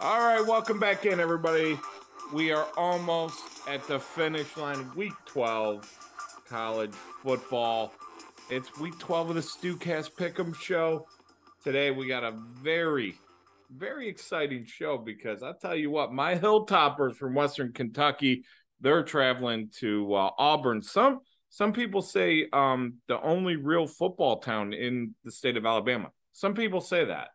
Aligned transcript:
All 0.00 0.20
right, 0.20 0.46
welcome 0.46 0.78
back 0.78 1.06
in, 1.06 1.18
everybody. 1.18 1.76
We 2.32 2.52
are 2.52 2.68
almost 2.76 3.42
at 3.66 3.84
the 3.88 3.98
finish 3.98 4.56
line. 4.56 4.88
Week 4.94 5.12
12, 5.26 5.92
college 6.48 6.94
football. 7.20 7.92
It's 8.48 8.78
week 8.78 8.96
12 9.00 9.30
of 9.30 9.34
the 9.34 9.40
Stewcast 9.40 10.12
Pick'em 10.12 10.54
show. 10.54 11.04
Today, 11.64 11.90
we 11.90 12.06
got 12.06 12.22
a 12.22 12.30
very, 12.62 13.16
very 13.76 14.08
exciting 14.08 14.64
show 14.66 14.98
because 14.98 15.42
I'll 15.42 15.58
tell 15.58 15.74
you 15.74 15.90
what, 15.90 16.12
my 16.12 16.36
Hilltoppers 16.36 17.16
from 17.16 17.34
Western 17.34 17.72
Kentucky, 17.72 18.44
they're 18.80 19.02
traveling 19.02 19.68
to 19.80 20.14
uh, 20.14 20.30
Auburn. 20.38 20.80
Some 20.80 21.22
some 21.50 21.72
people 21.72 22.02
say 22.02 22.46
um, 22.52 22.98
the 23.08 23.20
only 23.20 23.56
real 23.56 23.88
football 23.88 24.38
town 24.38 24.72
in 24.74 25.16
the 25.24 25.32
state 25.32 25.56
of 25.56 25.66
Alabama. 25.66 26.12
Some 26.34 26.54
people 26.54 26.80
say 26.80 27.06
that. 27.06 27.30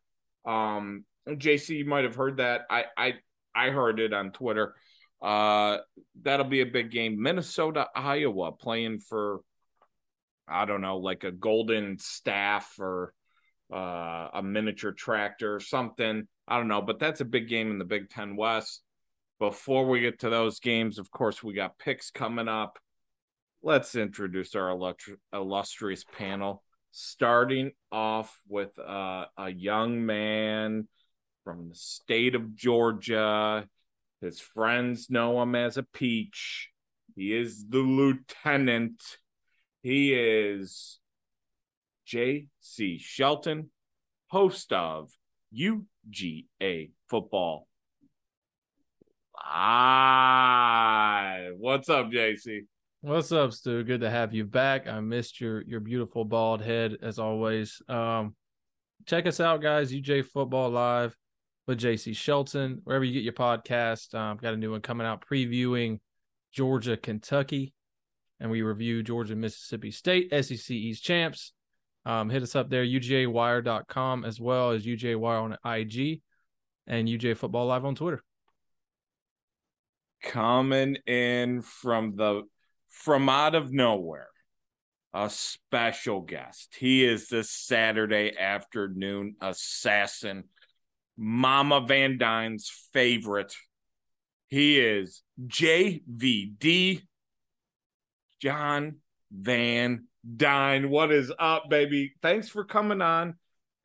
Um, 0.50 1.04
JC, 1.28 1.78
you 1.78 1.86
might 1.86 2.04
have 2.04 2.16
heard 2.16 2.38
that. 2.38 2.62
I 2.70 2.86
I 2.98 3.14
I 3.56 3.70
heard 3.70 4.00
it 4.00 4.14
on 4.14 4.32
Twitter. 4.32 4.76
Uh, 5.22 5.78
that'll 6.22 6.46
be 6.46 6.62
a 6.62 6.66
big 6.66 6.92
game. 6.92 7.22
Minnesota, 7.22 7.88
Iowa, 7.96 8.52
playing 8.52 9.00
for 9.00 9.40
I 10.48 10.66
don't 10.66 10.82
know, 10.82 10.98
like 10.98 11.24
a 11.24 11.32
golden 11.32 11.98
staff 12.00 12.76
or 12.80 13.14
uh, 13.74 14.28
a 14.34 14.42
miniature 14.44 14.92
tractor 14.92 15.56
or 15.56 15.60
something. 15.60 16.28
I 16.48 16.58
don't 16.58 16.68
know, 16.68 16.82
but 16.82 17.00
that's 17.00 17.22
a 17.22 17.26
big 17.26 17.48
game 17.48 17.72
in 17.72 17.80
the 17.80 17.86
Big 17.86 18.10
Ten 18.10 18.36
West. 18.36 18.82
Before 19.40 19.88
we 19.88 20.02
get 20.02 20.20
to 20.20 20.30
those 20.30 20.60
games, 20.60 21.00
of 21.00 21.10
course, 21.12 21.42
we 21.42 21.54
got 21.54 21.80
picks 21.80 22.12
coming 22.12 22.48
up. 22.48 22.78
Let's 23.62 23.96
introduce 23.96 24.56
our 24.56 24.78
illustrious 25.34 26.04
panel, 26.18 26.64
starting 26.92 27.72
off 27.92 28.38
with 28.48 28.78
uh, 28.78 29.26
a 29.38 29.50
young 29.50 30.06
man 30.06 30.88
from 31.44 31.70
the 31.70 31.76
state 31.76 32.36
of 32.36 32.56
Georgia. 32.56 33.68
His 34.22 34.40
friends 34.40 35.10
know 35.10 35.42
him 35.42 35.56
as 35.56 35.78
a 35.78 35.84
peach. 35.84 36.70
He 37.16 37.36
is 37.36 37.66
the 37.68 37.80
lieutenant. 37.80 39.04
He 39.82 40.14
is 40.14 41.00
J.C. 42.06 42.98
Shelton, 43.00 43.70
host 44.28 44.72
of 44.72 45.12
UGA 45.56 46.92
Football. 47.10 47.68
Ah, 49.38 51.36
what's 51.58 51.90
up, 51.90 52.10
JC? 52.10 52.62
What's 53.02 53.34
up, 53.34 53.52
Stu? 53.52 53.84
Good 53.84 54.02
to 54.02 54.10
have 54.10 54.34
you 54.34 54.46
back. 54.46 54.88
I 54.88 55.02
missed 55.02 55.42
your 55.42 55.62
your 55.64 55.82
beautiful 55.82 56.24
bald 56.24 56.62
head 56.62 56.98
as 57.02 57.20
always. 57.20 57.82
Um, 57.90 58.36
check 59.06 59.28
us 59.28 59.42
out, 59.42 59.62
guys. 59.62 59.92
UGA 59.92 60.26
Football 60.26 60.70
Live 60.70 61.14
with 61.68 61.80
JC 61.80 62.16
Shelton, 62.16 62.82
wherever 62.84 63.04
you 63.04 63.14
get 63.14 63.24
your 63.24 63.34
podcast. 63.34 64.14
Um, 64.14 64.38
got 64.38 64.54
a 64.54 64.58
new 64.58 64.72
one 64.72 64.82
coming 64.82 65.08
out 65.08 65.26
previewing 65.26 66.00
Georgia, 66.52 66.98
Kentucky, 66.98 67.74
and 68.40 68.52
we 68.52 68.62
review 68.62 69.04
Georgia, 69.04 69.36
Mississippi 69.36 69.92
State, 69.92 70.30
SEC 70.32 70.72
East 70.72 71.04
champs. 71.04 71.54
Um, 72.06 72.30
hit 72.30 72.44
us 72.44 72.56
up 72.56 72.70
there, 72.70 72.84
UGAWire.com, 72.84 74.26
as 74.26 74.40
well 74.40 74.72
as 74.72 74.86
UJWire 74.86 75.42
on 75.42 75.74
IG 75.74 76.22
and 76.86 77.08
UGA 77.08 77.38
Football 77.38 77.68
Live 77.68 77.86
on 77.86 77.96
Twitter. 77.96 78.24
Coming 80.22 80.98
in 81.08 81.62
from 81.62 82.16
the 82.16 82.44
from 82.90 83.28
out 83.28 83.56
of 83.56 83.72
nowhere, 83.72 84.30
a 85.14 85.30
special 85.30 86.22
guest. 86.22 86.76
He 86.78 87.04
is 87.06 87.28
the 87.28 87.44
Saturday 87.44 88.38
afternoon 88.38 89.36
assassin 89.42 90.46
Mama 91.18 91.82
Van 91.82 92.18
Dine's 92.18 92.72
favorite. 92.94 93.56
He 94.48 94.80
is 94.80 95.24
JVD, 95.48 97.02
John 98.42 98.98
Van 99.32 100.06
Dine. 100.38 100.90
What 100.90 101.12
is 101.12 101.32
up, 101.40 101.70
baby? 101.70 102.14
Thanks 102.22 102.50
for 102.50 102.64
coming 102.64 103.02
on. 103.02 103.36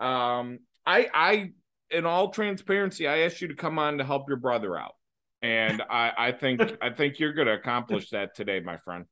Um, 0.01 0.61
I, 0.87 1.09
I, 1.13 1.53
in 1.91 2.07
all 2.07 2.31
transparency, 2.31 3.07
I 3.07 3.21
asked 3.21 3.41
you 3.41 3.49
to 3.49 3.55
come 3.55 3.79
on 3.79 3.99
to 3.99 4.05
help 4.05 4.29
your 4.29 4.37
brother 4.37 4.77
out, 4.77 4.95
and 5.43 5.83
I, 5.89 6.13
I 6.17 6.33
think, 6.33 6.61
I 6.83 6.91
think 6.91 7.19
you're 7.19 7.33
to 7.33 7.53
accomplish 7.53 8.11
that 8.11 8.35
today, 8.35 8.61
my 8.61 8.77
friend. 8.77 9.07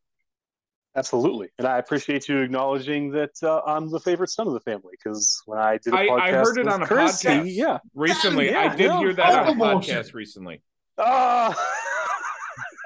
Absolutely, 0.97 1.49
and 1.59 1.67
I 1.67 1.79
appreciate 1.79 2.27
you 2.27 2.39
acknowledging 2.39 3.11
that 3.12 3.33
uh, 3.43 3.61
I'm 3.67 3.91
the 3.91 4.01
favorite 4.01 4.31
son 4.31 4.47
of 4.47 4.55
the 4.55 4.61
family 4.61 4.93
because 4.93 5.43
when 5.45 5.59
I 5.59 5.79
did 5.79 5.93
a 5.93 5.97
podcast, 5.97 6.21
I, 6.21 6.29
I 6.29 6.33
heard 6.33 6.59
it 6.59 6.69
on 6.69 6.83
a 6.83 6.87
podcast, 6.87 7.55
yeah, 7.55 7.79
recently. 7.95 8.51
Yeah, 8.51 8.61
I 8.61 8.69
did 8.75 8.87
yeah, 8.87 8.99
hear 8.99 9.12
that 9.12 9.47
on 9.47 9.61
a 9.61 9.65
podcast 9.65 10.15
recently. 10.15 10.62
Ah. 10.99 11.55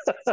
Uh... 0.09 0.33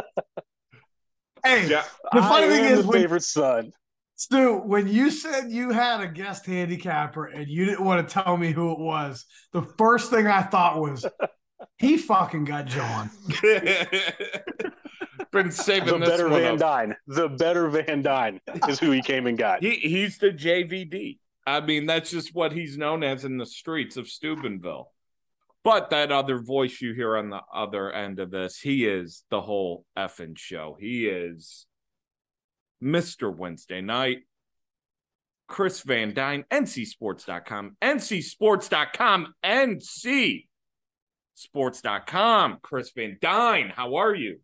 hey, 1.44 1.68
yeah. 1.68 1.84
the 2.12 2.20
funny 2.20 2.46
I 2.46 2.48
thing 2.48 2.64
is, 2.64 2.82
the 2.82 2.88
when, 2.88 3.00
favorite 3.00 3.22
son. 3.22 3.72
Stu, 4.16 4.56
when 4.56 4.88
you 4.88 5.12
said 5.12 5.48
you 5.48 5.70
had 5.70 6.00
a 6.00 6.08
guest 6.08 6.46
handicapper 6.46 7.26
and 7.26 7.46
you 7.46 7.64
didn't 7.64 7.84
want 7.84 8.06
to 8.06 8.12
tell 8.12 8.36
me 8.36 8.50
who 8.50 8.72
it 8.72 8.80
was, 8.80 9.24
the 9.52 9.62
first 9.62 10.10
thing 10.10 10.26
I 10.26 10.42
thought 10.42 10.80
was, 10.80 11.06
he 11.76 11.96
fucking 11.96 12.44
got 12.44 12.66
John. 12.66 13.10
been 15.30 15.50
saving 15.50 16.00
the 16.00 16.06
better 16.06 16.28
Van 16.28 16.54
up. 16.54 16.58
Dyne. 16.58 16.96
The 17.06 17.28
better 17.28 17.68
Van 17.68 18.02
Dine 18.02 18.40
is 18.68 18.78
who 18.78 18.90
he 18.90 19.02
came 19.02 19.26
and 19.26 19.38
got. 19.38 19.62
He 19.62 19.76
he's 19.76 20.18
the 20.18 20.30
JVD. 20.30 21.18
I 21.46 21.60
mean, 21.60 21.86
that's 21.86 22.10
just 22.10 22.34
what 22.34 22.52
he's 22.52 22.76
known 22.76 23.02
as 23.02 23.24
in 23.24 23.38
the 23.38 23.46
streets 23.46 23.96
of 23.96 24.08
Steubenville. 24.08 24.92
But 25.64 25.90
that 25.90 26.12
other 26.12 26.38
voice 26.38 26.80
you 26.80 26.94
hear 26.94 27.16
on 27.16 27.30
the 27.30 27.40
other 27.52 27.92
end 27.92 28.20
of 28.20 28.30
this, 28.30 28.60
he 28.60 28.86
is 28.86 29.24
the 29.30 29.40
whole 29.40 29.84
effing 29.96 30.38
show. 30.38 30.76
He 30.78 31.06
is 31.06 31.66
Mr. 32.82 33.34
Wednesday 33.34 33.80
night. 33.80 34.18
Chris 35.48 35.80
Van 35.80 36.12
Dine, 36.12 36.44
NCSports.com, 36.50 37.76
NCSports.com, 37.82 39.34
NC 39.42 40.44
Sports.com. 41.34 42.58
Chris 42.62 42.90
Van 42.94 43.16
Dine, 43.20 43.72
how 43.74 43.96
are 43.96 44.14
you? 44.14 44.40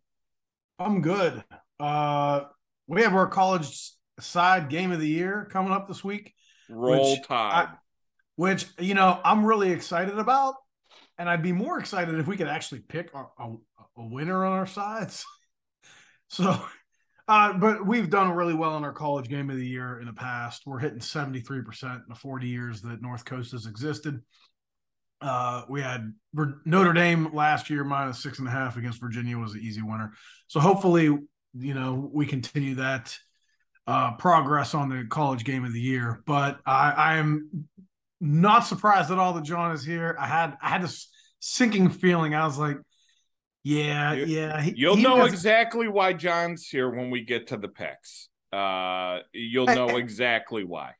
I'm 0.78 1.02
good. 1.02 1.42
Uh, 1.78 2.42
we 2.86 3.02
have 3.02 3.14
our 3.14 3.26
college 3.26 3.92
side 4.20 4.68
game 4.68 4.92
of 4.92 5.00
the 5.00 5.08
year 5.08 5.48
coming 5.50 5.72
up 5.72 5.88
this 5.88 6.04
week. 6.04 6.34
Roll 6.68 7.12
which 7.12 7.26
Tide. 7.26 7.68
I, 7.68 7.74
which, 8.36 8.66
you 8.78 8.94
know, 8.94 9.20
I'm 9.24 9.44
really 9.44 9.70
excited 9.70 10.18
about. 10.18 10.54
And 11.16 11.30
I'd 11.30 11.42
be 11.42 11.52
more 11.52 11.78
excited 11.78 12.18
if 12.18 12.26
we 12.26 12.36
could 12.36 12.48
actually 12.48 12.80
pick 12.80 13.12
a, 13.14 13.24
a, 13.42 13.54
a 13.98 14.06
winner 14.08 14.44
on 14.44 14.52
our 14.52 14.66
sides. 14.66 15.24
so, 16.28 16.60
uh, 17.28 17.52
but 17.52 17.86
we've 17.86 18.10
done 18.10 18.32
really 18.32 18.54
well 18.54 18.76
in 18.76 18.84
our 18.84 18.92
college 18.92 19.28
game 19.28 19.48
of 19.48 19.56
the 19.56 19.66
year 19.66 20.00
in 20.00 20.06
the 20.06 20.12
past. 20.12 20.62
We're 20.66 20.80
hitting 20.80 20.98
73% 20.98 21.94
in 21.94 22.02
the 22.08 22.14
40 22.16 22.48
years 22.48 22.82
that 22.82 23.00
North 23.00 23.24
Coast 23.24 23.52
has 23.52 23.66
existed. 23.66 24.20
Uh, 25.24 25.64
we 25.70 25.80
had 25.80 26.12
Notre 26.66 26.92
Dame 26.92 27.32
last 27.32 27.70
year 27.70 27.82
minus 27.82 28.22
six 28.22 28.40
and 28.40 28.46
a 28.46 28.50
half 28.50 28.76
against 28.76 29.00
Virginia 29.00 29.38
was 29.38 29.54
an 29.54 29.60
easy 29.62 29.80
winner. 29.80 30.12
So 30.48 30.60
hopefully, 30.60 31.04
you 31.04 31.74
know, 31.74 32.10
we 32.12 32.26
continue 32.26 32.74
that 32.74 33.16
uh, 33.86 34.16
progress 34.16 34.74
on 34.74 34.90
the 34.90 35.06
college 35.08 35.44
game 35.44 35.64
of 35.64 35.72
the 35.72 35.80
year. 35.80 36.22
But 36.26 36.60
I, 36.66 36.90
I 36.90 37.16
am 37.16 37.68
not 38.20 38.66
surprised 38.66 39.10
at 39.10 39.18
all 39.18 39.32
that 39.32 39.44
John 39.44 39.72
is 39.72 39.82
here. 39.82 40.14
I 40.20 40.26
had 40.26 40.58
I 40.60 40.68
had 40.68 40.82
this 40.82 41.08
sinking 41.41 41.88
feeling. 41.88 42.34
I 42.34 42.44
was 42.44 42.58
like, 42.58 42.76
yeah, 43.62 44.12
yeah. 44.12 44.60
He, 44.60 44.74
you'll 44.76 44.96
he 44.96 45.02
know 45.02 45.16
has... 45.16 45.32
exactly 45.32 45.88
why 45.88 46.12
John's 46.12 46.68
here 46.68 46.91
when 46.91 47.10
we 47.10 47.22
get 47.22 47.46
to 47.46 47.56
the 47.56 47.68
picks. 47.68 48.28
Uh, 48.52 49.20
you'll 49.32 49.66
know 49.66 49.96
exactly 49.96 50.64
why. 50.64 50.92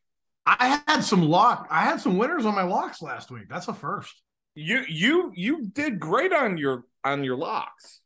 I 0.47 0.81
had 0.87 1.01
some 1.01 1.23
lock. 1.23 1.67
I 1.71 1.85
had 1.85 2.01
some 2.01 2.19
winners 2.19 2.45
on 2.45 2.55
my 2.55 2.63
locks 2.63 3.01
last 3.01 3.31
week. 3.31 3.45
That's 3.49 3.69
a 3.69 3.75
first. 3.75 4.15
You 4.55 4.85
you 4.89 5.33
you 5.35 5.67
did 5.67 5.99
great 5.99 6.33
on 6.33 6.59
your 6.59 6.85
on 7.03 7.25
your 7.25 7.37
locks. 7.37 8.01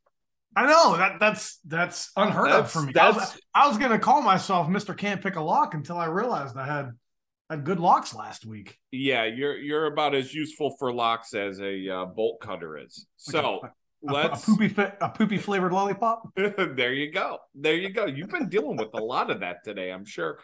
I 0.56 0.66
know 0.66 0.96
that 0.96 1.20
that's 1.20 1.58
that's 1.66 2.10
unheard 2.16 2.50
that's, 2.50 2.74
of 2.74 2.82
for 2.82 2.86
me. 2.86 2.92
I 2.98 3.10
was, 3.10 3.38
I 3.54 3.68
was 3.68 3.76
gonna 3.76 3.98
call 3.98 4.22
myself 4.22 4.68
Mister 4.68 4.94
Can't 4.94 5.22
Pick 5.22 5.36
a 5.36 5.40
Lock 5.40 5.74
until 5.74 5.96
I 5.96 6.06
realized 6.06 6.56
I 6.56 6.66
had 6.66 6.92
had 7.50 7.64
good 7.64 7.80
locks 7.80 8.14
last 8.14 8.46
week. 8.46 8.78
Yeah, 8.90 9.24
you're 9.24 9.56
you're 9.56 9.86
about 9.86 10.14
as 10.14 10.32
useful 10.32 10.74
for 10.78 10.92
locks 10.92 11.34
as 11.34 11.60
a 11.60 11.88
uh, 11.88 12.04
bolt 12.06 12.40
cutter 12.40 12.78
is. 12.78 13.06
So 13.16 13.60
a, 13.62 14.12
let's 14.12 14.42
a, 14.42 14.46
poopy 14.46 14.74
a 15.00 15.08
poopy 15.10 15.38
flavored 15.38 15.72
lollipop. 15.72 16.28
there 16.36 16.92
you 16.92 17.12
go. 17.12 17.38
There 17.54 17.74
you 17.74 17.90
go. 17.90 18.06
You've 18.06 18.30
been 18.30 18.48
dealing 18.48 18.76
with 18.76 18.94
a 18.94 19.02
lot 19.02 19.30
of 19.30 19.40
that 19.40 19.64
today, 19.64 19.90
I'm 19.90 20.04
sure. 20.04 20.38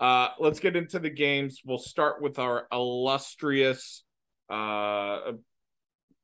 Uh, 0.00 0.28
let's 0.38 0.60
get 0.60 0.76
into 0.76 0.98
the 0.98 1.10
games. 1.10 1.60
We'll 1.64 1.78
start 1.78 2.22
with 2.22 2.38
our 2.38 2.68
illustrious 2.70 4.04
uh, 4.48 5.32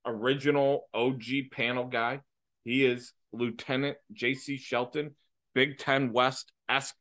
original 0.06 0.88
OG 0.94 1.22
panel 1.50 1.86
guy. 1.86 2.20
He 2.62 2.84
is 2.84 3.12
Lieutenant 3.32 3.96
JC 4.14 4.58
Shelton, 4.58 5.16
Big 5.54 5.78
Ten 5.78 6.12
West 6.12 6.52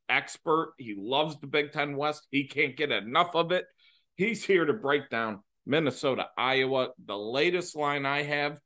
expert. 0.10 0.74
He 0.78 0.96
loves 0.98 1.40
the 1.40 1.48
Big 1.48 1.72
Ten 1.72 1.96
West. 1.96 2.28
He 2.31 2.48
can't 2.48 2.75
get 2.75 2.92
enough 2.92 3.36
of 3.36 3.52
it. 3.52 3.66
He's 4.16 4.44
here 4.44 4.66
to 4.66 4.74
break 4.74 5.10
down 5.10 5.44
Minnesota, 5.66 6.28
Iowa. 6.38 6.90
The 7.06 7.18
latest 7.18 7.75
line 7.75 8.06
I 8.06 8.24
have 8.24 8.60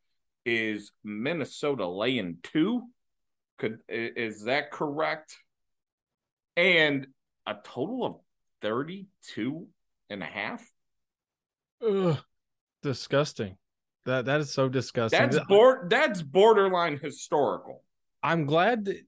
is 0.46 0.92
Minnesota 1.04 1.88
laying 1.88 2.38
two. 2.42 2.84
Could 3.60 3.80
is 3.90 4.44
that 4.44 4.72
correct? 4.72 5.36
And 6.56 7.08
a 7.48 7.56
total 7.64 8.06
of 8.06 8.18
32 8.62 9.68
and 10.10 10.22
a 10.22 10.26
half. 10.26 10.64
Ugh, 11.86 12.18
disgusting. 12.84 13.58
That 14.06 14.26
that 14.26 14.40
is 14.40 14.52
so 14.52 14.70
disgusting. 14.70 15.20
That's 15.20 15.40
board 15.48 15.90
that's 15.90 16.22
borderline 16.22 16.98
historical. 16.98 17.84
I'm 18.24 18.46
glad 18.46 18.86
that 18.86 19.02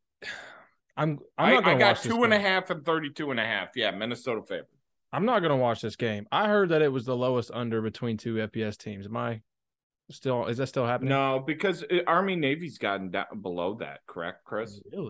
I'm. 0.98 1.20
I'm 1.38 1.54
not 1.54 1.64
I 1.64 1.66
gonna 1.66 1.80
got 1.80 2.02
two 2.02 2.24
and 2.24 2.34
a 2.34 2.40
half 2.40 2.70
and 2.70 2.86
32 2.86 3.32
and 3.32 3.40
a 3.40 3.46
half. 3.46 3.70
Yeah, 3.76 3.92
Minnesota 3.92 4.42
favorite. 4.42 4.68
I'm 5.14 5.26
not 5.26 5.40
gonna 5.40 5.58
watch 5.58 5.82
this 5.82 5.96
game. 5.96 6.28
I 6.32 6.48
heard 6.48 6.70
that 6.70 6.82
it 6.82 6.92
was 6.92 7.06
the 7.06 7.16
lowest 7.16 7.50
under 7.54 7.82
between 7.82 8.18
two 8.18 8.36
FBS 8.36 8.78
teams. 8.78 9.06
Am 9.06 9.16
I 9.16 9.42
still? 10.12 10.46
Is 10.48 10.58
that 10.58 10.68
still 10.68 10.86
happening? 10.86 11.10
No, 11.10 11.42
because 11.46 11.84
uh, 11.84 12.00
Army 12.06 12.36
Navy's 12.36 12.78
gotten 12.78 13.10
down 13.10 13.42
below 13.42 13.76
that, 13.76 14.02
correct, 14.06 14.44
Chris? 14.44 14.82
Really? 14.92 15.10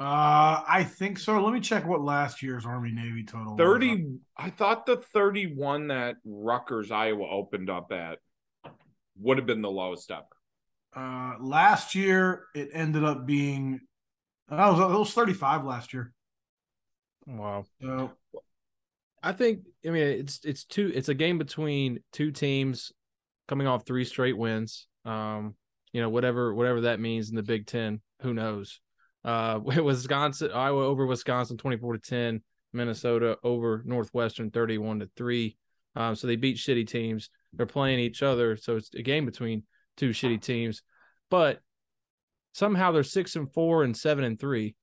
Uh, 0.00 0.62
I 0.66 0.82
think 0.84 1.18
so. 1.18 1.38
Let 1.38 1.52
me 1.52 1.60
check 1.60 1.86
what 1.86 2.00
last 2.00 2.42
year's 2.42 2.64
Army 2.64 2.90
Navy 2.90 3.22
total. 3.22 3.52
was. 3.52 3.58
30 3.58 4.06
I 4.34 4.48
thought 4.48 4.86
the 4.86 4.96
31 4.96 5.88
that 5.88 6.16
Rutgers 6.24 6.90
Iowa 6.90 7.28
opened 7.28 7.68
up 7.68 7.92
at 7.92 8.18
would 9.20 9.36
have 9.36 9.46
been 9.46 9.60
the 9.60 9.70
lowest 9.70 10.10
ever. 10.10 10.24
Uh, 10.96 11.34
last 11.38 11.94
year 11.94 12.46
it 12.54 12.70
ended 12.72 13.04
up 13.04 13.26
being. 13.26 13.80
Oh, 14.50 14.70
it 14.70 14.78
was, 14.78 14.94
it 14.94 14.98
was 14.98 15.12
35 15.12 15.64
last 15.66 15.92
year. 15.92 16.14
Wow. 17.26 17.66
So 17.82 18.12
I 19.22 19.32
think. 19.32 19.66
I 19.86 19.90
mean, 19.90 20.02
it's 20.02 20.40
it's 20.46 20.64
two. 20.64 20.90
It's 20.94 21.10
a 21.10 21.14
game 21.14 21.36
between 21.36 22.00
two 22.10 22.32
teams 22.32 22.90
coming 23.48 23.66
off 23.66 23.84
three 23.84 24.06
straight 24.06 24.38
wins. 24.38 24.86
Um, 25.04 25.56
you 25.92 26.00
know, 26.00 26.08
whatever 26.08 26.54
whatever 26.54 26.80
that 26.82 27.00
means 27.00 27.28
in 27.28 27.36
the 27.36 27.42
Big 27.42 27.66
Ten. 27.66 28.00
Who 28.22 28.32
knows? 28.32 28.80
Uh, 29.24 29.60
Wisconsin, 29.64 30.50
Iowa 30.52 30.84
over 30.84 31.06
Wisconsin, 31.06 31.56
twenty 31.56 31.76
four 31.76 31.94
to 31.94 31.98
ten. 31.98 32.42
Minnesota 32.72 33.36
over 33.42 33.82
Northwestern, 33.84 34.50
thirty 34.50 34.78
one 34.78 35.00
to 35.00 35.10
three. 35.16 35.56
Um, 35.96 36.14
so 36.14 36.26
they 36.26 36.36
beat 36.36 36.56
shitty 36.56 36.86
teams. 36.86 37.30
They're 37.52 37.66
playing 37.66 37.98
each 37.98 38.22
other, 38.22 38.56
so 38.56 38.76
it's 38.76 38.94
a 38.94 39.02
game 39.02 39.26
between 39.26 39.64
two 39.96 40.10
shitty 40.10 40.40
teams. 40.40 40.82
But 41.30 41.60
somehow 42.52 42.92
they're 42.92 43.02
six 43.02 43.36
and 43.36 43.52
four 43.52 43.82
and 43.82 43.96
seven 43.96 44.24
and 44.24 44.38
three, 44.38 44.76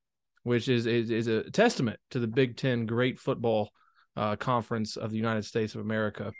which 0.43 0.67
is 0.67 0.85
is, 0.85 1.09
is 1.09 1.27
a 1.27 1.49
testament 1.49 1.99
to 2.11 2.19
the 2.19 2.27
Big 2.27 2.57
Ten 2.57 2.85
great 2.85 3.19
football 3.19 3.71
uh, 4.15 4.35
conference 4.35 4.97
of 4.97 5.11
the 5.11 5.17
United 5.17 5.45
States 5.45 5.75
of 5.75 5.81
America. 5.81 6.31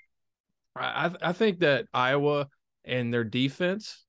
I, 0.75 1.11
I 1.21 1.33
think 1.33 1.59
that 1.59 1.85
Iowa 1.93 2.47
and 2.85 3.13
their 3.13 3.23
defense 3.23 4.05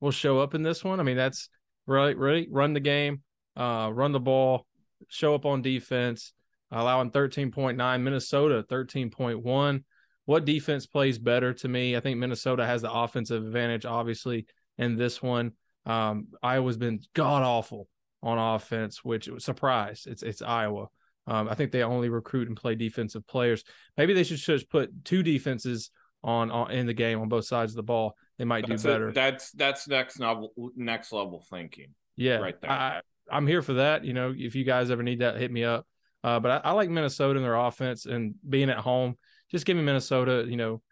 will 0.00 0.10
show 0.10 0.38
up 0.38 0.54
in 0.54 0.62
this 0.62 0.84
one. 0.84 1.00
I 1.00 1.02
mean, 1.02 1.16
that's 1.16 1.48
right, 1.88 2.16
right. 2.16 2.46
Run 2.50 2.72
the 2.72 2.80
game, 2.80 3.22
uh, 3.56 3.90
run 3.92 4.12
the 4.12 4.20
ball, 4.20 4.66
show 5.08 5.34
up 5.34 5.46
on 5.46 5.62
defense, 5.62 6.32
allowing 6.70 7.10
13.9, 7.10 8.00
Minnesota 8.02 8.64
13.1. 8.68 9.84
What 10.26 10.44
defense 10.44 10.86
plays 10.86 11.18
better 11.18 11.54
to 11.54 11.68
me? 11.68 11.96
I 11.96 12.00
think 12.00 12.18
Minnesota 12.18 12.66
has 12.66 12.82
the 12.82 12.92
offensive 12.92 13.44
advantage, 13.44 13.86
obviously, 13.86 14.46
in 14.76 14.96
this 14.96 15.22
one. 15.22 15.52
Um, 15.86 16.28
Iowa's 16.42 16.76
been 16.76 17.00
god 17.14 17.42
awful 17.42 17.88
on 18.22 18.38
offense, 18.38 19.02
which 19.02 19.30
surprise. 19.38 20.06
It's 20.06 20.22
it's 20.22 20.42
Iowa. 20.42 20.88
Um, 21.26 21.48
I 21.48 21.54
think 21.54 21.72
they 21.72 21.82
only 21.82 22.08
recruit 22.08 22.48
and 22.48 22.56
play 22.56 22.74
defensive 22.74 23.26
players. 23.26 23.64
Maybe 23.96 24.12
they 24.12 24.24
should 24.24 24.38
just 24.38 24.70
put 24.70 25.04
two 25.04 25.22
defenses 25.22 25.90
on, 26.22 26.50
on 26.50 26.70
in 26.70 26.86
the 26.86 26.94
game 26.94 27.20
on 27.20 27.28
both 27.28 27.44
sides 27.44 27.72
of 27.72 27.76
the 27.76 27.82
ball. 27.82 28.14
They 28.38 28.44
might 28.44 28.66
That's 28.68 28.82
do 28.82 28.88
better. 28.88 29.12
That's 29.12 29.50
that's 29.52 29.88
next 29.88 30.20
level 30.20 30.52
next 30.76 31.12
level 31.12 31.44
thinking. 31.50 31.94
Yeah, 32.16 32.36
right 32.36 32.60
there. 32.60 32.70
I, 32.70 33.00
I'm 33.30 33.46
here 33.46 33.62
for 33.62 33.74
that. 33.74 34.04
You 34.04 34.12
know, 34.12 34.32
if 34.36 34.54
you 34.54 34.64
guys 34.64 34.90
ever 34.90 35.02
need 35.02 35.20
that, 35.20 35.36
hit 35.36 35.50
me 35.50 35.64
up. 35.64 35.86
Uh, 36.22 36.40
but 36.40 36.64
I, 36.64 36.70
I 36.70 36.72
like 36.72 36.90
Minnesota 36.90 37.36
and 37.36 37.44
their 37.44 37.54
offense 37.54 38.06
and 38.06 38.34
being 38.48 38.70
at 38.70 38.78
home. 38.78 39.16
Just 39.50 39.66
give 39.66 39.76
me 39.76 39.82
Minnesota. 39.82 40.44
You 40.48 40.56
know, 40.56 40.82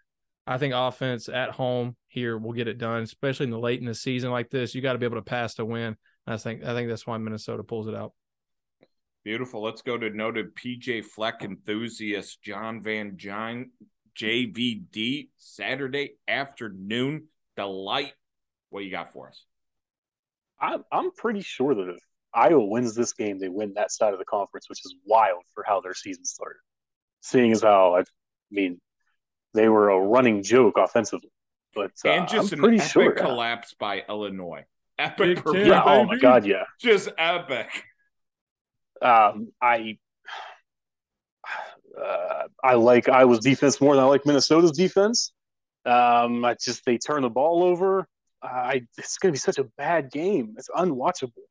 I 0.46 0.58
think 0.58 0.74
offense 0.74 1.28
at 1.28 1.50
home 1.50 1.96
here 2.08 2.36
will 2.36 2.52
get 2.52 2.68
it 2.68 2.78
done, 2.78 3.02
especially 3.02 3.44
in 3.44 3.50
the 3.50 3.58
late 3.58 3.80
in 3.80 3.86
the 3.86 3.94
season 3.94 4.30
like 4.30 4.50
this. 4.50 4.74
You 4.74 4.82
got 4.82 4.92
to 4.92 4.98
be 4.98 5.06
able 5.06 5.16
to 5.16 5.22
pass 5.22 5.54
to 5.54 5.64
win. 5.64 5.96
I 6.26 6.36
think 6.36 6.64
I 6.64 6.74
think 6.74 6.88
that's 6.88 7.06
why 7.06 7.18
Minnesota 7.18 7.62
pulls 7.62 7.86
it 7.86 7.94
out. 7.94 8.12
Beautiful. 9.24 9.62
Let's 9.62 9.82
go 9.82 9.98
to 9.98 10.10
noted 10.10 10.54
PJ 10.54 11.04
Fleck 11.04 11.42
enthusiast 11.42 12.42
John 12.42 12.80
Van 12.80 13.16
Dine, 13.16 13.70
JVD, 14.16 15.28
Saturday 15.36 16.14
afternoon 16.28 17.24
delight. 17.56 18.12
What 18.70 18.84
you 18.84 18.90
got 18.90 19.12
for 19.12 19.28
us? 19.28 19.44
I'm 20.60 20.84
I'm 20.90 21.10
pretty 21.12 21.42
sure 21.42 21.74
that 21.74 21.88
if 21.88 21.98
Iowa 22.34 22.64
wins 22.64 22.94
this 22.94 23.12
game, 23.12 23.38
they 23.38 23.48
win 23.48 23.74
that 23.74 23.90
side 23.90 24.12
of 24.12 24.18
the 24.18 24.24
conference, 24.24 24.68
which 24.68 24.80
is 24.84 24.94
wild 25.04 25.42
for 25.54 25.64
how 25.66 25.80
their 25.80 25.94
season 25.94 26.24
started. 26.24 26.58
Seeing 27.20 27.52
as 27.52 27.62
how 27.62 27.96
I 27.96 28.04
mean, 28.50 28.80
they 29.54 29.68
were 29.68 29.90
a 29.90 29.98
running 29.98 30.42
joke 30.42 30.76
offensively, 30.76 31.30
but 31.74 31.92
uh, 32.04 32.10
and 32.10 32.28
just 32.28 32.52
I'm 32.52 32.58
an 32.58 32.62
pretty 32.62 32.78
epic 32.78 32.90
sure. 32.90 33.12
collapse 33.12 33.74
by 33.78 34.04
Illinois. 34.08 34.64
Epic 34.98 35.18
Big 35.18 35.36
performance. 35.38 35.68
Ten. 35.68 35.72
yeah, 35.72 35.82
oh 35.84 36.04
my 36.04 36.18
god, 36.18 36.46
yeah. 36.46 36.64
Just 36.80 37.08
epic. 37.18 37.68
Um, 39.02 39.52
I 39.60 39.98
uh, 42.02 42.44
I 42.62 42.74
like 42.74 43.08
Iowa's 43.08 43.40
defense 43.40 43.80
more 43.80 43.94
than 43.94 44.04
I 44.04 44.08
like 44.08 44.26
Minnesota's 44.26 44.72
defense. 44.72 45.32
Um, 45.86 46.44
I 46.44 46.54
just 46.54 46.84
they 46.84 46.98
turn 46.98 47.22
the 47.22 47.30
ball 47.30 47.62
over. 47.62 48.08
I 48.42 48.82
it's 48.98 49.18
going 49.18 49.32
to 49.32 49.36
be 49.36 49.38
such 49.38 49.58
a 49.58 49.64
bad 49.78 50.10
game. 50.10 50.54
It's 50.58 50.68
unwatchable. 50.68 51.46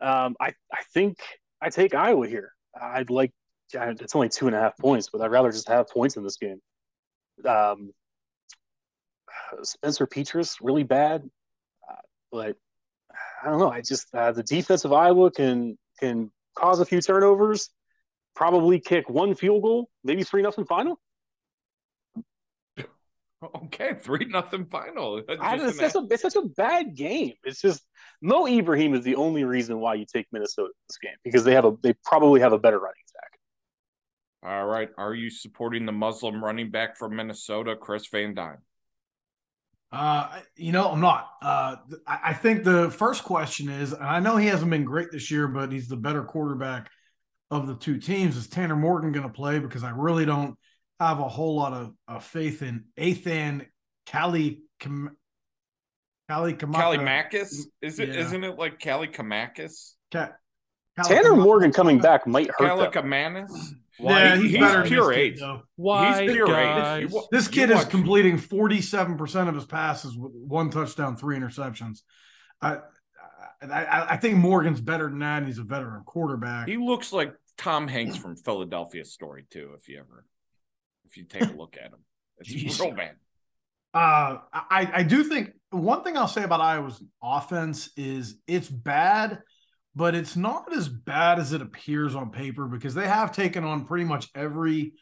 Um, 0.00 0.34
I 0.40 0.54
I 0.72 0.82
think 0.94 1.18
I 1.60 1.68
take 1.70 1.94
Iowa 1.94 2.26
here. 2.26 2.52
I'd 2.80 3.10
like 3.10 3.32
it's 3.72 4.16
only 4.16 4.28
two 4.28 4.46
and 4.46 4.56
a 4.56 4.60
half 4.60 4.76
points, 4.78 5.08
but 5.12 5.20
I'd 5.20 5.30
rather 5.30 5.52
just 5.52 5.68
have 5.68 5.88
points 5.88 6.16
in 6.16 6.24
this 6.24 6.36
game. 6.36 6.60
Um, 7.46 7.92
Spencer 9.62 10.06
Petras 10.06 10.56
really 10.60 10.82
bad, 10.82 11.22
uh, 11.88 11.94
but 12.32 12.56
I 13.42 13.50
don't 13.50 13.58
know. 13.58 13.70
I 13.70 13.80
just 13.80 14.12
uh, 14.14 14.32
the 14.32 14.42
defense 14.42 14.84
of 14.84 14.92
Iowa 14.92 15.30
can 15.30 15.78
can 15.98 16.30
cause 16.56 16.80
a 16.80 16.84
few 16.84 17.00
turnovers, 17.00 17.70
probably 18.34 18.80
kick 18.80 19.08
one 19.08 19.34
field 19.34 19.62
goal, 19.62 19.88
maybe 20.04 20.22
three 20.22 20.42
nothing 20.42 20.64
final. 20.64 20.98
Okay, 23.64 23.94
three 23.94 24.26
nothing 24.26 24.66
final. 24.66 25.22
I, 25.40 25.56
it's, 25.56 25.78
such 25.78 25.94
a, 25.94 26.06
it's 26.10 26.22
such 26.22 26.36
a 26.36 26.42
bad 26.42 26.94
game. 26.94 27.32
It's 27.44 27.60
just 27.60 27.82
Mo 28.20 28.46
Ibrahim 28.46 28.94
is 28.94 29.04
the 29.04 29.16
only 29.16 29.44
reason 29.44 29.80
why 29.80 29.94
you 29.94 30.04
take 30.04 30.26
Minnesota 30.32 30.70
this 30.88 30.98
game 30.98 31.16
because 31.24 31.44
they 31.44 31.54
have 31.54 31.64
a 31.64 31.72
they 31.82 31.94
probably 32.04 32.40
have 32.40 32.52
a 32.52 32.58
better 32.58 32.78
running 32.78 33.02
attack. 33.08 33.38
All 34.42 34.66
right. 34.66 34.90
Are 34.96 35.14
you 35.14 35.30
supporting 35.30 35.86
the 35.86 35.92
Muslim 35.92 36.42
running 36.42 36.70
back 36.70 36.96
from 36.96 37.16
Minnesota, 37.16 37.76
Chris 37.76 38.06
Van 38.08 38.34
Dine? 38.34 38.58
Uh, 39.92 40.40
you 40.56 40.72
know, 40.72 40.90
I'm 40.90 41.00
not. 41.00 41.30
Uh, 41.42 41.76
I 42.06 42.18
I 42.24 42.34
think 42.34 42.64
the 42.64 42.90
first 42.90 43.24
question 43.24 43.68
is, 43.68 43.92
and 43.92 44.04
I 44.04 44.20
know 44.20 44.36
he 44.36 44.46
hasn't 44.46 44.70
been 44.70 44.84
great 44.84 45.10
this 45.10 45.30
year, 45.30 45.48
but 45.48 45.72
he's 45.72 45.88
the 45.88 45.96
better 45.96 46.22
quarterback 46.22 46.90
of 47.50 47.66
the 47.66 47.74
two 47.74 47.98
teams. 47.98 48.36
Is 48.36 48.48
Tanner 48.48 48.76
Morgan 48.76 49.12
going 49.12 49.26
to 49.26 49.32
play? 49.32 49.58
Because 49.58 49.82
I 49.82 49.90
really 49.90 50.24
don't 50.24 50.56
have 51.00 51.18
a 51.18 51.28
whole 51.28 51.56
lot 51.56 51.72
of, 51.72 51.94
of 52.06 52.24
faith 52.24 52.62
in 52.62 52.84
Athan 52.98 53.66
Cali 54.06 54.60
Cam- 54.78 55.16
Cali 56.28 56.54
Kamaka- 56.54 56.98
Kalimakis? 57.32 57.64
Is 57.80 57.98
it 57.98 58.10
Yeah. 58.10 58.20
not 58.20 58.44
it 58.44 58.58
like 58.58 58.78
Cali 58.78 59.08
Kamakis? 59.08 59.94
Ca- 60.12 60.32
Tanner 61.04 61.34
Morgan 61.34 61.72
coming 61.72 61.98
back 61.98 62.26
might 62.26 62.50
hurt 62.58 62.92
them. 62.92 63.04
Kalakamanis? 63.04 63.50
Yeah, 63.98 64.36
he's, 64.36 64.50
he's 64.52 64.60
better 64.60 64.82
pure 64.82 65.08
this 65.08 65.16
kid, 65.16 65.22
age. 65.34 65.38
though. 65.40 65.62
Why, 65.76 66.26
pure 66.26 66.46
age. 66.46 66.52
guys? 66.52 67.12
You 67.12 67.22
This 67.30 67.48
kid 67.48 67.70
is 67.70 67.84
completing 67.86 68.38
47% 68.38 69.48
of 69.48 69.54
his 69.54 69.64
passes 69.66 70.16
with 70.16 70.32
one 70.32 70.70
touchdown, 70.70 71.16
three 71.16 71.36
interceptions. 71.38 72.00
I, 72.60 72.78
I, 73.62 74.06
I 74.10 74.16
think 74.16 74.36
Morgan's 74.36 74.80
better 74.80 75.08
than 75.08 75.18
that. 75.20 75.38
And 75.38 75.46
he's 75.46 75.58
a 75.58 75.62
veteran 75.64 76.02
quarterback. 76.04 76.68
He 76.68 76.76
looks 76.76 77.12
like 77.12 77.34
Tom 77.56 77.88
Hanks 77.88 78.16
from 78.16 78.36
Philadelphia 78.36 79.04
Story 79.04 79.44
too. 79.50 79.72
If 79.78 79.88
you 79.88 79.98
ever, 79.98 80.24
if 81.10 81.16
you 81.16 81.24
take 81.24 81.42
a 81.42 81.56
look 81.56 81.76
at 81.76 81.90
him, 81.90 82.04
it's 82.38 82.52
Jeez. 82.52 82.80
real 82.80 82.94
bad. 82.94 83.16
Uh, 83.92 84.38
I, 84.52 84.90
I 84.94 85.02
do 85.02 85.24
think 85.24 85.50
one 85.70 86.04
thing 86.04 86.16
I'll 86.16 86.28
say 86.28 86.44
about 86.44 86.60
Iowa's 86.60 87.02
offense 87.22 87.90
is 87.96 88.36
it's 88.46 88.68
bad, 88.68 89.40
but 89.96 90.14
it's 90.14 90.36
not 90.36 90.72
as 90.72 90.88
bad 90.88 91.40
as 91.40 91.52
it 91.52 91.60
appears 91.60 92.14
on 92.14 92.30
paper 92.30 92.66
because 92.66 92.94
they 92.94 93.08
have 93.08 93.32
taken 93.32 93.64
on 93.64 93.86
pretty 93.86 94.04
much 94.04 94.28
every 94.34 94.92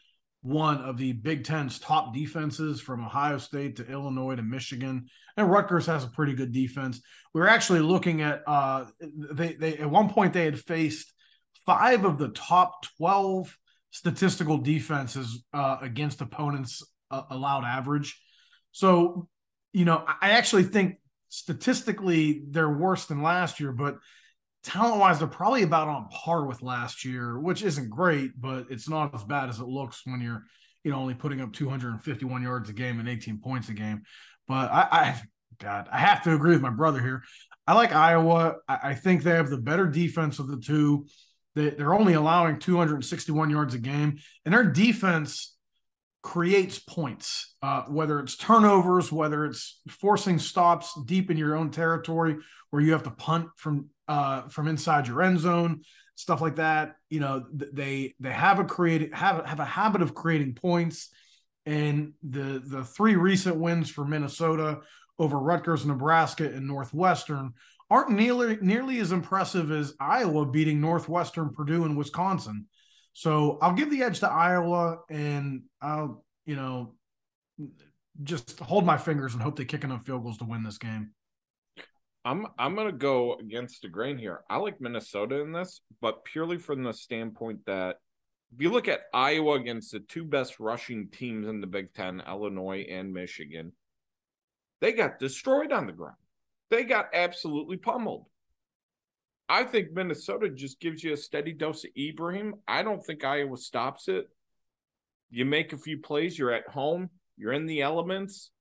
one 0.41 0.77
of 0.77 0.97
the 0.97 1.11
Big 1.11 1.43
Ten's 1.43 1.79
top 1.79 2.13
defenses 2.13 2.79
from 2.79 3.05
Ohio 3.05 3.37
State 3.37 3.75
to 3.75 3.91
Illinois 3.91 4.35
to 4.35 4.41
Michigan, 4.41 5.07
and 5.37 5.51
Rutgers 5.51 5.85
has 5.85 6.03
a 6.03 6.09
pretty 6.09 6.33
good 6.33 6.51
defense. 6.51 7.01
We 7.33 7.41
were 7.41 7.49
actually 7.49 7.81
looking 7.81 8.21
at 8.21 8.41
uh, 8.47 8.85
they 9.01 9.53
they 9.53 9.77
at 9.77 9.89
one 9.89 10.09
point 10.09 10.33
they 10.33 10.45
had 10.45 10.59
faced 10.59 11.13
five 11.65 12.05
of 12.05 12.17
the 12.17 12.29
top 12.29 12.85
twelve 12.97 13.55
statistical 13.91 14.57
defenses 14.57 15.43
uh, 15.53 15.77
against 15.81 16.21
opponents 16.21 16.83
uh, 17.11 17.23
allowed 17.29 17.63
average. 17.63 18.19
So, 18.71 19.27
you 19.73 19.85
know, 19.85 20.03
I 20.21 20.31
actually 20.31 20.63
think 20.63 20.97
statistically 21.29 22.43
they're 22.49 22.69
worse 22.69 23.05
than 23.05 23.21
last 23.21 23.59
year, 23.59 23.71
but 23.71 23.97
talent 24.63 24.99
wise, 24.99 25.19
they're 25.19 25.27
probably 25.27 25.63
about 25.63 25.87
on 25.87 26.09
par 26.09 26.45
with 26.45 26.61
last 26.61 27.05
year, 27.05 27.39
which 27.39 27.63
isn't 27.63 27.89
great, 27.89 28.39
but 28.39 28.67
it's 28.69 28.89
not 28.89 29.13
as 29.15 29.23
bad 29.23 29.49
as 29.49 29.59
it 29.59 29.67
looks 29.67 30.01
when 30.05 30.21
you're, 30.21 30.43
you 30.83 30.91
know, 30.91 30.97
only 30.97 31.13
putting 31.13 31.41
up 31.41 31.53
251 31.53 32.43
yards 32.43 32.69
a 32.69 32.73
game 32.73 32.99
and 32.99 33.09
18 33.09 33.39
points 33.39 33.69
a 33.69 33.73
game. 33.73 34.03
But 34.47 34.71
I, 34.71 34.87
I 34.91 35.21
God, 35.59 35.89
I 35.91 35.99
have 35.99 36.23
to 36.23 36.33
agree 36.33 36.53
with 36.53 36.61
my 36.61 36.69
brother 36.69 37.01
here. 37.01 37.23
I 37.67 37.73
like 37.73 37.93
Iowa. 37.93 38.55
I, 38.67 38.79
I 38.83 38.95
think 38.95 39.23
they 39.23 39.31
have 39.31 39.49
the 39.49 39.57
better 39.57 39.87
defense 39.87 40.39
of 40.39 40.47
the 40.47 40.57
two. 40.57 41.05
They, 41.55 41.69
they're 41.71 41.93
only 41.93 42.13
allowing 42.13 42.59
261 42.59 43.49
yards 43.49 43.73
a 43.73 43.79
game, 43.79 44.19
and 44.45 44.53
their 44.53 44.65
defense 44.65 45.55
creates 46.21 46.79
points, 46.79 47.55
uh, 47.61 47.83
whether 47.83 48.19
it's 48.19 48.35
turnovers, 48.35 49.11
whether 49.11 49.45
it's 49.45 49.81
forcing 49.87 50.37
stops 50.37 50.93
deep 51.05 51.31
in 51.31 51.37
your 51.37 51.55
own 51.55 51.71
territory, 51.71 52.37
where 52.69 52.81
you 52.81 52.91
have 52.91 53.03
to 53.03 53.11
punt 53.11 53.47
from 53.55 53.89
uh, 54.07 54.47
from 54.49 54.67
inside 54.67 55.07
your 55.07 55.21
end 55.21 55.39
zone, 55.39 55.81
stuff 56.15 56.41
like 56.41 56.57
that. 56.57 56.95
You 57.09 57.19
know, 57.19 57.45
they 57.51 58.15
they 58.19 58.31
have 58.31 58.59
a 58.59 58.65
creative 58.65 59.13
have 59.13 59.45
have 59.45 59.59
a 59.59 59.65
habit 59.65 60.01
of 60.01 60.13
creating 60.13 60.55
points, 60.55 61.09
and 61.65 62.13
the 62.23 62.61
the 62.65 62.83
three 62.83 63.15
recent 63.15 63.55
wins 63.55 63.89
for 63.89 64.05
Minnesota 64.05 64.81
over 65.17 65.37
Rutgers, 65.37 65.85
Nebraska, 65.85 66.45
and 66.45 66.67
Northwestern 66.67 67.53
aren't 67.89 68.11
nearly 68.11 68.57
nearly 68.61 68.99
as 68.99 69.11
impressive 69.11 69.71
as 69.71 69.93
Iowa 69.99 70.45
beating 70.45 70.79
Northwestern, 70.79 71.53
Purdue, 71.53 71.85
and 71.85 71.97
Wisconsin. 71.97 72.67
So 73.13 73.57
I'll 73.61 73.73
give 73.73 73.91
the 73.91 74.03
edge 74.03 74.19
to 74.19 74.29
Iowa, 74.29 74.99
and 75.09 75.63
I'll 75.81 76.23
you 76.45 76.55
know 76.55 76.95
just 78.23 78.59
hold 78.59 78.85
my 78.85 78.97
fingers 78.97 79.33
and 79.33 79.41
hope 79.41 79.55
they 79.55 79.65
kick 79.65 79.83
enough 79.83 80.05
field 80.05 80.23
goals 80.23 80.37
to 80.37 80.45
win 80.45 80.63
this 80.63 80.77
game. 80.77 81.11
I'm 82.25 82.47
I'm 82.57 82.75
gonna 82.75 82.91
go 82.91 83.35
against 83.35 83.81
the 83.81 83.87
grain 83.87 84.17
here. 84.17 84.41
I 84.49 84.57
like 84.57 84.81
Minnesota 84.81 85.41
in 85.41 85.51
this, 85.51 85.81
but 86.01 86.25
purely 86.25 86.57
from 86.57 86.83
the 86.83 86.93
standpoint 86.93 87.65
that 87.65 87.97
if 88.53 88.61
you 88.61 88.71
look 88.71 88.87
at 88.87 89.01
Iowa 89.13 89.55
against 89.55 89.91
the 89.91 89.99
two 89.99 90.25
best 90.25 90.59
rushing 90.59 91.09
teams 91.09 91.47
in 91.47 91.61
the 91.61 91.67
Big 91.67 91.93
Ten, 91.93 92.21
Illinois 92.27 92.85
and 92.89 93.13
Michigan, 93.13 93.71
they 94.81 94.91
got 94.91 95.19
destroyed 95.19 95.71
on 95.71 95.85
the 95.85 95.93
ground. 95.93 96.17
They 96.69 96.83
got 96.83 97.09
absolutely 97.13 97.77
pummeled. 97.77 98.25
I 99.47 99.63
think 99.63 99.91
Minnesota 99.91 100.49
just 100.49 100.79
gives 100.79 101.03
you 101.03 101.13
a 101.13 101.17
steady 101.17 101.53
dose 101.53 101.83
of 101.83 101.89
Ibrahim. 101.97 102.55
I 102.67 102.83
don't 102.83 103.03
think 103.03 103.23
Iowa 103.23 103.57
stops 103.57 104.07
it. 104.07 104.25
You 105.31 105.45
make 105.45 105.73
a 105.73 105.77
few 105.77 105.97
plays, 105.99 106.37
you're 106.37 106.51
at 106.51 106.67
home, 106.67 107.09
you're 107.37 107.53
in 107.53 107.65
the 107.65 107.81
elements. 107.81 108.51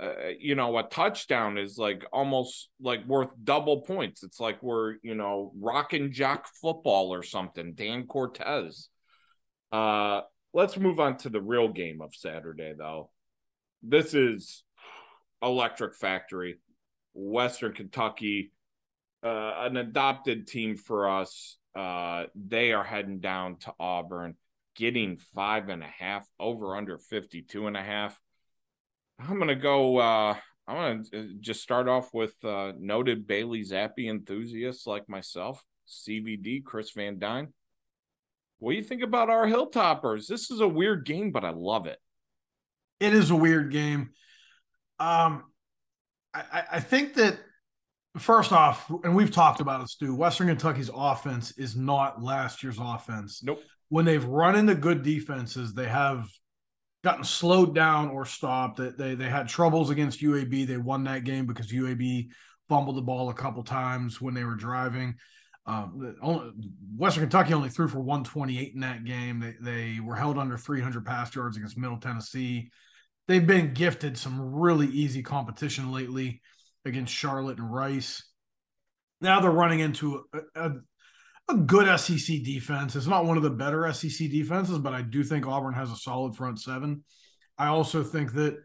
Uh, 0.00 0.30
you 0.38 0.54
know, 0.54 0.76
a 0.76 0.82
touchdown 0.82 1.56
is 1.56 1.78
like 1.78 2.04
almost 2.12 2.68
like 2.80 3.06
worth 3.06 3.28
double 3.44 3.82
points. 3.82 4.24
It's 4.24 4.40
like 4.40 4.62
we're, 4.62 4.96
you 5.02 5.14
know, 5.14 5.52
rock 5.60 5.92
and 5.92 6.12
jock 6.12 6.48
football 6.60 7.14
or 7.14 7.22
something. 7.22 7.74
Dan 7.74 8.06
Cortez. 8.06 8.88
Uh, 9.70 10.22
let's 10.52 10.76
move 10.76 10.98
on 10.98 11.18
to 11.18 11.28
the 11.28 11.40
real 11.40 11.68
game 11.68 12.00
of 12.00 12.14
Saturday, 12.14 12.72
though. 12.76 13.10
This 13.82 14.14
is 14.14 14.64
Electric 15.42 15.94
Factory, 15.94 16.56
Western 17.14 17.72
Kentucky, 17.72 18.52
uh, 19.22 19.54
an 19.58 19.76
adopted 19.76 20.46
team 20.46 20.76
for 20.76 21.08
us. 21.08 21.58
Uh, 21.74 22.24
they 22.34 22.72
are 22.72 22.84
heading 22.84 23.20
down 23.20 23.56
to 23.58 23.72
Auburn, 23.80 24.36
getting 24.76 25.16
five 25.16 25.68
and 25.68 25.82
a 25.82 25.88
half 25.98 26.28
over 26.38 26.76
under 26.76 26.98
52 26.98 27.66
and 27.66 27.76
a 27.76 27.82
half. 27.82 28.20
I'm 29.18 29.36
going 29.36 29.48
to 29.48 29.54
go. 29.54 29.98
Uh, 29.98 30.36
I'm 30.66 30.76
going 30.76 31.04
to 31.04 31.20
uh, 31.20 31.24
just 31.40 31.62
start 31.62 31.88
off 31.88 32.12
with 32.12 32.34
uh, 32.44 32.72
noted 32.78 33.26
Bailey 33.26 33.62
Zappe 33.62 34.08
enthusiasts 34.08 34.86
like 34.86 35.08
myself, 35.08 35.64
CVD, 35.88 36.64
Chris 36.64 36.90
Van 36.92 37.18
Dine. 37.18 37.52
What 38.58 38.72
do 38.72 38.76
you 38.76 38.82
think 38.82 39.02
about 39.02 39.30
our 39.30 39.46
Hilltoppers? 39.46 40.26
This 40.26 40.50
is 40.50 40.60
a 40.60 40.68
weird 40.68 41.04
game, 41.04 41.32
but 41.32 41.44
I 41.44 41.50
love 41.50 41.86
it. 41.86 41.98
It 43.00 43.12
is 43.12 43.30
a 43.30 43.36
weird 43.36 43.72
game. 43.72 44.10
Um, 44.98 45.44
I, 46.34 46.64
I 46.72 46.80
think 46.80 47.14
that 47.14 47.38
first 48.18 48.52
off, 48.52 48.90
and 49.04 49.14
we've 49.14 49.30
talked 49.30 49.60
about 49.60 49.82
it, 49.82 49.88
Stu. 49.88 50.14
Western 50.14 50.48
Kentucky's 50.48 50.90
offense 50.94 51.52
is 51.52 51.76
not 51.76 52.22
last 52.22 52.62
year's 52.62 52.78
offense. 52.80 53.42
Nope. 53.42 53.62
When 53.88 54.04
they've 54.04 54.24
run 54.24 54.56
into 54.56 54.74
good 54.74 55.02
defenses, 55.02 55.74
they 55.74 55.86
have 55.88 56.28
gotten 57.04 57.24
slowed 57.24 57.74
down 57.74 58.10
or 58.10 58.24
stopped. 58.24 58.78
They, 58.78 58.90
they 58.90 59.14
they 59.14 59.28
had 59.28 59.48
troubles 59.48 59.90
against 59.90 60.20
UAB. 60.20 60.66
They 60.66 60.78
won 60.78 61.04
that 61.04 61.24
game 61.24 61.46
because 61.46 61.70
UAB 61.70 62.28
fumbled 62.68 62.96
the 62.96 63.02
ball 63.02 63.28
a 63.28 63.34
couple 63.34 63.62
times 63.62 64.20
when 64.20 64.34
they 64.34 64.44
were 64.44 64.56
driving. 64.56 65.14
Um, 65.66 66.16
only, 66.20 66.50
Western 66.96 67.24
Kentucky 67.24 67.54
only 67.54 67.68
threw 67.68 67.88
for 67.88 68.00
128 68.00 68.74
in 68.74 68.80
that 68.80 69.04
game. 69.04 69.40
They 69.40 69.54
they 69.60 70.00
were 70.00 70.16
held 70.16 70.38
under 70.38 70.58
300 70.58 71.04
pass 71.04 71.34
yards 71.34 71.56
against 71.56 71.78
Middle 71.78 71.98
Tennessee 71.98 72.70
they've 73.26 73.46
been 73.46 73.74
gifted 73.74 74.18
some 74.18 74.54
really 74.54 74.86
easy 74.86 75.22
competition 75.22 75.92
lately 75.92 76.40
against 76.84 77.14
Charlotte 77.14 77.58
and 77.58 77.72
Rice. 77.72 78.24
Now 79.20 79.40
they're 79.40 79.50
running 79.50 79.80
into 79.80 80.24
a, 80.32 80.40
a, 80.54 80.72
a, 81.48 81.56
good 81.56 81.98
SEC 81.98 82.42
defense. 82.42 82.94
It's 82.94 83.06
not 83.06 83.24
one 83.24 83.36
of 83.36 83.42
the 83.42 83.50
better 83.50 83.90
SEC 83.92 84.30
defenses, 84.30 84.78
but 84.78 84.92
I 84.92 85.02
do 85.02 85.24
think 85.24 85.46
Auburn 85.46 85.74
has 85.74 85.90
a 85.90 85.96
solid 85.96 86.36
front 86.36 86.60
seven. 86.60 87.04
I 87.56 87.68
also 87.68 88.02
think 88.02 88.32
that 88.34 88.58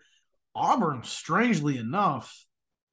Auburn, 0.55 1.03
strangely 1.03 1.77
enough, 1.77 2.45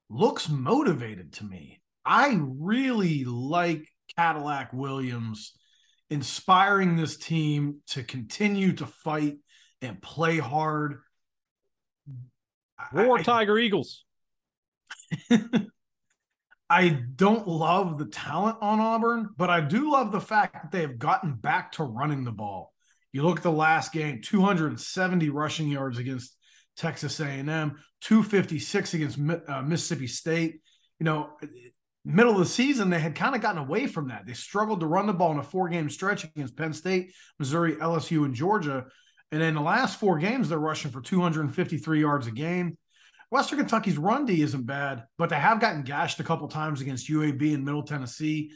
looks 0.08 0.48
motivated 0.48 1.32
to 1.34 1.44
me. 1.44 1.80
I 2.04 2.38
really 2.40 3.24
like 3.24 3.88
Cadillac 4.16 4.72
Williams 4.72 5.54
inspiring 6.10 6.96
this 6.96 7.16
team 7.16 7.80
to 7.88 8.04
continue 8.04 8.72
to 8.74 8.86
fight 8.86 9.38
and 9.82 10.00
play 10.00 10.38
hard 10.38 11.00
Roar 12.92 13.18
I, 13.18 13.22
Tiger 13.22 13.58
Eagles. 13.58 14.04
I 16.68 16.88
don't 16.88 17.46
love 17.46 17.98
the 17.98 18.06
talent 18.06 18.58
on 18.60 18.80
Auburn, 18.80 19.30
but 19.36 19.50
I 19.50 19.60
do 19.60 19.92
love 19.92 20.10
the 20.10 20.20
fact 20.20 20.54
that 20.54 20.72
they 20.72 20.80
have 20.80 20.98
gotten 20.98 21.34
back 21.34 21.72
to 21.72 21.84
running 21.84 22.24
the 22.24 22.32
ball. 22.32 22.72
You 23.12 23.22
look 23.22 23.38
at 23.38 23.42
the 23.44 23.52
last 23.52 23.92
game, 23.92 24.20
270 24.20 25.30
rushing 25.30 25.68
yards 25.68 25.98
against 25.98 26.36
Texas 26.76 27.20
A&M, 27.20 27.78
256 28.02 28.94
against 28.94 29.18
uh, 29.48 29.62
Mississippi 29.62 30.08
State. 30.08 30.60
You 30.98 31.04
know, 31.04 31.30
middle 32.04 32.32
of 32.32 32.38
the 32.38 32.46
season, 32.46 32.90
they 32.90 32.98
had 32.98 33.14
kind 33.14 33.34
of 33.34 33.40
gotten 33.40 33.62
away 33.62 33.86
from 33.86 34.08
that. 34.08 34.26
They 34.26 34.32
struggled 34.32 34.80
to 34.80 34.86
run 34.86 35.06
the 35.06 35.12
ball 35.12 35.32
in 35.32 35.38
a 35.38 35.42
four-game 35.42 35.88
stretch 35.88 36.24
against 36.24 36.56
Penn 36.56 36.72
State, 36.72 37.12
Missouri, 37.38 37.76
LSU, 37.76 38.24
and 38.24 38.34
Georgia. 38.34 38.86
And 39.32 39.42
in 39.42 39.54
the 39.54 39.60
last 39.60 39.98
four 39.98 40.18
games, 40.18 40.48
they're 40.48 40.58
rushing 40.58 40.90
for 40.90 41.00
253 41.00 42.00
yards 42.00 42.26
a 42.26 42.30
game. 42.30 42.78
Western 43.30 43.58
Kentucky's 43.58 43.98
run 43.98 44.24
D 44.24 44.40
isn't 44.42 44.66
bad, 44.66 45.04
but 45.18 45.30
they 45.30 45.36
have 45.36 45.60
gotten 45.60 45.82
gashed 45.82 46.20
a 46.20 46.24
couple 46.24 46.46
times 46.48 46.80
against 46.80 47.10
UAB 47.10 47.54
and 47.54 47.64
Middle 47.64 47.82
Tennessee. 47.82 48.52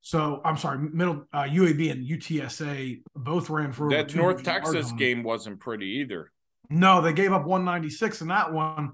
So 0.00 0.40
I'm 0.44 0.56
sorry, 0.56 0.78
middle 0.78 1.24
uh, 1.32 1.44
UAB 1.44 1.90
and 1.90 2.06
UTSA 2.06 3.02
both 3.16 3.48
ran 3.48 3.72
for 3.72 3.88
that 3.90 4.14
North 4.14 4.42
Texas 4.42 4.92
game 4.92 5.22
wasn't 5.22 5.60
pretty 5.60 5.86
either. 6.00 6.30
No, 6.70 7.00
they 7.00 7.12
gave 7.12 7.32
up 7.32 7.46
196 7.46 8.20
in 8.20 8.28
that 8.28 8.52
one, 8.52 8.92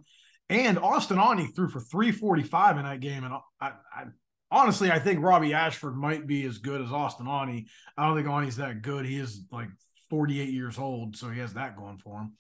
and 0.49 0.79
Austin 0.79 1.19
Aune 1.19 1.53
threw 1.53 1.69
for 1.69 1.81
345 1.81 2.79
in 2.79 2.85
that 2.85 3.01
game. 3.01 3.25
And 3.25 3.35
I, 3.61 3.73
I 3.93 4.05
honestly, 4.51 4.91
I 4.91 4.99
think 4.99 5.23
Robbie 5.23 5.55
Ashford 5.55 5.97
might 5.97 6.27
be 6.27 6.45
as 6.45 6.59
good 6.59 6.81
as 6.81 6.93
Austin 6.93 7.27
Aune. 7.27 7.67
I 7.97 8.07
don't 8.07 8.17
think 8.17 8.29
Aune's 8.29 8.57
that 8.57 8.83
good. 8.83 9.05
He 9.05 9.19
is 9.19 9.43
like 9.51 9.69
48 10.11 10.51
years 10.51 10.79
old, 10.79 11.17
so 11.17 11.31
he 11.31 11.41
has 11.41 11.55
that 11.55 11.77
going 11.77 11.99
for 11.99 12.19
him. 12.19 12.33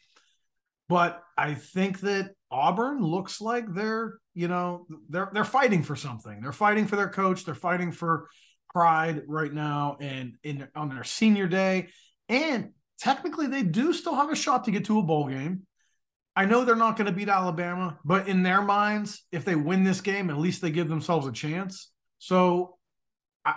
But 0.88 1.22
I 1.38 1.54
think 1.54 2.00
that 2.00 2.32
Auburn 2.50 3.00
looks 3.00 3.40
like 3.40 3.72
they're, 3.72 4.18
you 4.34 4.48
know, 4.48 4.86
they're 5.08 5.30
they're 5.32 5.44
fighting 5.44 5.84
for 5.84 5.94
something. 5.94 6.40
They're 6.40 6.52
fighting 6.52 6.86
for 6.86 6.96
their 6.96 7.08
coach. 7.08 7.44
They're 7.44 7.54
fighting 7.54 7.92
for 7.92 8.26
pride 8.70 9.22
right 9.28 9.52
now, 9.52 9.98
and 10.00 10.36
in 10.42 10.66
on 10.74 10.88
their 10.88 11.04
senior 11.04 11.46
day. 11.46 11.88
And 12.28 12.72
technically, 12.98 13.46
they 13.46 13.62
do 13.62 13.92
still 13.92 14.16
have 14.16 14.30
a 14.30 14.36
shot 14.36 14.64
to 14.64 14.72
get 14.72 14.86
to 14.86 14.98
a 14.98 15.02
bowl 15.02 15.28
game. 15.28 15.62
I 16.34 16.44
know 16.44 16.64
they're 16.64 16.74
not 16.74 16.96
going 16.96 17.06
to 17.06 17.12
beat 17.12 17.28
Alabama, 17.28 17.98
but 18.04 18.28
in 18.28 18.42
their 18.42 18.62
minds, 18.62 19.24
if 19.30 19.44
they 19.44 19.56
win 19.56 19.84
this 19.84 20.00
game, 20.00 20.30
at 20.30 20.38
least 20.38 20.60
they 20.60 20.70
give 20.70 20.88
themselves 20.88 21.26
a 21.26 21.32
chance. 21.32 21.90
So 22.18 22.78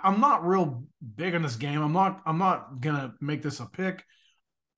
I'm 0.02 0.20
not 0.20 0.46
real 0.46 0.84
big 1.16 1.34
on 1.34 1.42
this 1.42 1.56
game. 1.56 1.82
I'm 1.82 1.92
not. 1.92 2.20
I'm 2.26 2.38
not 2.38 2.80
gonna 2.80 3.14
make 3.20 3.42
this 3.42 3.60
a 3.60 3.66
pick, 3.66 4.04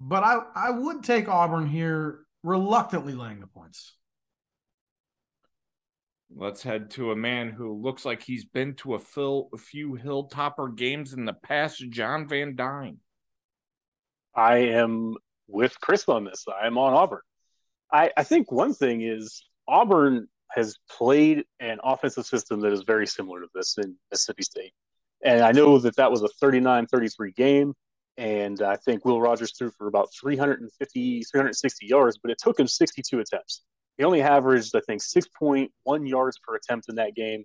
but 0.01 0.23
I 0.23 0.39
I 0.55 0.71
would 0.71 1.03
take 1.03 1.29
Auburn 1.29 1.67
here, 1.69 2.27
reluctantly 2.43 3.15
laying 3.15 3.41
the 3.41 3.47
points. 3.47 3.95
Let's 6.35 6.63
head 6.63 6.91
to 6.93 7.13
a 7.13 7.17
man 7.17 7.51
who 7.51 7.81
looks 7.81 8.05
like 8.05 8.23
he's 8.23 8.45
been 8.45 8.75
to 8.77 8.95
a, 8.95 8.99
fill, 8.99 9.49
a 9.55 9.57
few 9.57 9.93
Hilltopper 9.93 10.77
games 10.77 11.13
in 11.13 11.25
the 11.25 11.33
past, 11.33 11.89
John 11.91 12.27
Van 12.27 12.57
Dine. 12.57 12.99
I 14.35 14.57
am 14.57 15.15
with 15.47 15.81
Chris 15.81 16.09
on 16.09 16.25
this. 16.25 16.45
I'm 16.61 16.79
on 16.79 16.93
Auburn. 16.95 17.21
I, 17.93 18.11
I 18.17 18.25
think 18.25 18.51
one 18.51 18.75
thing 18.75 19.03
is 19.03 19.45
Auburn 19.69 20.27
has 20.51 20.77
played 20.91 21.45
an 21.61 21.79
offensive 21.83 22.27
system 22.27 22.61
that 22.61 22.73
is 22.73 22.83
very 22.83 23.07
similar 23.07 23.41
to 23.41 23.49
this 23.55 23.79
in 23.79 23.97
Mississippi 24.11 24.43
State. 24.43 24.73
And 25.27 25.43
I 25.43 25.51
know 25.51 25.79
that 25.79 25.97
that 25.97 26.11
was 26.11 26.23
a 26.23 26.29
39 26.29 26.87
33 26.87 27.33
game. 27.33 27.75
And 28.17 28.63
I 28.63 28.77
think 28.77 29.05
Will 29.05 29.21
Rogers 29.21 29.53
threw 29.59 29.71
for 29.73 29.89
about 29.89 30.09
350, 30.19 31.25
360 31.25 31.87
yards, 31.87 32.17
but 32.17 32.31
it 32.31 32.39
took 32.39 32.59
him 32.59 32.69
62 32.69 33.19
attempts. 33.19 33.63
He 33.99 34.05
only 34.05 34.23
averaged, 34.23 34.75
I 34.77 34.81
think, 34.87 35.03
6.1 35.03 36.09
yards 36.09 36.39
per 36.39 36.55
attempt 36.55 36.89
in 36.89 36.95
that 36.95 37.17
game. 37.17 37.45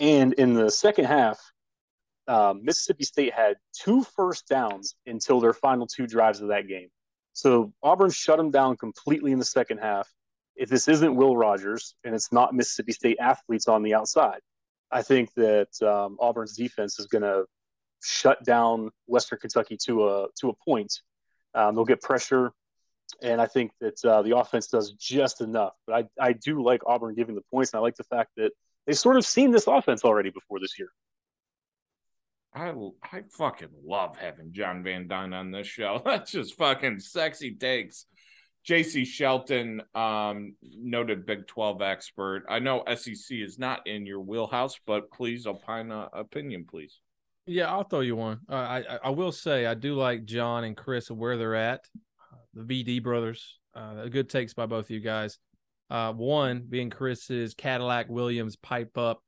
And 0.00 0.32
in 0.32 0.54
the 0.54 0.70
second 0.70 1.04
half, 1.04 1.38
um, 2.28 2.64
Mississippi 2.64 3.04
State 3.04 3.34
had 3.34 3.56
two 3.78 4.04
first 4.16 4.48
downs 4.48 4.96
until 5.06 5.38
their 5.38 5.52
final 5.52 5.86
two 5.86 6.06
drives 6.06 6.40
of 6.40 6.48
that 6.48 6.66
game. 6.66 6.88
So 7.34 7.74
Auburn 7.82 8.10
shut 8.10 8.38
them 8.38 8.50
down 8.50 8.76
completely 8.78 9.32
in 9.32 9.38
the 9.38 9.44
second 9.44 9.78
half. 9.78 10.08
If 10.56 10.70
this 10.70 10.88
isn't 10.88 11.14
Will 11.14 11.36
Rogers 11.36 11.94
and 12.04 12.14
it's 12.14 12.32
not 12.32 12.54
Mississippi 12.54 12.92
State 12.92 13.18
athletes 13.20 13.68
on 13.68 13.82
the 13.82 13.94
outside, 13.94 14.40
I 14.92 15.02
think 15.02 15.32
that 15.34 15.70
um, 15.82 16.16
Auburn's 16.20 16.56
defense 16.56 16.98
is 16.98 17.06
going 17.06 17.22
to 17.22 17.44
shut 18.02 18.44
down 18.44 18.90
Western 19.06 19.38
Kentucky 19.38 19.76
to 19.86 20.08
a 20.08 20.26
to 20.40 20.50
a 20.50 20.52
point. 20.64 20.92
Um, 21.54 21.74
they'll 21.74 21.84
get 21.84 22.02
pressure, 22.02 22.52
and 23.22 23.40
I 23.40 23.46
think 23.46 23.72
that 23.80 24.04
uh, 24.04 24.22
the 24.22 24.36
offense 24.36 24.68
does 24.68 24.92
just 24.92 25.40
enough. 25.40 25.72
But 25.86 26.08
I 26.20 26.28
I 26.28 26.32
do 26.32 26.62
like 26.62 26.82
Auburn 26.86 27.14
giving 27.14 27.34
the 27.34 27.42
points, 27.50 27.72
and 27.72 27.78
I 27.78 27.82
like 27.82 27.96
the 27.96 28.04
fact 28.04 28.30
that 28.36 28.52
they've 28.86 28.98
sort 28.98 29.16
of 29.16 29.24
seen 29.24 29.50
this 29.50 29.66
offense 29.66 30.04
already 30.04 30.30
before 30.30 30.60
this 30.60 30.78
year. 30.78 30.88
I 32.54 32.72
I 33.02 33.22
fucking 33.30 33.70
love 33.84 34.16
having 34.18 34.52
John 34.52 34.82
Van 34.82 35.08
Dine 35.08 35.32
on 35.32 35.50
this 35.50 35.66
show. 35.66 36.02
That's 36.04 36.32
just 36.32 36.54
fucking 36.54 37.00
sexy 37.00 37.54
takes. 37.54 38.06
JC 38.68 39.04
Shelton, 39.06 39.82
um, 39.94 40.54
noted 40.62 41.26
Big 41.26 41.46
12 41.46 41.82
expert. 41.82 42.44
I 42.48 42.58
know 42.60 42.84
SEC 42.94 43.38
is 43.38 43.58
not 43.58 43.86
in 43.86 44.06
your 44.06 44.20
wheelhouse, 44.20 44.78
but 44.86 45.10
please 45.10 45.46
opine 45.46 45.90
uh, 45.90 46.08
opinion, 46.12 46.64
please. 46.68 47.00
Yeah, 47.46 47.72
I'll 47.72 47.84
throw 47.84 48.00
you 48.00 48.14
one. 48.14 48.40
Uh, 48.48 48.54
I 48.54 48.98
I 49.02 49.10
will 49.10 49.32
say 49.32 49.66
I 49.66 49.74
do 49.74 49.94
like 49.94 50.24
John 50.24 50.62
and 50.62 50.76
Chris 50.76 51.10
and 51.10 51.18
where 51.18 51.36
they're 51.36 51.56
at. 51.56 51.80
The 52.54 52.62
VD 52.62 53.02
brothers, 53.02 53.58
uh, 53.74 54.06
good 54.06 54.28
takes 54.28 54.54
by 54.54 54.66
both 54.66 54.84
of 54.84 54.90
you 54.90 55.00
guys. 55.00 55.38
Uh, 55.90 56.12
one 56.12 56.64
being 56.68 56.88
Chris's 56.88 57.54
Cadillac 57.54 58.08
Williams 58.08 58.54
pipe 58.54 58.96
up 58.96 59.22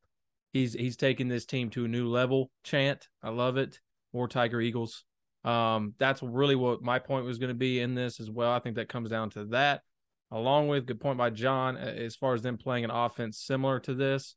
he's 0.54 0.72
he's 0.72 0.96
taking 0.96 1.28
this 1.28 1.44
team 1.44 1.68
to 1.70 1.84
a 1.84 1.88
new 1.88 2.08
level 2.08 2.50
chant. 2.62 3.08
I 3.22 3.28
love 3.28 3.58
it. 3.58 3.80
More 4.14 4.28
Tiger 4.28 4.62
Eagles. 4.62 5.04
Um, 5.44 5.94
that's 5.98 6.22
really 6.22 6.54
what 6.54 6.82
my 6.82 6.98
point 6.98 7.26
was 7.26 7.38
going 7.38 7.48
to 7.48 7.54
be 7.54 7.80
in 7.80 7.94
this 7.94 8.20
as 8.20 8.30
well. 8.30 8.50
I 8.50 8.60
think 8.60 8.76
that 8.76 8.88
comes 8.88 9.10
down 9.10 9.30
to 9.30 9.44
that, 9.46 9.82
along 10.30 10.68
with 10.68 10.86
good 10.86 11.00
point 11.00 11.18
by 11.18 11.30
John 11.30 11.76
as 11.76 12.16
far 12.16 12.34
as 12.34 12.42
them 12.42 12.56
playing 12.56 12.84
an 12.84 12.90
offense 12.90 13.38
similar 13.38 13.80
to 13.80 13.94
this. 13.94 14.36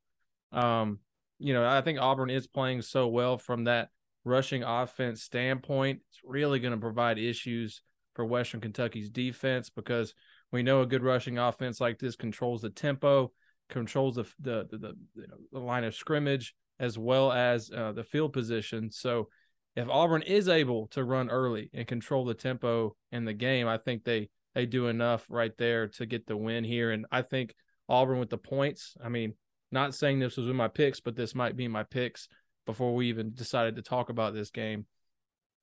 Um, 0.52 1.00
you 1.40 1.54
know, 1.54 1.68
I 1.68 1.82
think 1.82 2.00
Auburn 2.00 2.30
is 2.30 2.48
playing 2.48 2.82
so 2.82 3.08
well 3.08 3.38
from 3.38 3.66
that 3.66 3.90
rushing 4.26 4.64
offense 4.64 5.24
standpoint. 5.24 6.02
It's 6.10 6.20
really 6.24 6.60
going 6.60 6.74
to 6.74 6.80
provide 6.80 7.18
issues 7.18 7.82
for 8.16 8.26
Western 8.26 8.60
Kentucky's 8.60 9.10
defense 9.10 9.70
because 9.70 10.14
we 10.52 10.64
know 10.64 10.82
a 10.82 10.88
good 10.88 11.04
rushing 11.04 11.38
offense 11.38 11.80
like 11.80 12.00
this 12.00 12.16
controls 12.16 12.62
the 12.62 12.70
tempo 12.70 13.32
controls 13.70 14.16
the 14.16 14.24
the 14.40 14.68
the, 14.72 14.78
the, 15.16 15.26
the 15.52 15.60
line 15.60 15.84
of 15.84 15.96
scrimmage 15.96 16.56
as 16.80 16.98
well 16.98 17.32
as 17.32 17.72
uh, 17.72 17.92
the 17.92 18.04
field 18.04 18.34
position. 18.34 18.92
So 18.92 19.30
if 19.77 19.88
Auburn 19.89 20.24
is 20.24 20.50
able 20.50 20.88
to 20.88 21.03
run 21.03 21.29
early 21.29 21.69
and 21.72 21.88
control 21.88 22.25
the 22.25 22.34
tempo 22.34 22.96
in 23.12 23.25
the 23.25 23.34
game, 23.34 23.67
I 23.67 23.77
think 23.77 24.03
they 24.03 24.29
they 24.55 24.65
do 24.65 24.88
enough 24.88 25.24
right 25.29 25.55
there 25.60 25.88
to 25.88 26.07
get 26.07 26.25
the 26.25 26.36
win 26.36 26.63
here. 26.63 26.89
And 26.89 27.06
I 27.12 27.21
think 27.21 27.54
Auburn 27.88 28.17
with 28.17 28.32
the 28.32 28.39
points. 28.39 28.95
I 29.04 29.10
mean, 29.10 29.36
not 29.71 29.93
saying 29.93 30.17
this 30.17 30.36
was 30.36 30.47
in 30.47 30.56
my 30.56 30.67
picks, 30.67 30.99
but 30.99 31.15
this 31.15 31.36
might 31.36 31.56
be 31.56 31.67
my 31.67 31.84
picks 31.84 32.28
before 32.65 32.95
we 32.95 33.10
even 33.10 33.36
decided 33.36 33.75
to 33.75 33.84
talk 33.84 34.10
about 34.10 34.34
this 34.34 34.49
game. 34.49 34.88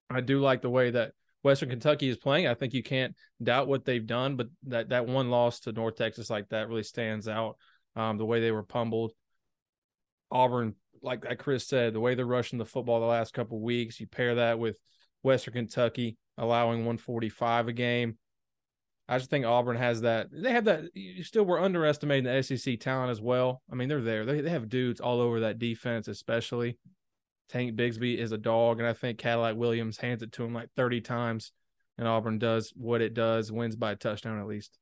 I 0.08 0.20
do 0.20 0.38
like 0.38 0.62
the 0.62 0.70
way 0.70 0.92
that 0.92 1.10
Western 1.42 1.70
Kentucky 1.70 2.08
is 2.08 2.16
playing. 2.16 2.46
I 2.46 2.54
think 2.54 2.72
you 2.72 2.84
can't 2.84 3.16
doubt 3.42 3.66
what 3.66 3.84
they've 3.84 4.06
done, 4.06 4.36
but 4.36 4.46
that 4.68 4.90
that 4.90 5.06
one 5.06 5.28
loss 5.28 5.58
to 5.60 5.72
North 5.72 5.96
Texas 5.96 6.30
like 6.30 6.50
that 6.50 6.68
really 6.68 6.84
stands 6.84 7.26
out 7.26 7.56
um, 7.96 8.16
the 8.16 8.24
way 8.24 8.40
they 8.40 8.52
were 8.52 8.62
pummeled. 8.62 9.10
Auburn, 10.30 10.76
like, 11.04 11.24
like 11.24 11.38
Chris 11.38 11.66
said, 11.66 11.92
the 11.92 12.00
way 12.00 12.14
they're 12.14 12.26
rushing 12.26 12.58
the 12.58 12.64
football 12.64 13.00
the 13.00 13.06
last 13.06 13.34
couple 13.34 13.60
weeks, 13.60 14.00
you 14.00 14.06
pair 14.06 14.36
that 14.36 14.58
with 14.58 14.76
Western 15.22 15.54
Kentucky 15.54 16.16
allowing 16.36 16.78
145 16.78 17.68
a 17.68 17.72
game. 17.72 18.18
I 19.08 19.18
just 19.18 19.28
think 19.28 19.44
Auburn 19.44 19.76
has 19.76 20.00
that. 20.00 20.28
They 20.32 20.52
have 20.52 20.64
that. 20.64 20.84
You 20.94 21.22
still 21.22 21.44
were 21.44 21.60
underestimating 21.60 22.24
the 22.24 22.42
SEC 22.42 22.80
talent 22.80 23.10
as 23.10 23.20
well. 23.20 23.60
I 23.70 23.74
mean, 23.74 23.88
they're 23.88 24.00
there. 24.00 24.24
They, 24.24 24.40
they 24.40 24.50
have 24.50 24.70
dudes 24.70 25.00
all 25.00 25.20
over 25.20 25.40
that 25.40 25.58
defense, 25.58 26.08
especially. 26.08 26.78
Tank 27.50 27.76
Bigsby 27.76 28.16
is 28.16 28.32
a 28.32 28.38
dog, 28.38 28.78
and 28.78 28.88
I 28.88 28.94
think 28.94 29.18
Cadillac 29.18 29.56
Williams 29.56 29.98
hands 29.98 30.22
it 30.22 30.32
to 30.32 30.44
him 30.44 30.54
like 30.54 30.70
30 30.74 31.02
times, 31.02 31.52
and 31.98 32.08
Auburn 32.08 32.38
does 32.38 32.72
what 32.74 33.02
it 33.02 33.12
does, 33.12 33.52
wins 33.52 33.76
by 33.76 33.92
a 33.92 33.96
touchdown 33.96 34.40
at 34.40 34.46
least. 34.46 34.78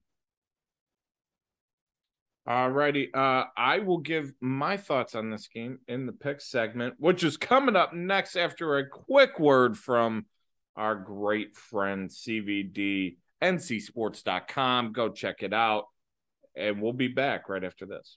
Alrighty, 2.48 3.14
uh, 3.14 3.44
I 3.56 3.78
will 3.78 3.98
give 3.98 4.32
my 4.40 4.76
thoughts 4.76 5.14
on 5.14 5.30
this 5.30 5.46
game 5.46 5.78
in 5.86 6.06
the 6.06 6.12
pick 6.12 6.40
segment, 6.40 6.94
which 6.98 7.22
is 7.22 7.36
coming 7.36 7.76
up 7.76 7.94
next 7.94 8.34
after 8.34 8.78
a 8.78 8.88
quick 8.88 9.38
word 9.38 9.78
from 9.78 10.26
our 10.74 10.96
great 10.96 11.56
friend 11.56 12.10
CVD, 12.10 13.16
ncsports.com. 13.40 14.92
Go 14.92 15.10
check 15.10 15.44
it 15.44 15.52
out, 15.52 15.84
and 16.56 16.82
we'll 16.82 16.92
be 16.92 17.06
back 17.06 17.48
right 17.48 17.62
after 17.62 17.86
this. 17.86 18.16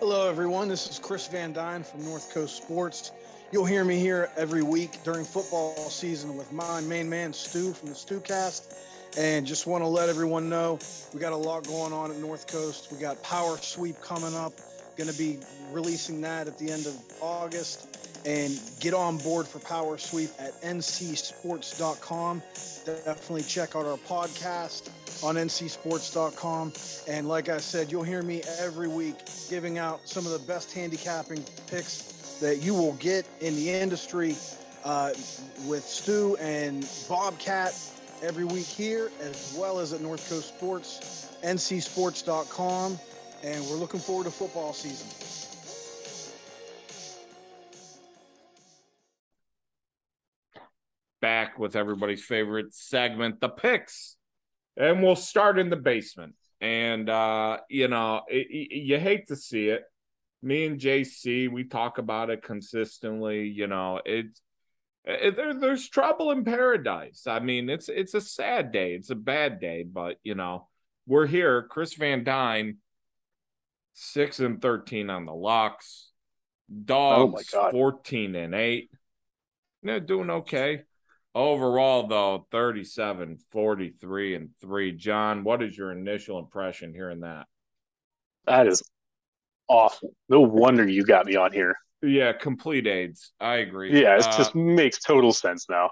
Hello, 0.00 0.28
everyone. 0.28 0.68
This 0.68 0.88
is 0.88 0.98
Chris 0.98 1.28
Van 1.28 1.52
Dine 1.52 1.84
from 1.84 2.04
North 2.04 2.32
Coast 2.34 2.56
Sports. 2.56 3.12
You'll 3.50 3.64
hear 3.64 3.82
me 3.82 3.98
here 3.98 4.28
every 4.36 4.62
week 4.62 5.02
during 5.04 5.24
football 5.24 5.74
season 5.88 6.36
with 6.36 6.52
my 6.52 6.82
main 6.82 7.08
man, 7.08 7.32
Stu 7.32 7.72
from 7.72 7.88
the 7.88 7.94
Stewcast. 7.94 8.74
And 9.16 9.46
just 9.46 9.66
want 9.66 9.82
to 9.82 9.88
let 9.88 10.10
everyone 10.10 10.50
know 10.50 10.78
we 11.14 11.20
got 11.20 11.32
a 11.32 11.36
lot 11.36 11.66
going 11.66 11.94
on 11.94 12.10
at 12.10 12.18
North 12.18 12.46
Coast. 12.46 12.92
We 12.92 12.98
got 12.98 13.22
Power 13.22 13.56
Sweep 13.56 13.98
coming 14.02 14.34
up. 14.34 14.52
Going 14.98 15.10
to 15.10 15.16
be 15.16 15.38
releasing 15.72 16.20
that 16.20 16.46
at 16.46 16.58
the 16.58 16.70
end 16.70 16.84
of 16.84 16.94
August. 17.22 17.96
And 18.26 18.60
get 18.80 18.92
on 18.92 19.16
board 19.16 19.48
for 19.48 19.60
Power 19.60 19.96
Sweep 19.96 20.28
at 20.38 20.60
ncsports.com. 20.60 22.42
Definitely 22.84 23.42
check 23.44 23.74
out 23.74 23.86
our 23.86 23.96
podcast 23.96 24.90
on 25.24 25.36
ncsports.com. 25.36 26.74
And 27.08 27.26
like 27.26 27.48
I 27.48 27.56
said, 27.56 27.90
you'll 27.90 28.02
hear 28.02 28.22
me 28.22 28.42
every 28.60 28.88
week 28.88 29.16
giving 29.48 29.78
out 29.78 30.06
some 30.06 30.26
of 30.26 30.32
the 30.32 30.38
best 30.40 30.74
handicapping 30.74 31.42
picks 31.66 32.17
that 32.40 32.62
you 32.62 32.74
will 32.74 32.94
get 32.94 33.26
in 33.40 33.54
the 33.56 33.70
industry 33.70 34.36
uh, 34.84 35.12
with 35.66 35.84
Stu 35.84 36.36
and 36.36 36.88
Bobcat 37.08 37.74
every 38.22 38.44
week 38.44 38.66
here, 38.66 39.10
as 39.20 39.54
well 39.58 39.78
as 39.78 39.92
at 39.92 40.00
North 40.00 40.28
Coast 40.28 40.48
Sports, 40.48 41.36
ncsports.com. 41.42 42.98
And 43.42 43.64
we're 43.66 43.76
looking 43.76 44.00
forward 44.00 44.24
to 44.24 44.30
football 44.30 44.72
season. 44.72 45.06
Back 51.20 51.58
with 51.58 51.76
everybody's 51.76 52.24
favorite 52.24 52.74
segment, 52.74 53.40
the 53.40 53.48
picks. 53.48 54.16
And 54.76 55.02
we'll 55.02 55.16
start 55.16 55.58
in 55.58 55.70
the 55.70 55.76
basement. 55.76 56.34
And, 56.60 57.08
uh, 57.08 57.58
you 57.68 57.88
know, 57.88 58.22
it, 58.28 58.46
it, 58.50 58.76
you 58.76 58.98
hate 58.98 59.28
to 59.28 59.36
see 59.36 59.68
it 59.68 59.84
me 60.42 60.66
and 60.66 60.80
JC, 60.80 61.50
we 61.50 61.64
talk 61.64 61.98
about 61.98 62.30
it 62.30 62.42
consistently. 62.42 63.48
You 63.48 63.66
know, 63.66 64.00
it's 64.04 64.40
it, 65.04 65.36
there, 65.36 65.54
there's 65.54 65.88
trouble 65.88 66.30
in 66.30 66.44
paradise. 66.44 67.26
I 67.26 67.40
mean, 67.40 67.68
it's 67.68 67.88
it's 67.88 68.14
a 68.14 68.20
sad 68.20 68.72
day, 68.72 68.94
it's 68.94 69.10
a 69.10 69.16
bad 69.16 69.60
day, 69.60 69.82
but 69.82 70.16
you 70.22 70.34
know, 70.34 70.68
we're 71.06 71.26
here. 71.26 71.62
Chris 71.62 71.94
Van 71.94 72.24
Dine, 72.24 72.76
six 73.94 74.38
and 74.40 74.60
thirteen 74.60 75.10
on 75.10 75.26
the 75.26 75.34
locks. 75.34 76.10
Oh 76.70 76.74
Dogs, 76.84 77.54
oh 77.54 77.70
fourteen 77.70 78.34
and 78.34 78.54
eight. 78.54 78.90
They're 79.82 80.00
doing 80.00 80.30
okay. 80.30 80.82
Overall, 81.34 82.08
though, 82.08 82.48
37, 82.50 83.38
43, 83.52 84.34
and 84.34 84.50
three. 84.60 84.92
John, 84.92 85.44
what 85.44 85.62
is 85.62 85.76
your 85.76 85.92
initial 85.92 86.40
impression 86.40 86.92
hearing 86.92 87.20
that? 87.20 87.46
That 88.46 88.66
is 88.66 88.82
awful. 89.68 90.14
No 90.28 90.40
wonder 90.40 90.88
you 90.88 91.04
got 91.04 91.26
me 91.26 91.36
on 91.36 91.52
here. 91.52 91.76
Yeah, 92.02 92.32
complete 92.32 92.86
AIDS. 92.86 93.32
I 93.40 93.56
agree. 93.56 94.00
Yeah, 94.00 94.16
it 94.16 94.24
uh, 94.24 94.36
just 94.36 94.54
makes 94.54 94.98
total 94.98 95.32
sense 95.32 95.66
now. 95.68 95.90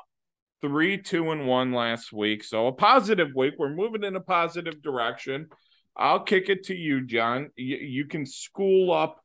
Three, 0.62 0.98
two, 0.98 1.30
and 1.32 1.46
one 1.46 1.72
last 1.72 2.12
week. 2.12 2.44
So 2.44 2.66
a 2.68 2.72
positive 2.72 3.28
week. 3.34 3.54
We're 3.58 3.74
moving 3.74 4.04
in 4.04 4.16
a 4.16 4.20
positive 4.20 4.82
direction. 4.82 5.48
I'll 5.96 6.20
kick 6.20 6.48
it 6.48 6.64
to 6.64 6.74
you, 6.74 7.04
John. 7.06 7.50
You, 7.56 7.76
you 7.76 8.04
can 8.06 8.26
school 8.26 8.92
up 8.92 9.20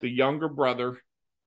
the 0.00 0.08
younger 0.08 0.48
brother 0.48 0.98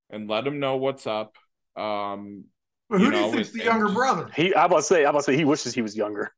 and 0.10 0.30
let 0.30 0.48
him 0.48 0.60
know 0.60 0.78
what's 0.78 1.06
up. 1.06 1.36
Um, 1.76 2.46
But 2.90 3.00
who 3.00 3.06
You 3.06 3.12
do 3.12 3.18
you 3.18 3.32
think's 3.32 3.52
the 3.52 3.64
younger 3.64 3.90
brother? 3.90 4.30
He, 4.36 4.56
I'm 4.56 4.66
about 4.66 4.78
to 4.78 4.84
say, 4.84 5.04
I'm 5.04 5.10
about 5.10 5.20
to 5.20 5.24
say, 5.24 5.36
he 5.36 5.46
wishes 5.46 5.74
he 5.74 5.82
was 5.82 5.96
younger. 5.96 6.32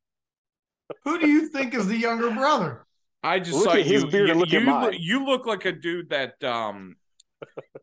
Who 1.04 1.20
do 1.20 1.28
you 1.28 1.48
think 1.50 1.74
is 1.74 1.88
the 1.88 1.98
younger 1.98 2.32
brother? 2.32 2.86
I 3.22 3.40
just 3.40 3.54
Look 3.54 3.64
saw 3.66 3.72
at 3.74 3.86
his 3.86 4.04
you. 4.04 4.10
beard 4.10 4.28
you, 4.28 4.32
and 4.32 4.40
look 4.40 4.54
at 4.54 4.64
mine. 4.64 4.96
you 5.00 5.26
look 5.26 5.46
like 5.46 5.66
a 5.66 5.72
dude 5.74 6.10
that 6.12 6.42
um 6.44 6.96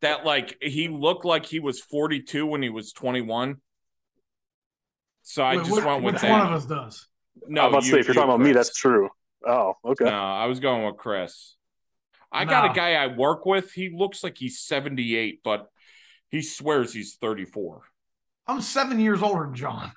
that 0.00 0.24
like 0.24 0.56
he 0.62 0.88
looked 0.88 1.24
like 1.24 1.44
he 1.46 1.60
was 1.60 1.80
42 1.80 2.46
when 2.46 2.62
he 2.62 2.68
was 2.70 2.92
21. 2.92 3.56
So 5.22 5.42
I 5.42 5.56
Wait, 5.56 5.66
just 5.66 5.72
what- 5.72 5.84
went 5.86 6.02
with 6.04 6.14
which 6.14 6.22
that. 6.22 6.30
one 6.30 6.40
of 6.46 6.52
us 6.52 6.66
does? 6.66 7.06
No, 7.46 7.62
I'm 7.62 7.68
about 7.68 7.82
to 7.82 7.88
say, 7.90 7.98
if 8.00 8.06
you're 8.06 8.14
you, 8.14 8.20
talking 8.20 8.34
about 8.34 8.40
me, 8.40 8.52
that's 8.52 8.74
true. 8.74 9.10
Oh, 9.46 9.74
okay. 9.84 10.04
No, 10.06 10.10
I 10.10 10.46
was 10.46 10.58
going 10.58 10.86
with 10.86 10.96
Chris. 10.96 11.56
I 12.32 12.44
got 12.46 12.70
a 12.70 12.74
guy 12.74 12.94
I 12.94 13.08
work 13.08 13.44
with. 13.46 13.72
He 13.72 13.90
looks 13.90 14.24
like 14.24 14.36
he's 14.38 14.58
78, 14.60 15.40
but 15.44 15.68
he 16.30 16.42
swears 16.42 16.92
he's 16.94 17.16
34. 17.16 17.82
I'm 18.46 18.60
seven 18.62 18.98
years 18.98 19.22
older 19.22 19.44
than 19.44 19.54
John. 19.54 19.92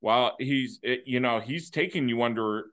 Well, 0.00 0.36
he's 0.38 0.78
you 1.06 1.20
know 1.20 1.40
he's 1.40 1.70
taking 1.70 2.08
you 2.08 2.22
under 2.22 2.66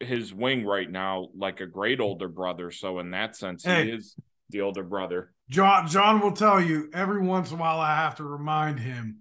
his 0.00 0.32
wing 0.32 0.64
right 0.64 0.90
now, 0.90 1.28
like 1.36 1.60
a 1.60 1.66
great 1.66 1.98
mm. 1.98 2.02
older 2.02 2.28
brother. 2.28 2.70
So 2.70 2.98
in 2.98 3.10
that 3.10 3.36
sense, 3.36 3.64
Hey. 3.64 3.86
he 3.86 3.90
is 3.92 4.16
the 4.50 4.60
older 4.60 4.82
brother. 4.82 5.32
John 5.50 5.88
John 5.88 6.20
will 6.20 6.32
tell 6.32 6.60
you 6.60 6.90
every 6.92 7.22
once 7.22 7.50
in 7.50 7.56
a 7.56 7.60
while 7.60 7.80
I 7.80 7.96
have 7.96 8.16
to 8.16 8.24
remind 8.24 8.78
him 8.78 9.18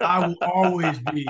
I 0.00 0.26
will 0.26 0.36
always 0.42 0.98
be 0.98 1.26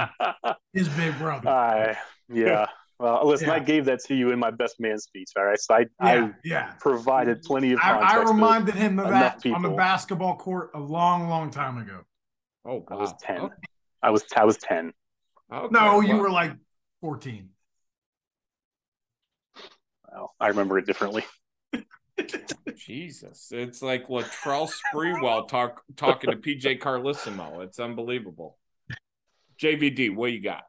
his 0.73 0.89
big 0.91 1.17
brother. 1.19 1.49
I, 1.49 1.97
yeah. 2.33 2.67
Well, 2.99 3.27
listen, 3.27 3.51
I 3.51 3.59
gave 3.59 3.85
that 3.87 4.01
to 4.05 4.15
you 4.15 4.31
in 4.31 4.39
my 4.39 4.51
best 4.51 4.81
man 4.81 4.99
speech. 4.99 5.29
All 5.37 5.45
right. 5.45 5.61
So 5.61 5.75
I, 5.75 5.81
yeah, 5.81 5.87
I 6.01 6.31
yeah. 6.45 6.73
provided 6.81 7.43
plenty 7.43 7.73
of 7.73 7.81
I, 7.83 7.93
context. 7.93 8.15
I 8.15 8.21
to- 8.21 8.33
reminded 8.33 8.75
him 8.75 8.99
of 8.99 9.09
enough 9.09 9.43
that 9.43 9.53
on 9.53 9.63
the 9.63 9.69
basketball 9.71 10.37
court 10.37 10.71
a 10.75 10.81
long, 10.81 11.29
long 11.29 11.51
time 11.51 11.77
ago. 11.77 12.01
Oh, 12.65 12.85
I 12.91 12.95
was 12.95 13.13
10. 13.21 13.39
Oh, 13.39 13.51
I 14.03 14.11
was, 14.11 14.25
I 14.35 14.45
was 14.45 14.57
10. 14.57 14.93
okay, 15.53 15.69
No, 15.71 16.01
you 16.01 16.15
well, 16.15 16.23
were 16.23 16.31
like 16.31 16.53
14. 17.03 17.51
Well, 20.17 20.35
I 20.41 20.49
remember 20.49 20.79
it 20.79 20.87
differently. 20.87 21.25
Jesus, 22.75 23.49
it's 23.53 23.83
like 23.83 24.07
Latrell 24.09 24.71
Sprewell 24.95 25.47
talk 25.47 25.83
talking 25.95 26.31
to 26.31 26.37
PJ 26.39 26.81
Carlesimo. 26.81 27.63
It's 27.63 27.79
unbelievable. 27.79 28.57
JVD, 29.61 30.15
what 30.15 30.33
you 30.33 30.41
got? 30.41 30.65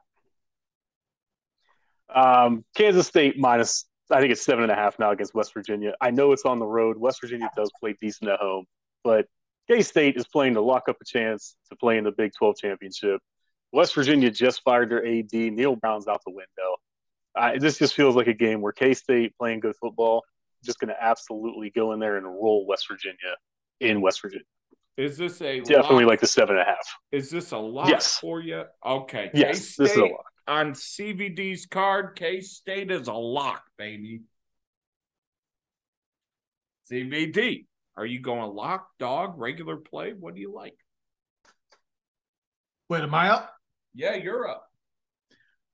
Um, 2.14 2.64
Kansas 2.74 3.06
State 3.06 3.38
minus, 3.38 3.86
I 4.10 4.20
think 4.20 4.32
it's 4.32 4.42
seven 4.42 4.64
and 4.64 4.72
a 4.72 4.74
half 4.74 4.98
now 4.98 5.12
against 5.12 5.34
West 5.34 5.54
Virginia. 5.54 5.94
I 6.00 6.10
know 6.10 6.32
it's 6.32 6.44
on 6.44 6.58
the 6.58 6.66
road. 6.66 6.98
West 6.98 7.22
Virginia 7.22 7.48
does 7.56 7.70
play 7.80 7.96
decent 7.98 8.30
at 8.30 8.40
home, 8.40 8.66
but 9.02 9.26
K 9.66 9.80
State 9.80 10.16
is 10.16 10.26
playing 10.26 10.54
to 10.54 10.60
lock 10.60 10.90
up 10.90 10.96
a 11.00 11.04
chance 11.06 11.56
to 11.70 11.76
play 11.76 11.96
in 11.96 12.04
the 12.04 12.12
Big 12.12 12.32
12 12.38 12.56
championship. 12.58 13.20
West 13.72 13.94
Virginia 13.94 14.30
just 14.30 14.62
fired 14.62 14.90
their 14.90 15.06
AD. 15.06 15.32
Neal 15.32 15.76
Brown's 15.76 16.06
out 16.06 16.20
the 16.26 16.32
window. 16.32 16.76
Uh, 17.38 17.52
this 17.58 17.78
just 17.78 17.94
feels 17.94 18.16
like 18.16 18.26
a 18.26 18.34
game 18.34 18.60
where 18.60 18.72
K 18.72 18.92
State 18.94 19.32
playing 19.38 19.60
good 19.60 19.76
football, 19.80 20.24
just 20.64 20.78
going 20.80 20.88
to 20.88 21.02
absolutely 21.02 21.70
go 21.70 21.92
in 21.92 22.00
there 22.00 22.16
and 22.16 22.26
roll 22.26 22.66
West 22.66 22.86
Virginia 22.90 23.36
in 23.80 24.00
West 24.00 24.20
Virginia. 24.22 24.44
Is 24.96 25.16
this 25.16 25.40
a 25.42 25.60
Definitely 25.60 26.04
lock? 26.04 26.10
like 26.10 26.20
the 26.20 26.26
seven 26.26 26.56
and 26.56 26.62
a 26.62 26.64
half. 26.64 26.86
Is 27.12 27.30
this 27.30 27.52
a 27.52 27.58
lock 27.58 27.88
Yes. 27.88 28.18
for 28.18 28.40
you? 28.40 28.64
Okay. 28.84 29.30
Yes, 29.32 29.76
this 29.76 29.92
is 29.92 29.96
a 29.96 30.00
K-State 30.00 30.10
lock. 30.12 30.24
on 30.48 30.72
CVD's 30.72 31.66
card. 31.66 32.16
K 32.16 32.40
State 32.40 32.90
is 32.90 33.06
a 33.06 33.12
lock, 33.12 33.62
baby. 33.76 34.22
CVD, 36.90 37.66
are 37.96 38.06
you 38.06 38.20
going 38.20 38.54
lock, 38.54 38.88
dog, 38.98 39.38
regular 39.38 39.76
play? 39.76 40.12
What 40.14 40.34
do 40.34 40.40
you 40.40 40.52
like? 40.52 40.74
Wait, 42.88 43.02
am 43.02 43.14
I 43.14 43.28
up? 43.30 43.54
Yeah, 43.94 44.14
you're 44.14 44.48
up. 44.48 44.64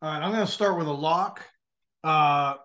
All 0.03 0.11
right, 0.11 0.21
I'm 0.23 0.33
going 0.33 0.45
to 0.45 0.51
start 0.53 0.77
with 0.77 0.89
a 0.89 0.93
lock. 0.93 1.43
Uh, 2.05 2.57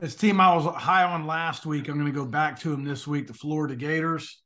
this 0.00 0.16
team 0.16 0.40
I 0.40 0.54
was 0.56 0.64
high 0.74 1.04
on 1.04 1.28
last 1.28 1.64
week, 1.64 1.88
I'm 1.88 1.94
going 1.94 2.12
to 2.12 2.18
go 2.18 2.26
back 2.26 2.58
to 2.60 2.70
them 2.70 2.84
this 2.84 3.06
week, 3.06 3.28
the 3.28 3.34
Florida 3.34 3.76
Gators. 3.76 4.42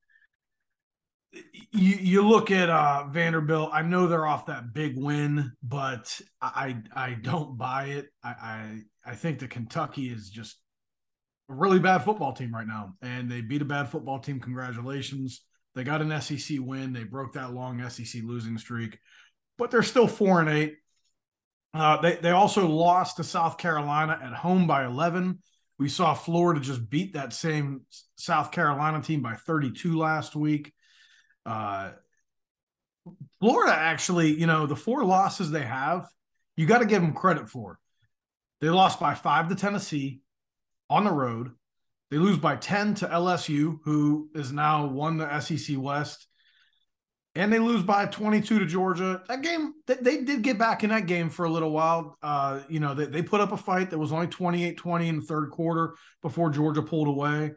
You 1.72 1.96
you 1.96 2.28
look 2.28 2.50
at 2.50 2.68
uh, 2.70 3.08
Vanderbilt. 3.08 3.70
I 3.72 3.82
know 3.82 4.06
they're 4.06 4.26
off 4.26 4.46
that 4.46 4.72
big 4.72 4.96
win, 4.96 5.52
but 5.62 6.20
I 6.40 6.76
I 6.94 7.12
don't 7.14 7.58
buy 7.58 7.86
it. 7.86 8.06
I 8.22 8.28
I, 8.28 8.82
I 9.04 9.14
think 9.14 9.38
the 9.38 9.48
Kentucky 9.48 10.08
is 10.08 10.30
just 10.30 10.56
a 11.50 11.54
really 11.54 11.78
bad 11.78 12.04
football 12.04 12.32
team 12.32 12.54
right 12.54 12.66
now, 12.66 12.94
and 13.02 13.30
they 13.30 13.40
beat 13.40 13.62
a 13.62 13.66
bad 13.66 13.90
football 13.90 14.18
team. 14.18 14.40
Congratulations! 14.40 15.42
They 15.74 15.84
got 15.84 16.00
an 16.00 16.20
SEC 16.22 16.58
win. 16.60 16.94
They 16.94 17.04
broke 17.04 17.34
that 17.34 17.52
long 17.52 17.86
SEC 17.90 18.22
losing 18.24 18.56
streak, 18.56 18.98
but 19.58 19.70
they're 19.70 19.82
still 19.82 20.08
four 20.08 20.40
and 20.40 20.48
eight. 20.48 20.76
Uh, 21.76 22.00
they 22.00 22.16
they 22.16 22.30
also 22.30 22.66
lost 22.66 23.18
to 23.18 23.24
South 23.24 23.58
Carolina 23.58 24.18
at 24.22 24.32
home 24.32 24.66
by 24.66 24.86
11. 24.86 25.40
We 25.78 25.90
saw 25.90 26.14
Florida 26.14 26.60
just 26.60 26.88
beat 26.88 27.12
that 27.12 27.34
same 27.34 27.82
South 28.16 28.50
Carolina 28.50 29.02
team 29.02 29.20
by 29.20 29.34
32 29.34 29.98
last 29.98 30.34
week. 30.34 30.72
Uh, 31.44 31.90
Florida 33.40 33.74
actually, 33.74 34.32
you 34.32 34.46
know, 34.46 34.66
the 34.66 34.74
four 34.74 35.04
losses 35.04 35.50
they 35.50 35.62
have, 35.62 36.08
you 36.56 36.64
got 36.64 36.78
to 36.78 36.86
give 36.86 37.02
them 37.02 37.12
credit 37.12 37.50
for. 37.50 37.78
They 38.62 38.70
lost 38.70 38.98
by 38.98 39.12
five 39.14 39.48
to 39.48 39.54
Tennessee 39.54 40.22
on 40.88 41.04
the 41.04 41.12
road. 41.12 41.50
They 42.10 42.16
lose 42.16 42.38
by 42.38 42.56
10 42.56 42.94
to 42.96 43.06
LSU, 43.06 43.80
who 43.84 44.30
is 44.34 44.50
now 44.50 44.86
won 44.86 45.18
the 45.18 45.40
SEC 45.40 45.76
West 45.78 46.26
and 47.36 47.52
they 47.52 47.58
lose 47.58 47.82
by 47.82 48.06
22 48.06 48.58
to 48.58 48.66
Georgia. 48.66 49.22
That 49.28 49.42
game, 49.42 49.74
they, 49.86 49.94
they 49.94 50.22
did 50.22 50.42
get 50.42 50.58
back 50.58 50.82
in 50.82 50.90
that 50.90 51.06
game 51.06 51.28
for 51.28 51.44
a 51.44 51.50
little 51.50 51.70
while. 51.70 52.16
Uh, 52.22 52.60
you 52.68 52.80
know, 52.80 52.94
they, 52.94 53.04
they 53.04 53.22
put 53.22 53.42
up 53.42 53.52
a 53.52 53.58
fight 53.58 53.90
that 53.90 53.98
was 53.98 54.10
only 54.10 54.26
28 54.26 54.76
20 54.76 55.08
in 55.08 55.16
the 55.20 55.22
third 55.22 55.50
quarter 55.50 55.94
before 56.22 56.48
Georgia 56.50 56.82
pulled 56.82 57.08
away. 57.08 57.52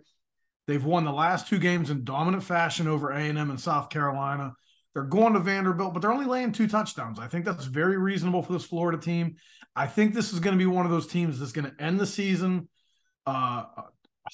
They've 0.68 0.84
won 0.84 1.06
the 1.06 1.14
last 1.14 1.48
two 1.48 1.60
games 1.60 1.90
in 1.90 2.04
dominant 2.04 2.44
fashion 2.44 2.88
over 2.88 3.10
A&M 3.12 3.38
and 3.38 3.60
South 3.60 3.90
Carolina. 3.90 4.54
They're 4.94 5.04
going 5.04 5.34
to 5.34 5.40
Vanderbilt, 5.40 5.94
but 5.94 6.02
they're 6.02 6.12
only 6.12 6.26
laying 6.26 6.52
two 6.52 6.68
touchdowns. 6.68 7.18
I 7.18 7.28
think 7.28 7.46
that's 7.46 7.66
very 7.66 7.98
reasonable 7.98 8.44
for 8.44 8.54
this 8.54 8.66
Florida 8.66 8.98
team. 8.98 9.38
I 9.76 9.88
think 9.88 10.14
this 10.14 10.34
is 10.34 10.40
going 10.40 10.58
to 10.58 10.64
be 10.64 10.70
one 10.70 10.86
of 10.86 10.92
those 10.92 11.08
teams 11.08 11.40
that's 11.40 11.54
going 11.54 11.72
to 11.72 11.84
end 11.84 12.00
the 12.00 12.06
season 12.06 12.68
uh, 13.26 13.64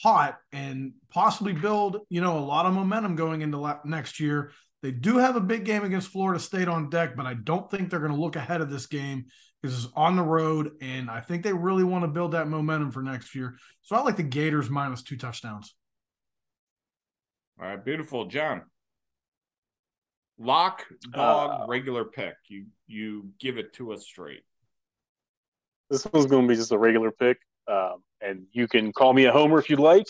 hot 0.02 0.40
and 0.52 0.94
possibly 1.10 1.54
build, 1.54 2.00
you 2.10 2.22
know, 2.22 2.38
a 2.38 2.40
lot 2.40 2.66
of 2.66 2.74
momentum 2.74 3.16
going 3.16 3.42
into 3.42 3.58
la- 3.58 3.80
next 3.86 4.20
year. 4.20 4.52
They 4.82 4.92
do 4.92 5.18
have 5.18 5.36
a 5.36 5.42
big 5.42 5.66
game 5.66 5.84
against 5.84 6.10
Florida 6.10 6.40
State 6.40 6.68
on 6.68 6.90
deck, 6.90 7.16
but 7.16 7.26
I 7.26 7.34
don't 7.34 7.70
think 7.72 7.90
they're 7.90 8.00
going 8.00 8.12
to 8.12 8.20
look 8.20 8.36
ahead 8.36 8.62
of 8.62 8.70
this 8.70 8.86
game 8.86 9.26
because 9.62 9.86
it's 9.86 9.94
on 9.96 10.16
the 10.16 10.22
road, 10.22 10.72
and 10.82 11.10
I 11.10 11.22
think 11.22 11.44
they 11.44 11.54
really 11.54 11.84
want 11.84 12.04
to 12.04 12.08
build 12.08 12.34
that 12.34 12.48
momentum 12.48 12.92
for 12.92 13.02
next 13.02 13.34
year. 13.34 13.58
So 13.82 13.96
I 13.96 14.02
like 14.02 14.18
the 14.18 14.24
Gators 14.24 14.70
minus 14.70 15.02
two 15.02 15.18
touchdowns. 15.18 15.74
All 17.60 17.68
right, 17.68 17.84
beautiful, 17.84 18.26
John. 18.26 18.64
Lock, 20.38 20.86
dog, 21.12 21.62
Uh, 21.62 21.66
regular 21.68 22.04
pick. 22.04 22.36
You 22.48 22.66
you 22.88 23.30
give 23.40 23.58
it 23.58 23.74
to 23.74 23.94
us 23.94 24.04
straight. 24.04 24.44
This 25.90 26.06
one's 26.12 26.26
going 26.26 26.44
to 26.44 26.48
be 26.50 26.56
just 26.56 26.72
a 26.72 26.78
regular 26.78 27.12
pick. 27.12 27.38
Um, 27.68 28.04
and 28.22 28.46
you 28.52 28.68
can 28.68 28.92
call 28.92 29.14
me 29.14 29.26
a 29.26 29.32
homer 29.32 29.58
if 29.60 29.70
you'd 29.70 29.80
like. 29.80 30.08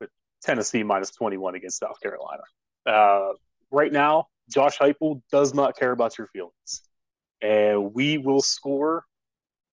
But 0.00 0.10
Tennessee 0.42 0.82
minus 0.82 1.10
21 1.12 1.54
against 1.54 1.78
South 1.78 2.00
Carolina. 2.02 2.42
Uh, 2.84 3.32
right 3.70 3.92
now, 3.92 4.28
Josh 4.48 4.78
Heupel 4.78 5.22
does 5.30 5.54
not 5.54 5.76
care 5.76 5.92
about 5.92 6.18
your 6.18 6.26
feelings. 6.28 6.82
And 7.40 7.94
we 7.94 8.18
will 8.18 8.42
score. 8.42 9.04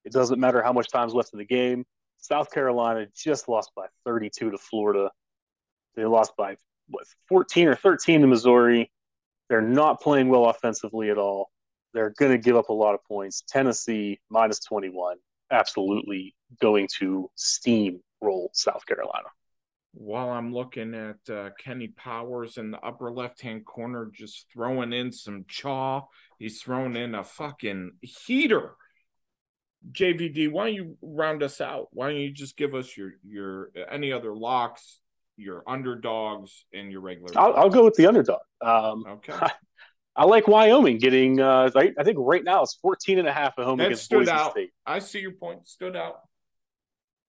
It 0.03 0.11
doesn't 0.11 0.39
matter 0.39 0.61
how 0.61 0.73
much 0.73 0.89
time's 0.91 1.13
left 1.13 1.33
in 1.33 1.39
the 1.39 1.45
game. 1.45 1.85
South 2.17 2.51
Carolina 2.51 3.07
just 3.15 3.47
lost 3.47 3.71
by 3.75 3.85
32 4.05 4.51
to 4.51 4.57
Florida. 4.57 5.09
They 5.95 6.05
lost 6.05 6.33
by 6.37 6.57
what 6.87 7.05
14 7.29 7.69
or 7.69 7.75
13 7.75 8.21
to 8.21 8.27
Missouri. 8.27 8.91
They're 9.49 9.61
not 9.61 10.01
playing 10.01 10.29
well 10.29 10.45
offensively 10.45 11.09
at 11.09 11.17
all. 11.17 11.49
They're 11.93 12.13
going 12.17 12.31
to 12.31 12.37
give 12.37 12.55
up 12.55 12.69
a 12.69 12.73
lot 12.73 12.93
of 12.93 13.03
points. 13.05 13.43
Tennessee 13.47 14.19
minus 14.29 14.59
21, 14.59 15.17
absolutely 15.51 16.35
going 16.59 16.87
to 16.99 17.29
steamroll 17.37 18.49
South 18.53 18.85
Carolina. 18.85 19.27
While 19.97 20.29
I'm 20.29 20.53
looking 20.53 20.93
at 20.93 21.33
uh, 21.33 21.51
Kenny 21.57 21.87
Powers 21.87 22.57
in 22.57 22.69
the 22.69 22.79
upper 22.79 23.11
left 23.11 23.41
hand 23.41 23.65
corner, 23.65 24.11
just 24.13 24.45
throwing 24.53 24.91
in 24.91 25.11
some 25.11 25.45
chaw. 25.47 26.01
He's 26.37 26.61
throwing 26.61 26.95
in 26.97 27.15
a 27.15 27.23
fucking 27.23 27.93
heater. 28.01 28.73
JVD, 29.91 30.51
why 30.51 30.65
don't 30.65 30.73
you 30.75 30.97
round 31.01 31.43
us 31.43 31.61
out? 31.61 31.87
Why 31.91 32.09
don't 32.09 32.19
you 32.19 32.31
just 32.31 32.57
give 32.57 32.75
us 32.75 32.97
your 32.97 33.13
your 33.25 33.69
any 33.89 34.11
other 34.11 34.35
locks, 34.35 34.99
your 35.37 35.63
underdogs, 35.67 36.65
and 36.73 36.91
your 36.91 37.01
regular? 37.01 37.31
I'll, 37.37 37.55
I'll 37.55 37.69
go 37.69 37.85
with 37.85 37.95
the 37.95 38.07
underdog. 38.07 38.39
Um, 38.61 39.05
Okay, 39.07 39.33
I 40.17 40.25
like 40.25 40.47
Wyoming 40.47 40.97
getting, 40.97 41.39
uh, 41.41 41.69
I, 41.75 41.91
I 41.97 42.03
think 42.03 42.17
right 42.19 42.43
now 42.43 42.63
it's 42.63 42.75
14 42.81 43.19
and 43.19 43.27
a 43.27 43.33
half 43.33 43.53
at 43.59 43.65
home 43.65 43.77
That 43.77 43.87
against 43.87 44.05
stood 44.05 44.19
Boise 44.25 44.31
out. 44.31 44.51
State. 44.51 44.71
I 44.85 44.99
see 44.99 45.19
your 45.19 45.33
point. 45.33 45.67
Stood 45.67 45.95
out. 45.95 46.19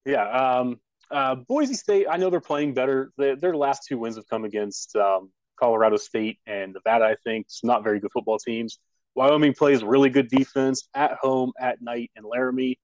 Yeah. 0.04 0.28
Um, 0.28 0.80
uh, 1.10 1.34
Boise 1.34 1.74
State, 1.74 2.06
I 2.10 2.16
know 2.16 2.30
they're 2.30 2.40
playing 2.40 2.74
better. 2.74 3.12
Their 3.16 3.56
last 3.56 3.82
two 3.88 3.98
wins 3.98 4.16
have 4.16 4.26
come 4.28 4.44
against 4.44 4.94
um, 4.96 5.30
Colorado 5.58 5.96
State 5.96 6.38
and 6.46 6.72
Nevada. 6.72 7.04
I 7.04 7.16
think 7.24 7.46
it's 7.46 7.64
not 7.64 7.84
very 7.84 8.00
good 8.00 8.12
football 8.12 8.38
teams. 8.38 8.78
Wyoming 9.14 9.54
plays 9.54 9.82
really 9.82 10.10
good 10.10 10.28
defense 10.28 10.88
at 10.94 11.12
home, 11.20 11.52
at 11.58 11.80
night 11.80 12.10
in 12.16 12.24
Laramie. 12.24 12.78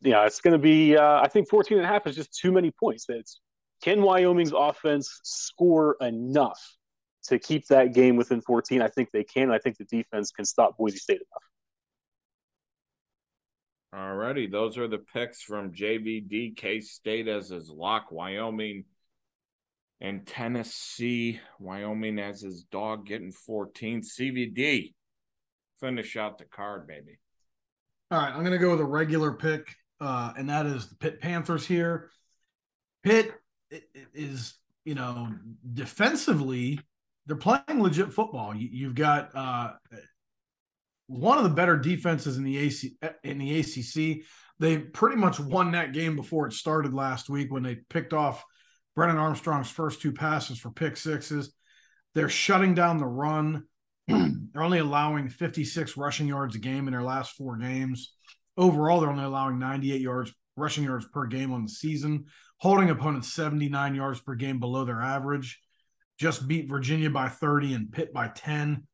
Yeah, 0.00 0.24
it's 0.24 0.40
going 0.40 0.52
to 0.52 0.58
be. 0.58 0.96
Uh, 0.96 1.20
I 1.20 1.28
think 1.28 1.48
14 1.48 1.78
and 1.78 1.84
a 1.84 1.88
half 1.88 2.06
is 2.06 2.14
just 2.14 2.36
too 2.38 2.52
many 2.52 2.70
points. 2.70 3.06
It's 3.08 3.40
can 3.82 4.02
Wyoming's 4.02 4.52
offense 4.56 5.20
score 5.22 5.96
enough 6.00 6.60
to 7.24 7.38
keep 7.38 7.66
that 7.66 7.94
game 7.94 8.16
within 8.16 8.40
14? 8.40 8.80
I 8.80 8.88
think 8.88 9.10
they 9.12 9.24
can. 9.24 9.50
I 9.50 9.58
think 9.58 9.76
the 9.76 9.84
defense 9.84 10.30
can 10.30 10.44
stop 10.44 10.76
Boise 10.78 10.98
State 10.98 11.16
enough. 11.16 11.42
Alrighty, 13.96 14.50
those 14.50 14.76
are 14.76 14.88
the 14.88 14.98
picks 14.98 15.42
from 15.42 15.72
JVD 15.72 16.54
K 16.56 16.80
State 16.80 17.28
as 17.28 17.48
his 17.48 17.70
lock, 17.70 18.12
Wyoming 18.12 18.84
and 20.02 20.26
Tennessee. 20.26 21.40
Wyoming 21.58 22.18
as 22.18 22.42
his 22.42 22.64
dog 22.64 23.06
getting 23.06 23.32
14. 23.32 24.02
CVD, 24.02 24.92
finish 25.80 26.14
out 26.16 26.36
the 26.36 26.44
card, 26.44 26.86
baby. 26.86 27.18
All 28.10 28.18
right, 28.18 28.32
I'm 28.32 28.40
going 28.40 28.52
to 28.52 28.58
go 28.58 28.72
with 28.72 28.80
a 28.80 28.84
regular 28.84 29.32
pick, 29.32 29.74
uh, 29.98 30.34
and 30.36 30.50
that 30.50 30.66
is 30.66 30.88
the 30.88 30.96
Pitt 30.96 31.22
Panthers 31.22 31.66
here. 31.66 32.10
Pitt 33.02 33.32
is, 34.12 34.58
you 34.84 34.94
know, 34.94 35.32
defensively, 35.72 36.80
they're 37.24 37.36
playing 37.36 37.82
legit 37.82 38.12
football. 38.12 38.54
You, 38.54 38.88
have 38.88 38.94
got 38.94 39.30
uh, 39.34 39.72
one 41.06 41.38
of 41.38 41.44
the 41.44 41.50
better 41.50 41.76
defenses 41.76 42.36
in 42.36 42.44
the 42.44 42.58
AC 42.58 42.96
in 43.22 43.38
the 43.38 43.60
ACC. 43.60 44.24
They 44.58 44.78
pretty 44.78 45.16
much 45.16 45.38
won 45.38 45.72
that 45.72 45.92
game 45.92 46.16
before 46.16 46.46
it 46.46 46.52
started 46.52 46.94
last 46.94 47.28
week 47.28 47.52
when 47.52 47.62
they 47.62 47.76
picked 47.90 48.12
off 48.12 48.42
Brennan 48.94 49.18
Armstrong's 49.18 49.70
first 49.70 50.00
two 50.00 50.12
passes 50.12 50.58
for 50.58 50.70
pick 50.70 50.96
sixes. 50.96 51.52
They're 52.14 52.30
shutting 52.30 52.74
down 52.74 52.98
the 52.98 53.06
run. 53.06 53.64
they're 54.08 54.62
only 54.62 54.78
allowing 54.78 55.28
56 55.28 55.96
rushing 55.98 56.26
yards 56.26 56.56
a 56.56 56.58
game 56.58 56.88
in 56.88 56.92
their 56.92 57.02
last 57.02 57.36
four 57.36 57.58
games. 57.58 58.14
Overall, 58.56 59.00
they're 59.00 59.10
only 59.10 59.24
allowing 59.24 59.58
98 59.58 60.00
yards 60.00 60.32
rushing 60.56 60.84
yards 60.84 61.06
per 61.12 61.26
game 61.26 61.52
on 61.52 61.62
the 61.62 61.68
season, 61.68 62.24
holding 62.56 62.88
opponents 62.88 63.32
79 63.34 63.94
yards 63.94 64.20
per 64.20 64.34
game 64.34 64.58
below 64.58 64.86
their 64.86 65.02
average. 65.02 65.60
Just 66.18 66.48
beat 66.48 66.70
Virginia 66.70 67.10
by 67.10 67.28
30 67.28 67.74
and 67.74 67.92
Pitt 67.92 68.14
by 68.14 68.28
10. 68.28 68.86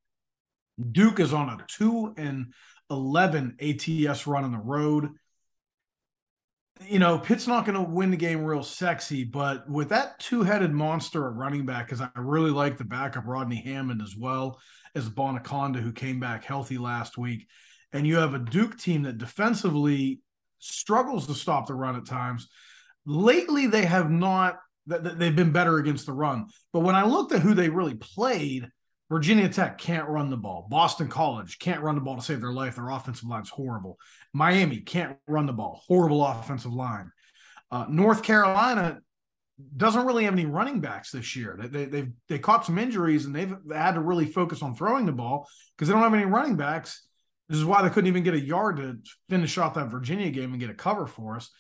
Duke 0.91 1.21
is 1.21 1.33
on 1.33 1.49
a 1.49 1.59
2 1.69 2.15
and 2.17 2.53
11 2.91 3.57
ATS 3.61 4.27
run 4.27 4.45
on 4.45 4.53
the 4.53 4.59
road. 4.59 5.11
You 6.89 6.99
know, 6.99 7.19
Pitt's 7.19 7.47
not 7.47 7.65
going 7.65 7.77
to 7.77 7.91
win 7.91 8.11
the 8.11 8.17
game 8.17 8.43
real 8.43 8.63
sexy, 8.63 9.25
but 9.25 9.69
with 9.69 9.91
that 9.91 10.19
two 10.19 10.43
headed 10.43 10.73
monster 10.73 11.29
at 11.29 11.37
running 11.37 11.65
back, 11.65 11.87
because 11.87 12.01
I 12.01 12.09
really 12.17 12.51
like 12.51 12.77
the 12.77 12.85
backup 12.85 13.27
Rodney 13.27 13.63
Hammond 13.65 14.03
as 14.03 14.17
well 14.17 14.61
as 14.95 15.09
Abanikanda, 15.09 15.81
who 15.81 15.93
came 15.93 16.19
back 16.19 16.45
healthy 16.45 16.79
last 16.79 17.17
week. 17.17 17.47
And 17.93 18.07
you 18.07 18.17
have 18.17 18.35
a 18.35 18.39
Duke 18.39 18.79
team 18.79 19.03
that 19.03 19.19
defensively 19.19 20.21
struggles 20.59 21.27
to 21.27 21.35
stop 21.35 21.67
the 21.67 21.75
run 21.75 21.97
at 21.97 22.07
times. 22.07 22.49
Lately, 23.05 23.67
they 23.67 23.85
have 23.85 24.11
not, 24.11 24.59
they've 24.87 25.37
been 25.37 25.53
better 25.53 25.79
against 25.79 26.07
the 26.07 26.13
run. 26.13 26.47
But 26.73 26.81
when 26.81 26.95
I 26.95 27.05
looked 27.05 27.33
at 27.33 27.43
who 27.43 27.55
they 27.55 27.69
really 27.69 27.95
played, 27.95 28.69
Virginia 29.13 29.47
Tech 29.47 29.77
can't 29.77 30.09
run 30.09 30.31
the 30.31 30.39
ball. 30.39 30.67
Boston 30.71 31.07
College 31.07 31.59
can't 31.59 31.83
run 31.83 31.97
the 31.97 32.01
ball 32.01 32.17
to 32.17 32.23
save 32.23 32.41
their 32.41 32.51
life. 32.51 32.77
Their 32.77 32.89
offensive 32.89 33.29
line's 33.29 33.51
horrible. 33.51 33.99
Miami 34.33 34.79
can't 34.79 35.19
run 35.29 35.45
the 35.45 35.53
ball. 35.53 35.83
Horrible 35.87 36.25
offensive 36.25 36.73
line. 36.73 37.13
Uh, 37.71 37.85
North 37.91 38.23
Carolina 38.23 39.01
doesn't 39.77 40.07
really 40.07 40.25
have 40.25 40.33
any 40.33 40.47
running 40.47 40.81
backs 40.81 41.11
this 41.11 41.37
year. 41.37 41.59
They 41.61 41.85
they 41.85 42.09
they 42.27 42.39
caught 42.39 42.65
some 42.65 42.79
injuries 42.79 43.27
and 43.27 43.37
they've 43.37 43.55
had 43.71 43.97
to 43.97 44.01
really 44.01 44.25
focus 44.25 44.63
on 44.63 44.75
throwing 44.75 45.05
the 45.05 45.13
ball 45.13 45.47
because 45.77 45.89
they 45.89 45.93
don't 45.93 46.03
have 46.03 46.15
any 46.15 46.25
running 46.25 46.57
backs. 46.57 47.07
This 47.51 47.59
is 47.59 47.67
why 47.67 47.83
they 47.83 47.91
couldn't 47.91 48.09
even 48.09 48.23
get 48.23 48.33
a 48.33 48.41
yard 48.41 48.79
to 48.79 48.97
finish 49.29 49.59
off 49.59 49.75
that 49.75 49.91
Virginia 49.91 50.31
game 50.31 50.53
and 50.53 50.61
get 50.61 50.71
a 50.71 50.75
cover 50.75 51.07
for 51.07 51.37
us. 51.37 51.51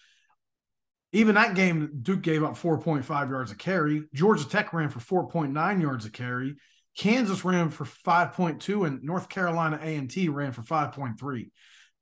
Even 1.12 1.34
that 1.34 1.54
game, 1.54 2.00
Duke 2.00 2.22
gave 2.22 2.42
up 2.42 2.54
4.5 2.54 3.28
yards 3.28 3.50
a 3.50 3.56
carry. 3.56 4.04
Georgia 4.14 4.48
Tech 4.48 4.72
ran 4.72 4.88
for 4.88 5.28
4.9 5.28 5.82
yards 5.82 6.06
a 6.06 6.10
carry. 6.10 6.56
Kansas 6.96 7.44
ran 7.44 7.70
for 7.70 7.84
5.2 7.84 8.86
and 8.86 9.02
North 9.02 9.28
Carolina 9.28 9.78
A&T 9.82 10.28
ran 10.28 10.52
for 10.52 10.62
5.3. 10.62 11.50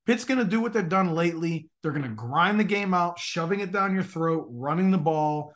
Pitt's 0.06 0.24
going 0.24 0.38
to 0.38 0.44
do 0.44 0.60
what 0.60 0.72
they've 0.72 0.88
done 0.88 1.14
lately. 1.14 1.68
They're 1.82 1.92
going 1.92 2.02
to 2.02 2.08
grind 2.08 2.58
the 2.58 2.64
game 2.64 2.94
out, 2.94 3.18
shoving 3.18 3.60
it 3.60 3.70
down 3.70 3.94
your 3.94 4.02
throat, 4.02 4.48
running 4.50 4.90
the 4.90 4.98
ball. 4.98 5.52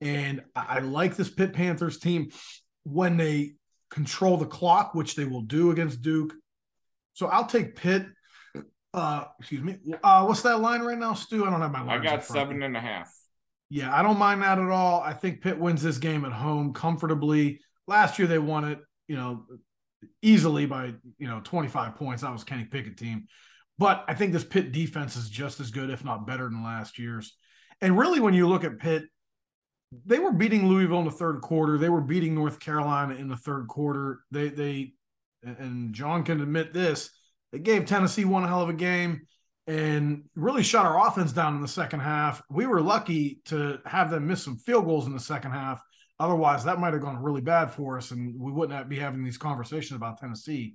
And 0.00 0.42
I 0.54 0.78
like 0.80 1.16
this 1.16 1.30
Pitt 1.30 1.52
Panthers 1.52 1.98
team 1.98 2.30
when 2.84 3.16
they 3.16 3.54
control 3.90 4.36
the 4.36 4.46
clock, 4.46 4.94
which 4.94 5.16
they 5.16 5.24
will 5.24 5.42
do 5.42 5.70
against 5.70 6.02
Duke. 6.02 6.32
So 7.12 7.26
I'll 7.26 7.46
take 7.46 7.76
Pitt. 7.76 8.06
Uh, 8.94 9.24
excuse 9.38 9.62
me. 9.62 9.76
Uh, 10.02 10.24
what's 10.24 10.42
that 10.42 10.60
line 10.60 10.80
right 10.82 10.98
now, 10.98 11.14
Stu? 11.14 11.44
I 11.44 11.50
don't 11.50 11.60
have 11.60 11.72
my 11.72 11.82
line. 11.82 12.00
I 12.00 12.02
got 12.02 12.24
seven 12.24 12.62
and 12.62 12.76
a 12.76 12.80
half. 12.80 13.12
Yeah, 13.68 13.94
I 13.94 14.02
don't 14.02 14.18
mind 14.18 14.42
that 14.42 14.58
at 14.58 14.70
all. 14.70 15.00
I 15.00 15.12
think 15.12 15.42
Pitt 15.42 15.58
wins 15.58 15.82
this 15.82 15.98
game 15.98 16.24
at 16.24 16.32
home 16.32 16.72
comfortably. 16.72 17.60
Last 17.90 18.20
year 18.20 18.28
they 18.28 18.38
won 18.38 18.64
it, 18.64 18.78
you 19.08 19.16
know, 19.16 19.44
easily 20.22 20.64
by 20.64 20.94
you 21.18 21.26
know 21.28 21.40
25 21.42 21.96
points. 21.96 22.22
That 22.22 22.32
was 22.32 22.44
Kenny 22.44 22.64
Pickett 22.64 22.96
team. 22.96 23.26
But 23.78 24.04
I 24.06 24.14
think 24.14 24.32
this 24.32 24.44
Pitt 24.44 24.70
defense 24.70 25.16
is 25.16 25.28
just 25.28 25.58
as 25.58 25.72
good, 25.72 25.90
if 25.90 26.04
not 26.04 26.24
better, 26.24 26.44
than 26.44 26.62
last 26.62 27.00
year's. 27.00 27.36
And 27.80 27.98
really, 27.98 28.20
when 28.20 28.32
you 28.32 28.46
look 28.46 28.62
at 28.62 28.78
Pitt, 28.78 29.04
they 30.06 30.20
were 30.20 30.32
beating 30.32 30.68
Louisville 30.68 31.00
in 31.00 31.04
the 31.04 31.10
third 31.10 31.40
quarter. 31.40 31.78
They 31.78 31.88
were 31.88 32.00
beating 32.00 32.32
North 32.32 32.60
Carolina 32.60 33.14
in 33.14 33.26
the 33.26 33.36
third 33.36 33.66
quarter. 33.66 34.20
They 34.30 34.50
they 34.50 34.92
and 35.42 35.92
John 35.92 36.22
can 36.22 36.40
admit 36.40 36.72
this. 36.72 37.10
They 37.50 37.58
gave 37.58 37.86
Tennessee 37.86 38.24
one 38.24 38.46
hell 38.46 38.62
of 38.62 38.68
a 38.68 38.74
game 38.74 39.22
and 39.66 40.24
really 40.36 40.62
shut 40.62 40.86
our 40.86 41.08
offense 41.08 41.32
down 41.32 41.56
in 41.56 41.62
the 41.62 41.68
second 41.68 42.00
half. 42.00 42.42
We 42.48 42.66
were 42.66 42.80
lucky 42.80 43.40
to 43.46 43.80
have 43.84 44.10
them 44.10 44.28
miss 44.28 44.44
some 44.44 44.58
field 44.58 44.84
goals 44.84 45.06
in 45.06 45.12
the 45.12 45.20
second 45.20 45.52
half 45.52 45.82
Otherwise, 46.20 46.64
that 46.64 46.78
might 46.78 46.92
have 46.92 47.00
gone 47.00 47.22
really 47.22 47.40
bad 47.40 47.72
for 47.72 47.96
us, 47.96 48.10
and 48.10 48.38
we 48.38 48.52
wouldn't 48.52 48.90
be 48.90 48.98
having 48.98 49.24
these 49.24 49.38
conversations 49.38 49.96
about 49.96 50.18
Tennessee. 50.18 50.74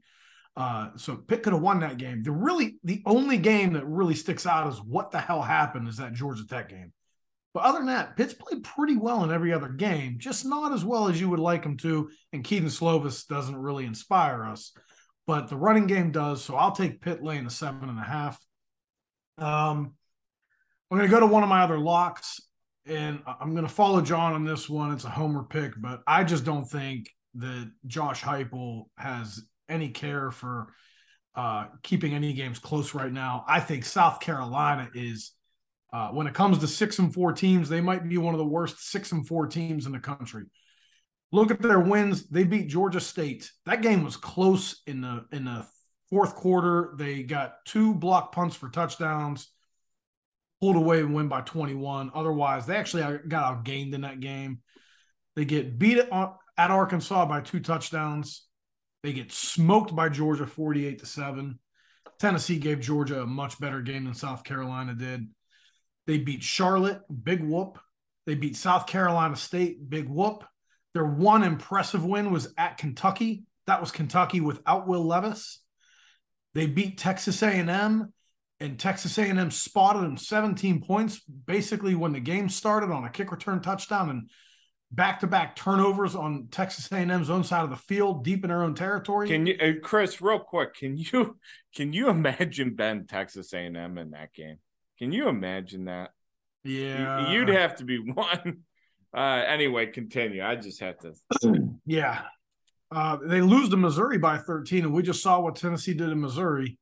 Uh, 0.58 0.90
so 0.96 1.16
Pitt 1.16 1.44
could 1.44 1.54
have 1.54 1.62
won 1.62 1.82
that 1.82 1.98
game. 1.98 2.24
The 2.24 2.32
really 2.32 2.78
the 2.84 3.04
only 3.06 3.38
game 3.38 3.74
that 3.74 3.86
really 3.86 4.16
sticks 4.16 4.48
out 4.48 4.68
is 4.68 4.82
what 4.82 5.12
the 5.12 5.20
hell 5.20 5.44
happened 5.44 5.88
is 5.88 5.98
that 5.98 6.14
Georgia 6.14 6.48
Tech 6.48 6.70
game. 6.70 6.92
But 7.54 7.64
other 7.64 7.78
than 7.78 7.88
that, 7.88 8.18
Pitt's 8.18 8.34
played 8.34 8.64
pretty 8.64 8.98
well 8.98 9.24
in 9.24 9.32
every 9.32 9.54
other 9.54 9.70
game, 9.70 10.16
just 10.18 10.46
not 10.46 10.74
as 10.74 10.84
well 10.84 11.08
as 11.08 11.22
you 11.22 11.30
would 11.30 11.40
like 11.40 11.62
them 11.62 11.78
to. 11.78 12.10
And 12.34 12.44
Kedon 12.44 12.70
Slovis 12.70 13.28
doesn't 13.28 13.56
really 13.56 13.86
inspire 13.86 14.46
us, 14.46 14.74
but 15.28 15.48
the 15.48 15.58
running 15.58 15.86
game 15.86 16.12
does. 16.12 16.44
So 16.44 16.56
I'll 16.56 16.72
take 16.72 17.02
Pitt 17.02 17.24
laying 17.24 17.46
a 17.46 17.52
seven 17.52 17.88
and 17.88 18.00
a 18.00 18.04
half. 18.04 18.40
Um, 19.38 19.94
I'm 20.90 20.98
going 20.98 21.10
to 21.10 21.14
go 21.14 21.20
to 21.20 21.28
one 21.28 21.44
of 21.44 21.50
my 21.50 21.62
other 21.62 21.80
locks 21.80 22.42
and 22.88 23.22
I'm 23.26 23.52
going 23.52 23.68
to 23.68 23.74
follow 23.74 24.02
John 24.02 24.34
on 24.34 24.46
this 24.46 24.70
one. 24.70 24.92
It's 24.92 25.06
a 25.06 25.10
homer 25.10 25.44
pick, 25.44 25.74
but 25.78 26.02
I 26.06 26.24
just 26.24 26.46
don't 26.46 26.66
think 26.66 27.10
that 27.36 27.72
Josh 27.88 28.22
Heupel 28.22 28.86
has 28.98 29.42
any 29.68 29.90
care 29.90 30.32
for 30.32 30.68
uh, 31.36 31.66
keeping 31.84 32.14
any 32.14 32.34
games 32.34 32.60
close 32.60 32.94
right 32.94 33.12
now. 33.12 33.44
I 33.48 33.60
think 33.60 33.86
South 33.86 34.20
Carolina 34.20 34.90
is, 34.94 35.32
uh, 35.92 36.10
when 36.10 36.28
it 36.28 36.34
comes 36.34 36.60
to 36.60 36.68
six 36.68 37.00
and 37.00 37.14
four 37.14 37.34
teams, 37.34 37.70
they 37.70 37.82
might 37.82 38.08
be 38.08 38.18
one 38.18 38.34
of 38.34 38.38
the 38.38 38.46
worst 38.46 38.80
six 38.80 39.12
and 39.12 39.28
four 39.28 39.48
teams 39.48 39.86
in 39.86 39.92
the 39.92 40.00
country. 40.00 40.46
Look 41.32 41.52
at 41.52 41.62
their 41.62 41.80
wins. 41.80 42.28
They 42.30 42.44
beat 42.44 42.70
Georgia 42.70 43.02
State. 43.02 43.52
That 43.66 43.82
game 43.82 44.04
was 44.04 44.16
close 44.16 44.82
in 44.86 45.02
the 45.02 45.26
in 45.32 45.46
the 45.46 45.66
fourth 46.10 46.36
quarter. 46.36 46.94
They 46.98 47.24
got 47.24 47.56
two 47.66 47.96
block 47.96 48.32
punts 48.32 48.56
for 48.56 48.70
touchdowns 48.70 49.50
pulled 50.62 50.76
away 50.76 51.00
and 51.00 51.14
win 51.14 51.28
by 51.28 51.42
21. 51.42 52.12
Otherwise, 52.14 52.66
they 52.66 52.76
actually 52.76 53.20
got 53.28 53.64
outgained 53.64 53.94
in 53.94 54.02
that 54.02 54.20
game. 54.20 54.62
They 55.36 55.46
get 55.46 55.78
beat 55.78 55.98
at, 55.98 56.34
at 56.58 56.72
Arkansas 56.72 57.26
by 57.26 57.42
two 57.42 57.60
touchdowns. 57.60 58.48
They 59.04 59.14
get 59.14 59.32
smoked 59.32 59.96
by 59.96 60.10
Georgia 60.10 60.48
48 60.48 61.00
to 61.00 61.06
7. 61.06 61.60
Tennessee 62.20 62.58
gave 62.58 62.80
Georgia 62.80 63.22
a 63.22 63.28
much 63.28 63.60
better 63.60 63.82
game 63.82 64.06
than 64.06 64.14
South 64.14 64.44
Carolina 64.44 64.94
did. 64.94 65.28
They 66.08 66.18
beat 66.18 66.44
Charlotte, 66.44 67.02
big 67.24 67.44
whoop. 67.44 67.80
They 68.26 68.36
beat 68.36 68.56
South 68.56 68.88
Carolina 68.88 69.36
State, 69.36 69.90
big 69.90 70.08
whoop. 70.08 70.44
Their 70.94 71.06
one 71.06 71.44
impressive 71.44 72.06
win 72.06 72.32
was 72.32 72.54
at 72.58 72.78
Kentucky. 72.78 73.44
That 73.68 73.82
was 73.82 73.92
Kentucky 73.92 74.40
without 74.40 74.88
Will 74.88 75.06
Levis. 75.06 75.60
They 76.54 76.68
beat 76.68 76.98
Texas 76.98 77.44
A&M 77.44 78.14
and 78.60 78.80
Texas 78.80 79.18
A&M 79.18 79.52
spotted 79.52 80.04
them 80.04 80.18
17 80.18 80.82
points 80.82 81.20
basically 81.22 81.96
when 81.96 82.14
the 82.14 82.20
game 82.20 82.50
started 82.50 82.90
on 82.92 83.04
a 83.04 83.10
kick 83.10 83.32
return 83.32 83.62
touchdown 83.62 84.10
and 84.10 84.30
back-to-back 84.92 85.56
turnovers 85.56 86.16
on 86.16 86.48
Texas 86.52 86.90
A&M's 86.92 87.30
own 87.30 87.44
side 87.44 87.64
of 87.64 87.70
the 87.70 87.76
field, 87.76 88.24
deep 88.24 88.44
in 88.44 88.50
their 88.50 88.64
own 88.64 88.74
territory. 88.76 89.28
Can 89.28 89.46
you, 89.46 89.58
uh, 89.62 89.74
Chris, 89.84 90.22
real 90.22 90.40
quick? 90.40 90.74
Can 90.76 90.96
you 90.98 91.38
can 91.76 91.92
you 91.92 92.10
imagine 92.10 92.76
Ben 92.76 93.06
Texas 93.08 93.52
A&M 93.54 93.98
in 93.98 94.12
that 94.12 94.34
game? 94.34 94.58
Can 95.00 95.12
you 95.12 95.28
imagine 95.28 95.86
that? 95.86 96.12
Yeah, 96.64 97.32
you'd 97.32 97.50
have 97.50 97.76
to 97.78 97.84
be 97.84 97.98
one. 98.14 98.60
Uh, 99.14 99.44
anyway, 99.48 99.88
continue. 99.88 100.44
I 100.44 100.56
just 100.56 100.80
had 100.80 100.96
to. 101.02 101.14
yeah, 101.86 102.22
Uh, 102.92 103.18
they 103.24 103.42
lose 103.42 103.70
to 103.70 103.78
Missouri 103.78 104.18
by 104.18 104.38
13, 104.38 104.86
and 104.86 104.94
we 104.94 105.04
just 105.04 105.22
saw 105.22 105.40
what 105.42 105.56
Tennessee 105.58 105.94
did 105.94 106.10
in 106.10 106.22
Missouri, 106.22 106.78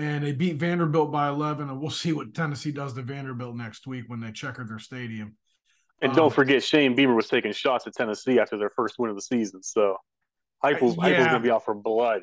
and 0.00 0.24
they 0.24 0.32
beat 0.32 0.56
Vanderbilt 0.56 1.10
by 1.12 1.28
11. 1.28 1.68
And 1.68 1.80
we'll 1.80 1.90
see 2.04 2.12
what 2.12 2.34
Tennessee 2.34 2.72
does 2.72 2.94
to 2.94 3.02
Vanderbilt 3.02 3.56
next 3.56 3.86
week 3.86 4.04
when 4.08 4.20
they 4.20 4.32
checker 4.32 4.64
their 4.64 4.78
stadium. 4.78 5.36
And 6.02 6.10
Um, 6.10 6.16
don't 6.16 6.32
forget, 6.34 6.62
Shane 6.64 6.94
Beamer 6.94 7.14
was 7.14 7.28
taking 7.28 7.52
shots 7.52 7.86
at 7.86 7.94
Tennessee 7.94 8.38
after 8.40 8.56
their 8.58 8.70
first 8.70 8.98
win 8.98 9.10
of 9.10 9.16
the 9.16 9.22
season. 9.22 9.62
So 9.62 9.96
Heupel's, 10.64 10.96
Heupel's 10.96 11.10
yeah. 11.10 11.18
going 11.28 11.32
to 11.34 11.40
be 11.40 11.50
out 11.50 11.64
for 11.64 11.74
blood. 11.74 12.22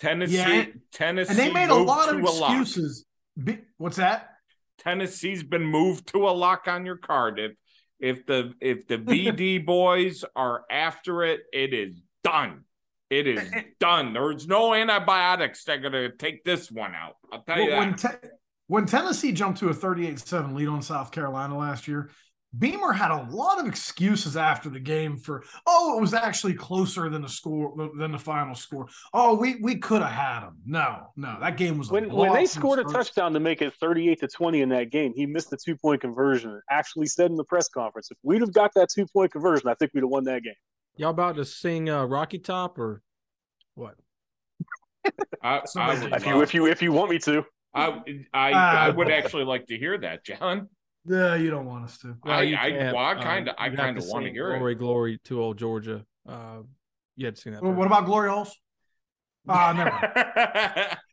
Tennessee, 0.00 0.36
Yeah, 0.36 0.66
Tennessee, 0.92 1.30
And 1.30 1.38
they 1.38 1.52
made 1.52 1.70
a 1.70 1.74
lot 1.74 2.08
of 2.08 2.20
to 2.20 2.28
a 2.28 2.30
lock. 2.30 2.60
excuses. 2.60 3.04
Be- 3.42 3.58
What's 3.78 3.96
that? 3.96 4.30
Tennessee's 4.78 5.42
been 5.42 5.64
moved 5.64 6.06
to 6.12 6.28
a 6.28 6.30
lock 6.30 6.68
on 6.68 6.86
your 6.86 6.96
card. 6.96 7.40
If 7.40 7.52
if 7.98 8.24
the 8.26 8.54
if 8.60 8.86
the 8.86 8.96
VD 8.98 9.66
boys 9.66 10.24
are 10.36 10.62
after 10.70 11.24
it, 11.24 11.40
it 11.52 11.74
is 11.74 12.00
done. 12.22 12.62
It 13.10 13.26
is 13.26 13.50
done. 13.80 14.12
There's 14.12 14.46
no 14.46 14.74
antibiotics 14.74 15.64
that 15.64 15.78
are 15.78 15.80
gonna 15.80 16.12
take 16.12 16.44
this 16.44 16.70
one 16.70 16.94
out. 16.94 17.14
I'll 17.32 17.42
tell 17.42 17.58
you 17.60 17.70
Well, 17.70 17.78
when, 17.78 17.90
that. 17.96 18.22
Te- 18.22 18.28
when 18.66 18.86
Tennessee 18.86 19.32
jumped 19.32 19.60
to 19.60 19.68
a 19.68 19.74
38 19.74 20.18
7 20.18 20.54
lead 20.54 20.68
on 20.68 20.82
South 20.82 21.10
Carolina 21.10 21.56
last 21.56 21.88
year, 21.88 22.10
Beamer 22.58 22.92
had 22.92 23.10
a 23.10 23.28
lot 23.30 23.60
of 23.60 23.66
excuses 23.66 24.34
after 24.36 24.70
the 24.70 24.80
game 24.80 25.18
for, 25.18 25.44
oh, 25.66 25.98
it 25.98 26.00
was 26.00 26.14
actually 26.14 26.54
closer 26.54 27.10
than 27.10 27.20
the 27.20 27.28
score 27.28 27.90
than 27.98 28.12
the 28.12 28.18
final 28.18 28.54
score. 28.54 28.88
Oh, 29.12 29.34
we 29.34 29.56
we 29.62 29.76
could 29.76 30.00
have 30.00 30.10
had 30.10 30.40
them. 30.40 30.56
No, 30.64 31.08
no, 31.16 31.36
that 31.40 31.56
game 31.58 31.76
was 31.76 31.90
a 31.90 31.92
When 31.92 32.10
when 32.10 32.32
they 32.32 32.46
scored 32.46 32.78
a 32.78 32.88
start- 32.88 33.06
touchdown 33.06 33.32
to 33.34 33.40
make 33.40 33.60
it 33.60 33.74
38 33.74 34.20
to 34.20 34.28
20 34.28 34.62
in 34.62 34.68
that 34.70 34.90
game, 34.90 35.12
he 35.14 35.26
missed 35.26 35.50
the 35.50 35.58
two 35.62 35.76
point 35.76 36.00
conversion. 36.00 36.60
Actually 36.70 37.06
said 37.06 37.30
in 37.30 37.36
the 37.36 37.44
press 37.44 37.68
conference, 37.68 38.10
if 38.10 38.16
we'd 38.22 38.40
have 38.40 38.52
got 38.52 38.72
that 38.74 38.88
two 38.94 39.06
point 39.06 39.30
conversion, 39.32 39.68
I 39.68 39.74
think 39.74 39.92
we'd 39.94 40.02
have 40.02 40.10
won 40.10 40.24
that 40.24 40.42
game. 40.42 40.54
Y'all 40.98 41.10
about 41.10 41.36
to 41.36 41.44
sing 41.44 41.88
uh, 41.88 42.04
Rocky 42.04 42.38
Top 42.38 42.78
or 42.78 43.02
what? 43.74 43.94
I, 45.42 45.62
I, 45.76 45.94
would 46.02 46.12
If 46.12 46.26
you 46.26 46.42
if 46.42 46.54
you 46.54 46.66
if 46.66 46.82
you 46.82 46.92
want 46.92 47.10
me 47.10 47.18
to, 47.20 47.44
I, 47.72 48.02
I, 48.34 48.50
I 48.52 48.88
Uh, 48.88 48.94
would 48.94 49.10
actually 49.10 49.44
like 49.44 49.66
to 49.68 49.78
hear 49.78 49.96
that, 49.98 50.24
John. 50.24 50.68
Yeah, 51.06 51.36
you 51.36 51.50
don't 51.50 51.66
want 51.66 51.84
us 51.84 51.98
to. 51.98 52.16
I- 52.24 52.52
I- 52.54 52.92
well, 52.92 52.96
I 52.98 53.12
uh, 53.12 53.22
kinda- 53.22 53.54
I 53.56 53.68
kinda 53.70 54.02
wanna 54.06 54.26
sing 54.26 54.34
hear 54.34 54.52
it. 54.52 54.58
Glory, 54.58 54.74
glory 54.74 55.20
to 55.26 55.40
old 55.40 55.56
Georgia. 55.56 56.04
Uh, 56.28 56.58
you 57.16 57.26
had 57.26 57.36
to 57.36 57.40
sing 57.40 57.52
that. 57.52 57.62
Well, 57.62 57.72
what 57.72 57.86
about 57.86 58.04
Glory 58.04 58.28
Holes? 58.28 58.54
Uh, 59.48 59.72
never. 59.72 60.96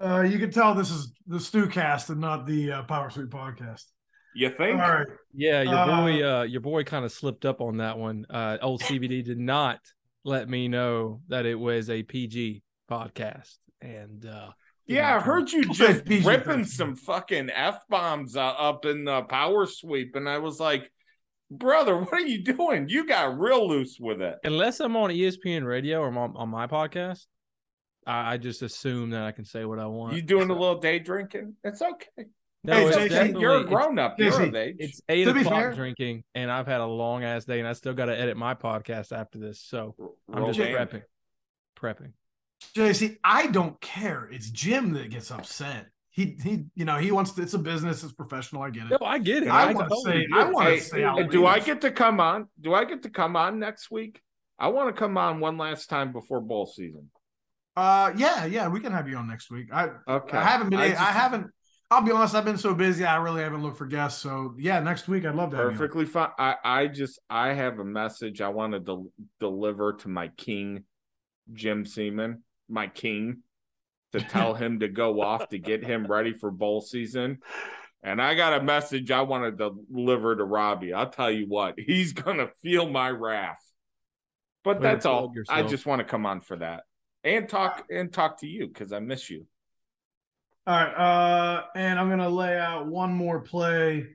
Uh, 0.00 0.22
you 0.22 0.36
can 0.38 0.50
tell 0.50 0.74
this 0.74 0.90
is 0.90 1.12
the 1.28 1.36
Stewcast 1.38 2.10
and 2.10 2.20
not 2.20 2.44
the 2.44 2.72
uh, 2.72 2.82
Power 2.82 3.08
Sweep 3.08 3.28
podcast. 3.28 3.84
You 4.34 4.50
think? 4.50 4.78
right. 4.78 5.06
Yeah, 5.34 5.62
your 5.62 5.86
boy, 5.86 6.22
Uh, 6.24 6.40
uh, 6.40 6.42
your 6.44 6.60
boy 6.60 6.84
kind 6.84 7.04
of 7.04 7.12
slipped 7.12 7.44
up 7.44 7.60
on 7.60 7.78
that 7.78 7.98
one. 7.98 8.26
Uh, 8.28 8.58
old 8.60 8.82
CBD 8.82 9.24
did 9.24 9.38
not 9.38 9.80
let 10.24 10.48
me 10.48 10.68
know 10.68 11.20
that 11.28 11.46
it 11.46 11.54
was 11.58 11.88
a 11.90 12.02
PG 12.02 12.62
podcast, 12.90 13.56
and 13.80 14.24
uh, 14.26 14.50
Yeah, 14.86 15.08
I 15.08 15.18
not 15.18 15.24
tell 15.24 15.34
me. 15.34 15.40
heard 15.40 15.52
you 15.52 15.64
just 15.72 16.04
PG-13. 16.04 16.26
ripping 16.26 16.64
some 16.64 16.96
fucking 16.96 17.50
f 17.50 17.78
bombs 17.88 18.36
uh, 18.36 18.40
up 18.42 18.84
in 18.84 19.04
the 19.04 19.22
power 19.22 19.66
sweep, 19.66 20.14
and 20.16 20.28
I 20.28 20.38
was 20.38 20.60
like, 20.60 20.90
"Brother, 21.50 21.96
what 21.96 22.12
are 22.12 22.20
you 22.20 22.42
doing? 22.44 22.88
You 22.88 23.06
got 23.06 23.38
real 23.38 23.66
loose 23.68 23.96
with 23.98 24.20
it." 24.20 24.36
Unless 24.44 24.80
I'm 24.80 24.96
on 24.96 25.10
ESPN 25.10 25.64
Radio 25.66 26.00
or 26.00 26.08
I'm 26.08 26.18
on, 26.18 26.36
on 26.36 26.48
my 26.50 26.66
podcast, 26.66 27.26
I, 28.06 28.34
I 28.34 28.36
just 28.36 28.62
assume 28.62 29.10
that 29.10 29.22
I 29.22 29.32
can 29.32 29.44
say 29.44 29.64
what 29.64 29.78
I 29.78 29.86
want. 29.86 30.14
You 30.14 30.22
doing 30.22 30.50
a 30.50 30.52
little 30.54 30.78
day 30.78 30.98
drinking? 30.98 31.56
It's 31.64 31.80
okay. 31.80 32.26
No, 32.64 32.74
Hey, 32.74 32.86
it's 32.86 32.96
Jason, 32.96 33.10
definitely 33.10 33.40
You're 33.40 33.56
a 33.56 33.64
grown 33.64 33.98
up. 33.98 34.18
You're 34.18 34.30
Jason, 34.30 34.48
of 34.48 34.54
age. 34.54 34.76
It's 34.78 35.00
eight 35.08 35.24
To 35.24 35.30
o'clock 35.36 35.74
drinking, 35.74 36.22
and 36.34 36.50
I've 36.50 36.66
had 36.66 36.80
a 36.80 36.86
long 36.86 37.24
ass 37.24 37.44
day, 37.44 37.58
and 37.58 37.66
I 37.66 37.72
still 37.72 37.94
got 37.94 38.04
to 38.06 38.18
edit 38.18 38.36
my 38.36 38.54
podcast 38.54 39.10
after 39.10 39.38
this. 39.38 39.60
So 39.60 39.96
I'm 40.32 40.46
just 40.46 40.58
damage. 40.58 40.90
prepping, 40.90 41.02
prepping. 41.76 42.12
JC, 42.76 43.16
I 43.24 43.48
don't 43.48 43.80
care. 43.80 44.28
It's 44.30 44.48
Jim 44.50 44.92
that 44.92 45.10
gets 45.10 45.32
upset. 45.32 45.86
He 46.10 46.36
he, 46.42 46.64
you 46.76 46.84
know, 46.84 46.98
he 46.98 47.10
wants 47.10 47.32
to, 47.32 47.42
it's 47.42 47.54
a 47.54 47.58
business, 47.58 48.04
it's 48.04 48.12
professional. 48.12 48.62
I 48.62 48.70
get 48.70 48.84
it. 48.84 48.90
No. 49.00 49.06
I 49.06 49.18
get 49.18 49.42
it. 49.42 49.48
I 49.48 49.72
want 49.72 49.88
to 49.90 49.96
say, 50.04 50.26
get 50.26 50.38
I 50.38 50.50
want 50.50 50.68
to 50.68 50.80
say, 50.80 51.02
out 51.04 51.30
do 51.30 51.46
I 51.46 51.58
get 51.58 51.80
to 51.80 51.90
come 51.90 52.20
on? 52.20 52.48
Do 52.60 52.74
I 52.74 52.84
get 52.84 53.02
to 53.02 53.10
come 53.10 53.34
on 53.34 53.58
next 53.58 53.90
week? 53.90 54.20
I 54.58 54.68
want 54.68 54.94
to 54.94 54.98
come 54.98 55.18
on 55.18 55.40
one 55.40 55.56
last 55.58 55.88
time 55.88 56.12
before 56.12 56.40
bowl 56.40 56.66
season. 56.66 57.10
Uh, 57.74 58.12
yeah, 58.16 58.44
yeah, 58.44 58.68
we 58.68 58.78
can 58.78 58.92
have 58.92 59.08
you 59.08 59.16
on 59.16 59.26
next 59.26 59.50
week. 59.50 59.72
I 59.72 59.88
Okay. 60.06 60.36
I 60.36 60.44
haven't 60.44 60.68
been. 60.70 60.78
I, 60.78 60.90
just- 60.90 61.00
haven't. 61.00 61.46
I'll 61.92 62.00
be 62.00 62.10
honest. 62.10 62.34
I've 62.34 62.44
been 62.46 62.56
so 62.56 62.74
busy. 62.74 63.04
I 63.04 63.16
really 63.16 63.42
haven't 63.42 63.62
looked 63.62 63.76
for 63.76 63.86
guests. 63.86 64.22
So 64.22 64.54
yeah, 64.58 64.80
next 64.80 65.08
week 65.08 65.26
I'd 65.26 65.34
love 65.34 65.50
to 65.50 65.56
have 65.58 65.66
you. 65.66 65.72
on. 65.72 65.76
perfectly 65.76 66.06
fine. 66.06 66.30
I, 66.38 66.56
I 66.64 66.86
just 66.86 67.18
I 67.28 67.52
have 67.52 67.78
a 67.78 67.84
message 67.84 68.40
I 68.40 68.48
want 68.48 68.72
to 68.72 68.80
del- 68.80 69.12
deliver 69.38 69.92
to 69.92 70.08
my 70.08 70.28
king, 70.28 70.84
Jim 71.52 71.84
Seaman, 71.84 72.44
my 72.68 72.86
king, 72.86 73.42
to 74.12 74.20
tell 74.20 74.54
him 74.62 74.80
to 74.80 74.88
go 74.88 75.20
off 75.20 75.50
to 75.50 75.58
get 75.58 75.84
him 75.84 76.06
ready 76.06 76.32
for 76.32 76.50
bowl 76.50 76.80
season. 76.80 77.38
And 78.02 78.20
I 78.22 78.34
got 78.34 78.54
a 78.54 78.62
message 78.62 79.10
I 79.10 79.20
want 79.20 79.58
to 79.58 79.74
deliver 79.92 80.34
to 80.34 80.44
Robbie. 80.44 80.94
I'll 80.94 81.10
tell 81.10 81.30
you 81.30 81.46
what, 81.46 81.74
he's 81.78 82.14
gonna 82.14 82.48
feel 82.62 82.88
my 82.88 83.10
wrath. 83.10 83.60
But 84.64 84.78
Way 84.80 84.82
that's 84.82 85.04
all. 85.04 85.30
plug 85.30 85.44
I 85.50 85.62
just 85.62 85.84
want 85.84 86.00
to 86.00 86.04
come 86.04 86.24
on 86.24 86.40
for 86.40 86.56
that 86.56 86.84
and 87.22 87.48
talk 87.48 87.84
and 87.90 88.12
talk 88.12 88.40
to 88.40 88.46
you 88.46 88.68
because 88.68 88.92
I 88.92 89.00
miss 89.00 89.28
you. 89.28 89.46
All 90.66 90.76
right. 90.76 90.92
Uh, 90.92 91.64
and 91.74 91.98
I'm 91.98 92.08
gonna 92.08 92.28
lay 92.28 92.56
out 92.56 92.86
one 92.86 93.12
more 93.12 93.40
play, 93.40 94.06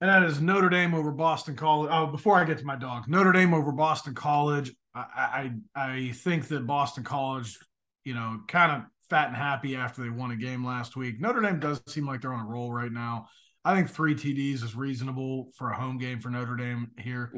and 0.00 0.10
that 0.10 0.22
is 0.22 0.40
Notre 0.40 0.68
Dame 0.68 0.94
over 0.94 1.10
Boston 1.10 1.56
College. 1.56 1.90
Oh, 1.92 2.06
before 2.06 2.36
I 2.36 2.44
get 2.44 2.58
to 2.58 2.64
my 2.64 2.76
dog, 2.76 3.08
Notre 3.08 3.32
Dame 3.32 3.54
over 3.54 3.72
Boston 3.72 4.14
College. 4.14 4.72
I 4.94 5.50
I, 5.74 5.82
I 5.82 6.12
think 6.12 6.48
that 6.48 6.66
Boston 6.66 7.04
College, 7.04 7.58
you 8.04 8.14
know, 8.14 8.40
kind 8.48 8.72
of 8.72 8.82
fat 9.08 9.28
and 9.28 9.36
happy 9.36 9.76
after 9.76 10.02
they 10.02 10.10
won 10.10 10.30
a 10.30 10.36
game 10.36 10.64
last 10.64 10.94
week. 10.96 11.20
Notre 11.20 11.40
Dame 11.40 11.58
does 11.58 11.80
seem 11.88 12.06
like 12.06 12.20
they're 12.20 12.32
on 12.32 12.46
a 12.46 12.48
roll 12.48 12.72
right 12.72 12.92
now. 12.92 13.26
I 13.64 13.74
think 13.74 13.90
three 13.90 14.14
TDs 14.14 14.62
is 14.62 14.74
reasonable 14.74 15.50
for 15.54 15.70
a 15.70 15.76
home 15.76 15.98
game 15.98 16.20
for 16.20 16.30
Notre 16.30 16.56
Dame 16.56 16.90
here. 16.98 17.30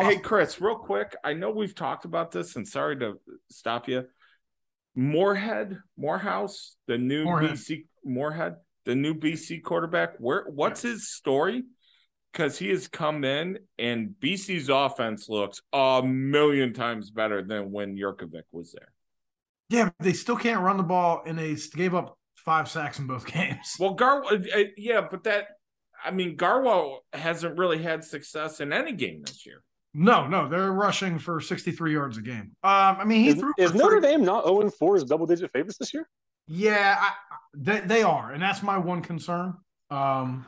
Hey, 0.00 0.18
Chris, 0.18 0.60
real 0.60 0.76
quick. 0.76 1.14
I 1.24 1.34
know 1.34 1.50
we've 1.50 1.74
talked 1.74 2.06
about 2.06 2.30
this, 2.30 2.56
and 2.56 2.66
sorry 2.66 2.96
to 2.98 3.18
stop 3.50 3.86
you. 3.88 4.04
Morehead, 4.98 5.78
Morehouse, 5.96 6.74
the 6.88 6.98
new 6.98 7.22
Morehead. 7.22 7.52
BC 7.52 7.84
Morehead, 8.04 8.56
the 8.84 8.96
new 8.96 9.14
BC 9.14 9.62
quarterback. 9.62 10.16
Where 10.18 10.46
what's 10.48 10.82
his 10.82 11.08
story? 11.08 11.62
Because 12.32 12.58
he 12.58 12.68
has 12.70 12.88
come 12.88 13.22
in 13.22 13.60
and 13.78 14.16
BC's 14.20 14.68
offense 14.68 15.28
looks 15.28 15.62
a 15.72 16.02
million 16.04 16.72
times 16.72 17.12
better 17.12 17.42
than 17.42 17.70
when 17.70 17.96
Jurkovec 17.96 18.42
was 18.50 18.72
there. 18.72 18.92
Yeah, 19.68 19.84
but 19.84 20.04
they 20.04 20.14
still 20.14 20.36
can't 20.36 20.62
run 20.62 20.78
the 20.78 20.82
ball, 20.82 21.22
and 21.24 21.38
they 21.38 21.54
gave 21.76 21.94
up 21.94 22.18
five 22.34 22.68
sacks 22.68 22.98
in 22.98 23.06
both 23.06 23.24
games. 23.32 23.76
Well, 23.78 23.96
Garwo, 23.96 24.32
uh, 24.32 24.64
yeah, 24.76 25.06
but 25.08 25.22
that 25.24 25.46
I 26.04 26.10
mean, 26.10 26.36
Garwo 26.36 26.98
hasn't 27.12 27.56
really 27.56 27.80
had 27.80 28.02
success 28.02 28.60
in 28.60 28.72
any 28.72 28.92
game 28.94 29.22
this 29.24 29.46
year. 29.46 29.62
No, 30.00 30.28
no, 30.28 30.48
they're 30.48 30.70
rushing 30.70 31.18
for 31.18 31.40
63 31.40 31.92
yards 31.92 32.18
a 32.18 32.22
game. 32.22 32.52
Um, 32.62 32.98
I 33.00 33.04
mean, 33.04 33.24
he 33.24 33.30
is, 33.30 33.34
threw 33.40 33.52
is 33.58 33.74
Notre 33.74 34.00
30 34.00 34.06
Dame 34.06 34.24
not 34.24 34.44
0 34.44 34.60
and 34.60 34.72
4 34.72 34.96
as 34.96 35.04
double 35.04 35.26
digit 35.26 35.50
favorites 35.52 35.76
this 35.76 35.92
year? 35.92 36.08
Yeah, 36.46 36.96
I, 37.00 37.10
they, 37.56 37.80
they 37.80 38.02
are, 38.04 38.30
and 38.30 38.40
that's 38.40 38.62
my 38.62 38.78
one 38.78 39.02
concern. 39.02 39.54
Um, 39.90 40.46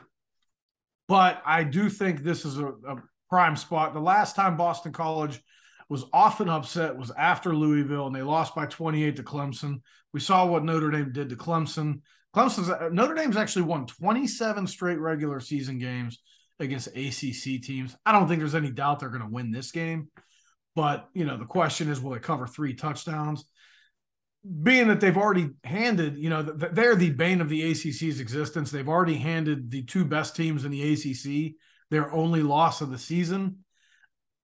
but 1.09 1.41
I 1.45 1.65
do 1.65 1.89
think 1.89 2.23
this 2.23 2.45
is 2.45 2.59
a, 2.59 2.67
a 2.67 3.03
prime 3.29 3.57
spot. 3.57 3.93
The 3.93 3.99
last 3.99 4.37
time 4.37 4.55
Boston 4.55 4.93
College 4.93 5.41
was 5.89 6.05
often 6.13 6.47
upset 6.47 6.95
was 6.95 7.11
after 7.17 7.53
Louisville, 7.53 8.07
and 8.07 8.15
they 8.15 8.21
lost 8.21 8.55
by 8.55 8.67
28 8.67 9.17
to 9.17 9.23
Clemson. 9.23 9.81
We 10.13 10.21
saw 10.21 10.45
what 10.45 10.63
Notre 10.63 10.91
Dame 10.91 11.11
did 11.11 11.27
to 11.27 11.35
Clemson. 11.35 11.99
Clemson's 12.33 12.69
uh, 12.69 12.87
Notre 12.89 13.15
Dame's 13.15 13.35
actually 13.35 13.63
won 13.63 13.85
27 13.85 14.65
straight 14.65 14.99
regular 14.99 15.41
season 15.41 15.77
games 15.77 16.19
against 16.61 16.87
ACC 16.87 17.61
teams. 17.61 17.95
I 18.05 18.11
don't 18.11 18.27
think 18.27 18.39
there's 18.39 18.55
any 18.55 18.71
doubt 18.71 18.99
they're 18.99 19.09
going 19.09 19.21
to 19.21 19.27
win 19.27 19.51
this 19.51 19.71
game. 19.71 20.09
But, 20.75 21.09
you 21.13 21.25
know, 21.25 21.37
the 21.37 21.45
question 21.45 21.89
is 21.89 21.99
will 21.99 22.11
they 22.11 22.19
cover 22.19 22.47
three 22.47 22.73
touchdowns? 22.73 23.43
Being 24.63 24.87
that 24.87 25.01
they've 25.01 25.17
already 25.17 25.49
handed, 25.63 26.17
you 26.17 26.29
know, 26.29 26.41
they're 26.41 26.95
the 26.95 27.11
bane 27.11 27.41
of 27.41 27.49
the 27.49 27.71
ACC's 27.71 28.19
existence. 28.19 28.71
They've 28.71 28.87
already 28.87 29.15
handed 29.15 29.69
the 29.69 29.83
two 29.83 30.05
best 30.05 30.35
teams 30.35 30.65
in 30.65 30.71
the 30.71 30.93
ACC 30.93 31.55
their 31.91 32.11
only 32.11 32.41
loss 32.41 32.81
of 32.81 32.89
the 32.89 32.97
season. 32.97 33.57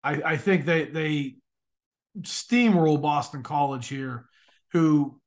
I, 0.03 0.23
I 0.23 0.37
think 0.37 0.65
they 0.65 0.87
they 0.87 1.37
steamroll 2.23 3.01
Boston 3.01 3.43
College 3.43 3.87
here, 3.87 4.27
who, 4.73 5.21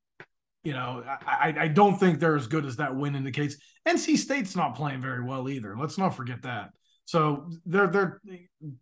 you 0.64 0.74
know, 0.74 1.04
I, 1.06 1.54
I 1.58 1.68
don't 1.68 1.98
think 1.98 2.20
they're 2.20 2.36
as 2.36 2.48
good 2.48 2.66
as 2.66 2.78
that 2.78 2.96
win 2.96 3.16
indicates. 3.16 3.56
NC 3.88 4.18
State's 4.18 4.56
not 4.56 4.76
playing 4.76 5.02
very 5.02 5.24
well 5.24 5.48
either. 5.48 5.78
Let's 5.78 5.98
not 5.98 6.16
forget 6.16 6.42
that. 6.42 6.72
So 7.08 7.50
they're 7.66 7.88
they're 7.88 8.22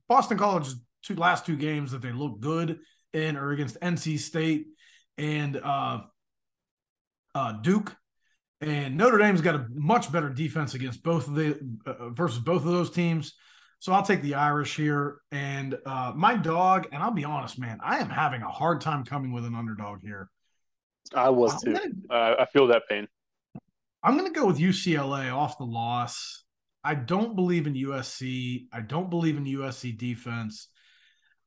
Boston 0.10 0.40
College's 0.40 0.76
two 1.04 1.14
last 1.16 1.46
two 1.46 1.56
games 1.56 1.92
that 1.92 2.02
they 2.02 2.12
look 2.12 2.40
good 2.40 2.80
in 3.14 3.38
are 3.38 3.52
against 3.52 3.80
NC 3.82 4.18
State 4.18 4.66
and 5.20 5.56
uh, 5.58 6.00
uh, 7.36 7.52
Duke. 7.62 7.96
And 8.62 8.98
Notre 8.98 9.20
Dame's 9.20 9.42
got 9.42 9.54
a 9.54 9.68
much 9.72 10.12
better 10.12 10.30
defense 10.30 10.74
against 10.74 11.04
both 11.04 11.28
of 11.28 11.36
the 11.36 11.60
uh, 11.86 12.10
versus 12.10 12.40
both 12.40 12.66
of 12.66 12.72
those 12.72 12.90
teams. 12.90 13.36
So 13.78 13.94
I'll 13.94 14.02
take 14.02 14.24
the 14.24 14.34
Irish 14.34 14.76
here. 14.76 15.20
And 15.32 15.78
uh, 15.86 16.14
my 16.16 16.36
dog, 16.36 16.88
and 16.92 17.04
I'll 17.04 17.12
be 17.12 17.26
honest, 17.26 17.60
man, 17.60 17.78
I 17.84 18.00
am 18.00 18.10
having 18.10 18.42
a 18.42 18.50
hard 18.50 18.82
time 18.82 19.04
coming 19.04 19.34
with 19.34 19.46
an 19.46 19.54
underdog 19.54 20.02
here. 20.02 20.32
I 21.14 21.30
was 21.30 21.54
I'm 21.54 21.60
too. 21.60 21.74
gonna, 21.74 21.92
Uh, 22.10 22.36
I 22.40 22.46
feel 22.46 22.66
that 22.68 22.84
pain. 22.90 23.08
I'm 24.02 24.18
gonna 24.18 24.32
go 24.32 24.48
with 24.48 24.58
UCLA 24.58 25.32
off 25.32 25.60
the 25.60 25.66
loss. 25.66 26.45
I 26.86 26.96
don't 26.96 27.36
believe 27.36 27.66
in 27.66 27.74
USC. 27.74 28.68
I 28.72 28.82
don't 28.82 29.10
believe 29.10 29.38
in 29.38 29.46
USC 29.46 29.98
defense. 29.98 30.70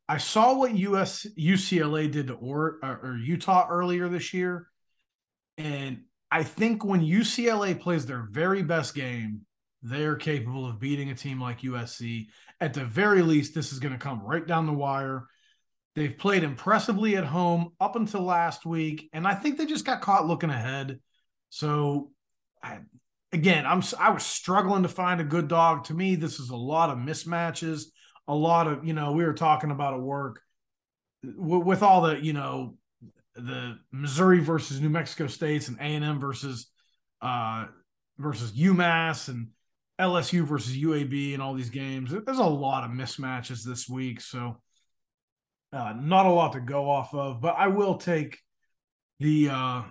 I 0.09 0.18
saw 0.18 0.55
what 0.55 0.74
US 0.76 1.26
UCLA 1.39 2.11
did 2.11 2.26
to 2.26 2.34
or, 2.34 2.78
uh, 2.82 2.97
or 3.03 3.16
Utah 3.16 3.68
earlier 3.70 4.09
this 4.09 4.34
year, 4.34 4.66
and 5.57 6.03
I 6.30 6.43
think 6.43 6.84
when 6.84 7.01
UCLA 7.01 7.78
plays 7.78 8.05
their 8.05 8.26
very 8.30 8.62
best 8.62 8.95
game, 8.95 9.43
they're 9.82 10.16
capable 10.16 10.66
of 10.66 10.80
beating 10.80 11.11
a 11.11 11.14
team 11.14 11.41
like 11.41 11.61
USC. 11.61 12.26
At 12.61 12.74
the 12.74 12.84
very 12.84 13.22
least, 13.22 13.55
this 13.55 13.72
is 13.72 13.78
going 13.78 13.93
to 13.93 13.99
come 13.99 14.20
right 14.22 14.47
down 14.47 14.66
the 14.66 14.72
wire. 14.72 15.26
They've 15.95 16.16
played 16.16 16.43
impressively 16.43 17.16
at 17.16 17.24
home 17.24 17.70
up 17.80 17.97
until 17.97 18.22
last 18.22 18.66
week, 18.66 19.09
and 19.12 19.26
I 19.26 19.34
think 19.34 19.57
they 19.57 19.66
just 19.66 19.84
got 19.84 20.01
caught 20.01 20.26
looking 20.26 20.51
ahead. 20.51 21.01
So, 21.51 22.11
I, 22.62 22.80
again, 23.32 23.66
I'm 23.66 23.82
I 23.98 24.10
was 24.10 24.24
struggling 24.24 24.82
to 24.82 24.88
find 24.88 25.20
a 25.20 25.24
good 25.24 25.48
dog. 25.48 25.84
To 25.84 25.94
me, 25.94 26.16
this 26.16 26.38
is 26.40 26.50
a 26.50 26.56
lot 26.56 26.90
of 26.90 26.98
mismatches, 26.98 27.84
a 28.26 28.34
lot 28.34 28.66
of 28.66 28.84
you 28.84 28.92
know 28.92 29.12
we 29.12 29.24
were 29.24 29.34
talking 29.34 29.70
about 29.70 29.94
at 29.94 30.00
work 30.00 30.40
w- 31.24 31.64
with 31.64 31.82
all 31.82 32.02
the 32.02 32.22
you 32.22 32.32
know 32.32 32.76
the 33.34 33.78
Missouri 33.92 34.40
versus 34.40 34.80
New 34.80 34.88
Mexico 34.88 35.26
states 35.26 35.68
and 35.68 35.78
A 35.78 35.82
and 35.82 36.04
M 36.04 36.20
versus 36.20 36.70
uh 37.20 37.66
versus 38.18 38.52
UMass 38.52 39.28
and 39.28 39.48
LSU 40.00 40.44
versus 40.44 40.76
UAB 40.76 41.34
and 41.34 41.42
all 41.42 41.54
these 41.54 41.70
games. 41.70 42.10
There's 42.10 42.38
a 42.38 42.44
lot 42.44 42.84
of 42.84 42.90
mismatches 42.90 43.64
this 43.64 43.88
week, 43.88 44.20
so 44.20 44.60
uh, 45.72 45.92
not 45.98 46.26
a 46.26 46.30
lot 46.30 46.52
to 46.52 46.60
go 46.60 46.88
off 46.88 47.14
of. 47.14 47.40
But 47.40 47.56
I 47.58 47.68
will 47.68 47.96
take 47.96 48.38
the 49.18 49.50
uh 49.50 49.82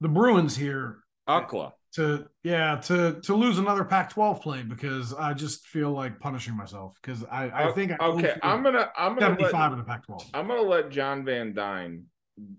the 0.00 0.08
Bruins 0.08 0.56
here 0.56 0.98
Ukla. 1.28 1.72
To 1.94 2.26
yeah 2.42 2.76
to 2.84 3.20
to 3.20 3.34
lose 3.34 3.58
another 3.58 3.84
Pac-12 3.84 4.40
play 4.40 4.62
because 4.62 5.12
I 5.12 5.34
just 5.34 5.66
feel 5.66 5.90
like 5.90 6.18
punishing 6.18 6.56
myself 6.56 6.94
because 7.02 7.22
I 7.24 7.68
I 7.68 7.72
think 7.72 7.92
I 7.92 8.06
okay. 8.06 8.34
I'm 8.42 8.62
gonna 8.62 8.90
I'm 8.96 9.14
gonna 9.14 9.36
let, 9.38 9.50
75 9.50 9.72
in 9.72 9.78
the 9.78 9.84
Pac-12. 9.84 10.30
I'm 10.32 10.48
gonna 10.48 10.62
let 10.62 10.88
John 10.88 11.22
Van 11.22 11.52
Dine 11.52 12.04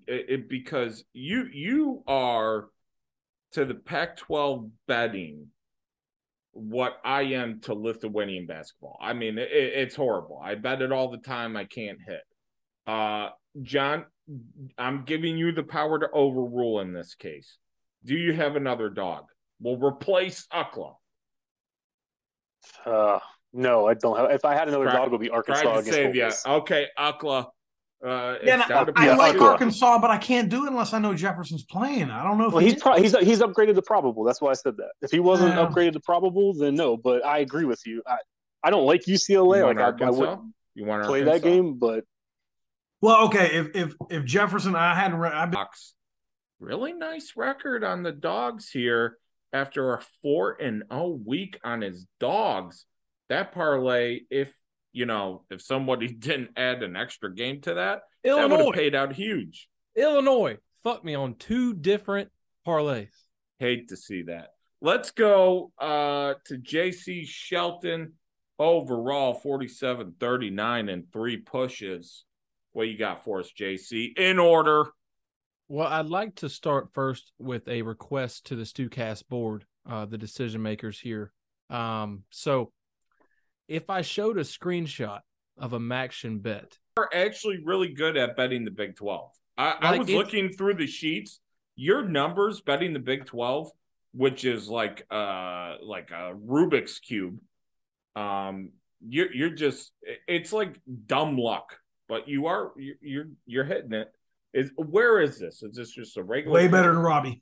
it, 0.07 0.25
it 0.29 0.49
because 0.49 1.03
you 1.13 1.47
you 1.51 2.03
are 2.05 2.67
to 3.53 3.65
the 3.65 3.75
Pac-12 3.75 4.69
betting 4.87 5.47
what 6.51 6.99
I 7.03 7.23
am 7.23 7.59
to 7.61 7.73
Lithuanian 7.73 8.45
basketball. 8.45 8.97
I 9.01 9.13
mean, 9.13 9.37
it, 9.37 9.49
it's 9.51 9.95
horrible. 9.95 10.39
I 10.43 10.55
bet 10.55 10.81
it 10.81 10.91
all 10.91 11.09
the 11.09 11.17
time. 11.17 11.57
I 11.57 11.65
can't 11.65 11.99
hit. 12.05 12.21
Uh, 12.85 13.29
John, 13.61 14.05
I'm 14.77 15.03
giving 15.05 15.37
you 15.37 15.51
the 15.51 15.63
power 15.63 15.99
to 15.99 16.09
overrule 16.11 16.79
in 16.79 16.93
this 16.93 17.15
case. 17.15 17.57
Do 18.05 18.15
you 18.15 18.33
have 18.33 18.55
another 18.55 18.89
dog? 18.89 19.25
We'll 19.59 19.77
replace 19.77 20.45
Ukla. 20.53 20.95
Uh, 22.85 23.19
no, 23.53 23.87
I 23.87 23.93
don't 23.93 24.17
have. 24.17 24.31
If 24.31 24.45
I 24.45 24.53
had 24.55 24.67
another 24.67 24.85
Try- 24.85 24.93
dog, 24.95 25.07
it 25.07 25.11
would 25.11 25.21
be 25.21 25.29
Arkansas 25.29 25.81
to 25.81 25.83
save 25.83 26.07
Ole 26.09 26.15
you. 26.15 26.31
Okay, 26.45 26.87
Ukla. 26.97 27.47
Uh, 28.05 28.35
Yeah, 28.43 28.53
and 28.55 28.63
I, 28.63 28.85
I 28.97 29.05
Yeah, 29.05 29.15
like 29.15 29.35
Ukla. 29.35 29.51
Arkansas, 29.51 29.99
but 29.99 30.11
I 30.11 30.17
can't 30.17 30.49
do 30.49 30.65
it 30.65 30.69
unless 30.69 30.93
I 30.93 30.99
know 30.99 31.13
Jefferson's 31.13 31.63
playing. 31.63 32.09
I 32.09 32.23
don't 32.23 32.37
know 32.37 32.47
if 32.47 32.53
Well, 32.53 32.59
he 32.59 32.67
he's 32.67 32.75
is. 32.77 32.81
pro- 32.81 32.97
he's 33.01 33.17
he's 33.19 33.39
upgraded 33.39 33.75
to 33.75 33.81
probable. 33.81 34.23
That's 34.23 34.41
why 34.41 34.49
I 34.51 34.53
said 34.55 34.75
that. 34.77 34.91
If 35.01 35.11
he 35.11 35.19
wasn't 35.19 35.55
Yeah. 35.55 35.65
upgraded 35.65 35.93
to 35.93 35.99
probable, 36.01 36.53
then 36.53 36.75
no. 36.75 36.97
But 36.97 37.25
I 37.25 37.39
agree 37.39 37.65
with 37.65 37.81
you. 37.85 38.01
I, 38.07 38.17
I 38.63 38.69
don't 38.69 38.85
like 38.85 39.03
UCLA. 39.05 39.57
You 39.59 39.63
Like 39.65 39.77
want 39.77 40.01
I, 40.01 40.07
I 40.07 40.09
wouldn't 40.09 40.41
You 40.75 40.85
want 40.85 41.03
to 41.03 41.07
play 41.07 41.19
Arkansas? 41.21 41.33
that 41.43 41.49
game, 41.49 41.75
but 41.75 42.03
Well, 43.01 43.25
okay, 43.27 43.55
if 43.57 43.75
if 43.75 43.93
if 44.09 44.25
Jefferson, 44.25 44.75
I 44.75 44.95
hadn't 44.95 45.17
read. 45.19 45.33
I've 45.33 45.51
been, 45.51 45.59
Bucks. 45.59 45.93
Really 46.63 46.93
nice 46.93 47.33
record 47.35 47.83
on 47.83 48.03
the 48.03 48.13
dogs 48.13 48.69
here 48.69 49.17
after 49.51 49.95
a 49.95 50.01
four 50.21 50.55
and 50.61 50.83
oh 50.89 51.09
week 51.09 51.59
on 51.61 51.81
his 51.81 52.07
dogs. 52.21 52.85
That 53.27 53.51
parlay, 53.51 54.21
if 54.31 54.53
you 54.93 55.05
know, 55.05 55.43
if 55.49 55.61
somebody 55.61 56.07
didn't 56.13 56.51
add 56.55 56.81
an 56.81 56.95
extra 56.95 57.35
game 57.35 57.59
to 57.63 57.73
that, 57.73 58.03
that 58.23 58.35
would 58.35 58.51
Illinois, 58.51 58.65
have 58.67 58.75
paid 58.75 58.95
out 58.95 59.11
huge. 59.13 59.67
Illinois, 59.97 60.57
fuck 60.83 61.03
me 61.03 61.15
on 61.15 61.35
two 61.35 61.73
different 61.73 62.31
parlays. 62.65 63.11
Hate 63.59 63.89
to 63.89 63.97
see 63.97 64.21
that. 64.23 64.51
Let's 64.79 65.11
go 65.11 65.73
uh 65.77 66.35
to 66.45 66.57
JC 66.57 67.27
Shelton 67.27 68.13
overall 68.57 69.33
47 69.33 70.13
39 70.17 70.87
and 70.87 71.11
three 71.11 71.35
pushes. 71.35 72.23
What 72.71 72.87
you 72.87 72.97
got 72.97 73.25
for 73.25 73.41
us, 73.41 73.51
JC? 73.51 74.17
In 74.17 74.39
order. 74.39 74.85
Well, 75.73 75.87
I'd 75.87 76.05
like 76.05 76.35
to 76.35 76.49
start 76.49 76.93
first 76.93 77.31
with 77.39 77.67
a 77.67 77.81
request 77.81 78.45
to 78.45 78.55
the 78.55 78.61
StuCast 78.61 79.27
board, 79.27 79.65
uh, 79.89 80.05
the 80.05 80.19
decision 80.19 80.61
makers 80.61 80.99
here. 80.99 81.33
Um, 81.71 82.25
so 82.29 82.71
if 83.67 83.89
I 83.89 84.03
showed 84.03 84.37
a 84.37 84.43
screenshot 84.43 85.21
of 85.57 85.73
a 85.73 85.79
MACtion 85.79 86.43
bet, 86.43 86.77
are 86.95 87.09
actually 87.11 87.63
really 87.65 87.87
good 87.87 88.17
at 88.17 88.37
betting 88.37 88.65
the 88.65 88.69
Big 88.69 88.95
12. 88.95 89.31
I, 89.57 89.75
I 89.81 89.97
was 89.97 90.07
it's- 90.07 90.15
looking 90.15 90.53
through 90.53 90.75
the 90.75 90.85
sheets. 90.85 91.39
Your 91.75 92.07
numbers 92.07 92.61
betting 92.61 92.93
the 92.93 92.99
Big 92.99 93.25
12, 93.25 93.71
which 94.13 94.45
is 94.45 94.69
like 94.69 95.07
uh 95.09 95.77
like 95.81 96.11
a 96.11 96.35
Rubik's 96.35 96.99
cube. 96.99 97.39
Um 98.15 98.73
you're 99.01 99.33
you're 99.33 99.49
just 99.49 99.91
it's 100.27 100.53
like 100.53 100.79
dumb 101.07 101.35
luck, 101.35 101.79
but 102.07 102.29
you're 102.29 102.73
you're, 103.01 103.29
you're 103.47 103.63
hitting 103.63 103.93
it. 103.93 104.13
Is 104.53 104.71
where 104.75 105.19
is 105.19 105.39
this? 105.39 105.63
Is 105.63 105.75
this 105.75 105.91
just 105.91 106.17
a 106.17 106.23
regular 106.23 106.55
way 106.55 106.67
better 106.67 106.93
than 106.93 107.01
Robbie. 107.01 107.41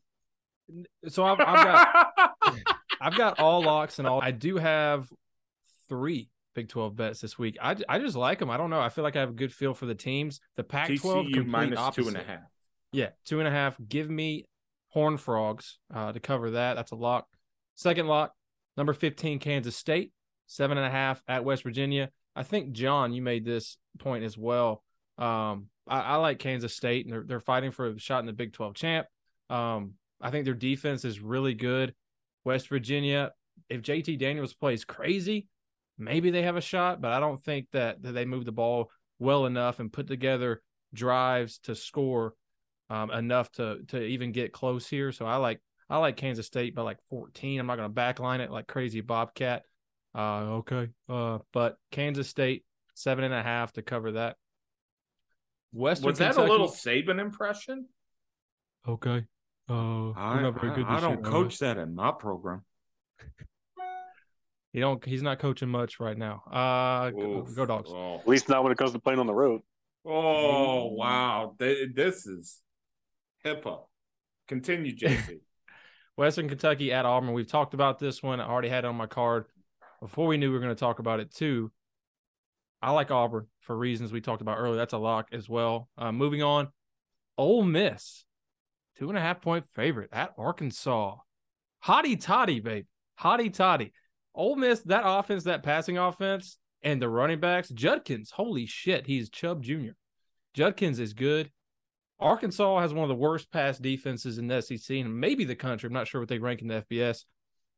so 1.07 1.25
I've, 1.25 1.39
I've 1.39 1.65
got 1.65 2.11
I've 3.01 3.17
got 3.17 3.39
all 3.39 3.63
locks 3.63 3.99
and 3.99 4.07
all. 4.07 4.21
I 4.21 4.31
do 4.31 4.57
have 4.57 5.09
three 5.89 6.29
Big 6.53 6.67
12 6.67 6.95
bets 6.95 7.21
this 7.21 7.39
week. 7.39 7.57
I, 7.61 7.75
I 7.87 7.99
just 7.99 8.15
like 8.15 8.39
them. 8.39 8.49
I 8.49 8.57
don't 8.57 8.69
know. 8.69 8.81
I 8.81 8.89
feel 8.89 9.03
like 9.03 9.15
I 9.15 9.21
have 9.21 9.29
a 9.29 9.33
good 9.33 9.53
feel 9.53 9.73
for 9.73 9.85
the 9.85 9.95
teams. 9.95 10.41
The 10.57 10.63
Pac 10.63 10.93
12 10.93 11.27
TCU 11.27 11.45
minus 11.45 11.79
two 11.95 12.07
and 12.07 12.17
a 12.17 12.19
opposite. 12.19 12.27
half. 12.27 12.39
Yeah, 12.91 13.09
two 13.25 13.39
and 13.39 13.47
a 13.47 13.51
half. 13.51 13.77
Give 13.87 14.09
me 14.09 14.45
Horn 14.89 15.17
Frogs 15.17 15.79
uh, 15.93 16.11
to 16.11 16.19
cover 16.19 16.51
that. 16.51 16.75
That's 16.75 16.91
a 16.91 16.95
lock. 16.95 17.27
Second 17.75 18.07
lock, 18.07 18.33
number 18.75 18.93
15, 18.93 19.39
Kansas 19.39 19.77
State, 19.77 20.11
seven 20.45 20.77
and 20.77 20.85
a 20.85 20.89
half 20.89 21.21
at 21.27 21.45
West 21.45 21.63
Virginia. 21.63 22.09
I 22.35 22.43
think, 22.43 22.73
John, 22.73 23.13
you 23.13 23.21
made 23.21 23.45
this 23.45 23.77
point 23.97 24.25
as 24.25 24.37
well. 24.37 24.83
Um, 25.17 25.67
I, 25.91 25.99
I 25.99 26.15
like 26.15 26.39
Kansas 26.39 26.75
State, 26.75 27.05
and 27.05 27.13
they're, 27.13 27.23
they're 27.23 27.39
fighting 27.39 27.71
for 27.71 27.87
a 27.87 27.99
shot 27.99 28.19
in 28.21 28.25
the 28.25 28.33
Big 28.33 28.53
12 28.53 28.73
champ. 28.75 29.07
Um, 29.49 29.93
I 30.21 30.31
think 30.31 30.45
their 30.45 30.53
defense 30.53 31.03
is 31.03 31.19
really 31.19 31.53
good. 31.53 31.93
West 32.45 32.69
Virginia, 32.69 33.31
if 33.69 33.81
JT 33.81 34.17
Daniels 34.17 34.53
plays 34.53 34.85
crazy, 34.85 35.47
maybe 35.97 36.31
they 36.31 36.43
have 36.43 36.55
a 36.55 36.61
shot, 36.61 37.01
but 37.01 37.11
I 37.11 37.19
don't 37.19 37.43
think 37.43 37.67
that, 37.73 38.01
that 38.03 38.13
they 38.13 38.25
move 38.25 38.45
the 38.45 38.51
ball 38.51 38.89
well 39.19 39.45
enough 39.45 39.79
and 39.79 39.91
put 39.91 40.07
together 40.07 40.61
drives 40.93 41.59
to 41.59 41.75
score 41.75 42.33
um, 42.89 43.09
enough 43.11 43.49
to 43.53 43.79
to 43.87 44.01
even 44.03 44.31
get 44.31 44.51
close 44.51 44.87
here. 44.87 45.11
So 45.11 45.25
I 45.25 45.37
like 45.37 45.61
I 45.89 45.97
like 45.97 46.17
Kansas 46.17 46.45
State 46.45 46.75
by 46.75 46.81
like 46.81 46.97
14. 47.09 47.59
I'm 47.59 47.67
not 47.67 47.77
going 47.77 47.93
to 47.93 47.95
backline 47.95 48.39
it 48.39 48.51
like 48.51 48.67
crazy 48.67 49.01
Bobcat. 49.01 49.63
Uh, 50.13 50.59
okay. 50.59 50.89
Uh, 51.07 51.39
but 51.53 51.77
Kansas 51.91 52.27
State 52.27 52.65
seven 52.93 53.23
and 53.23 53.33
a 53.33 53.41
half 53.41 53.71
to 53.73 53.81
cover 53.81 54.13
that. 54.13 54.35
Western 55.73 56.07
Was 56.07 56.17
that 56.19 56.35
Kentucky, 56.35 56.47
a 56.47 56.51
little 56.51 56.67
Saban 56.69 57.19
impression? 57.19 57.87
okay? 58.87 59.25
Uh, 59.69 60.11
we're 60.15 60.41
not 60.41 60.59
very 60.59 60.75
good 60.75 60.85
this 60.85 61.01
year, 61.01 61.19
are 61.23 61.43
we? 61.43 61.55
that 61.59 61.77
in 61.77 61.95
my 61.95 62.11
program. 62.11 62.63
He 64.73 64.79
don't. 64.79 65.03
He's 65.03 65.21
not 65.21 65.39
coaching 65.39 65.67
much 65.67 65.99
right 65.99 66.17
now. 66.17 66.43
Uh, 66.49 67.09
go, 67.09 67.39
Oof. 67.39 67.55
go 67.55 67.65
dogs. 67.65 67.89
Oh. 67.91 68.19
at 68.19 68.27
least 68.27 68.47
not 68.47 68.63
when 68.63 68.71
it 68.71 68.77
comes 68.77 68.93
to 68.93 68.99
playing 68.99 69.19
on 69.19 69.27
the 69.27 69.33
road. 69.33 69.61
Oh 70.05 70.87
wow, 70.93 71.55
Th- 71.59 71.89
this 71.93 72.25
is 72.25 72.59
HIPAA. 73.45 73.81
Continue, 74.47 74.95
JC. 74.95 75.39
Western 76.15 76.47
Kentucky 76.47 76.91
at 76.93 77.05
Auburn. 77.05 77.33
We've 77.33 77.47
talked 77.47 77.73
about 77.73 77.99
this 77.99 78.23
one. 78.23 78.39
I 78.39 78.47
already 78.47 78.69
had 78.69 78.85
it 78.85 78.87
on 78.87 78.95
my 78.95 79.07
card 79.07 79.45
before 80.01 80.27
we 80.27 80.37
knew 80.37 80.47
we 80.49 80.53
were 80.53 80.63
going 80.63 80.75
to 80.75 80.79
talk 80.79 80.99
about 80.99 81.19
it 81.19 81.33
too. 81.33 81.71
I 82.81 82.91
like 82.91 83.11
Auburn 83.11 83.47
for 83.59 83.77
reasons 83.77 84.11
we 84.11 84.21
talked 84.21 84.41
about 84.41 84.57
earlier. 84.57 84.77
That's 84.77 84.93
a 84.93 84.97
lock 84.97 85.29
as 85.31 85.47
well. 85.47 85.89
Uh, 85.97 86.11
moving 86.11 86.41
on, 86.41 86.69
Ole 87.37 87.63
Miss, 87.63 88.25
two 88.97 89.09
and 89.09 89.17
a 89.17 89.21
half 89.21 89.41
point 89.41 89.65
favorite 89.75 90.09
at 90.11 90.33
Arkansas. 90.37 91.15
Hotty 91.85 92.19
Toddy, 92.19 92.59
babe. 92.59 92.85
Hotty 93.19 93.53
Toddy. 93.53 93.93
Ole 94.33 94.55
Miss, 94.55 94.79
that 94.81 95.03
offense, 95.05 95.43
that 95.43 95.63
passing 95.63 95.97
offense, 95.97 96.57
and 96.81 97.01
the 97.01 97.09
running 97.09 97.39
backs. 97.39 97.69
Judkins, 97.69 98.31
holy 98.31 98.65
shit, 98.65 99.07
he's 99.07 99.29
Chubb 99.29 99.63
Jr. 99.63 99.91
Judkins 100.53 100.99
is 100.99 101.13
good. 101.13 101.51
Arkansas 102.19 102.79
has 102.79 102.93
one 102.93 103.03
of 103.03 103.09
the 103.09 103.15
worst 103.15 103.51
pass 103.51 103.79
defenses 103.79 104.37
in 104.37 104.47
the 104.47 104.61
SEC 104.61 104.97
and 104.97 105.19
maybe 105.19 105.43
the 105.43 105.55
country. 105.55 105.87
I'm 105.87 105.93
not 105.93 106.07
sure 106.07 106.21
what 106.21 106.29
they 106.29 106.37
rank 106.37 106.61
in 106.61 106.67
the 106.67 106.85
FBS. 106.89 107.23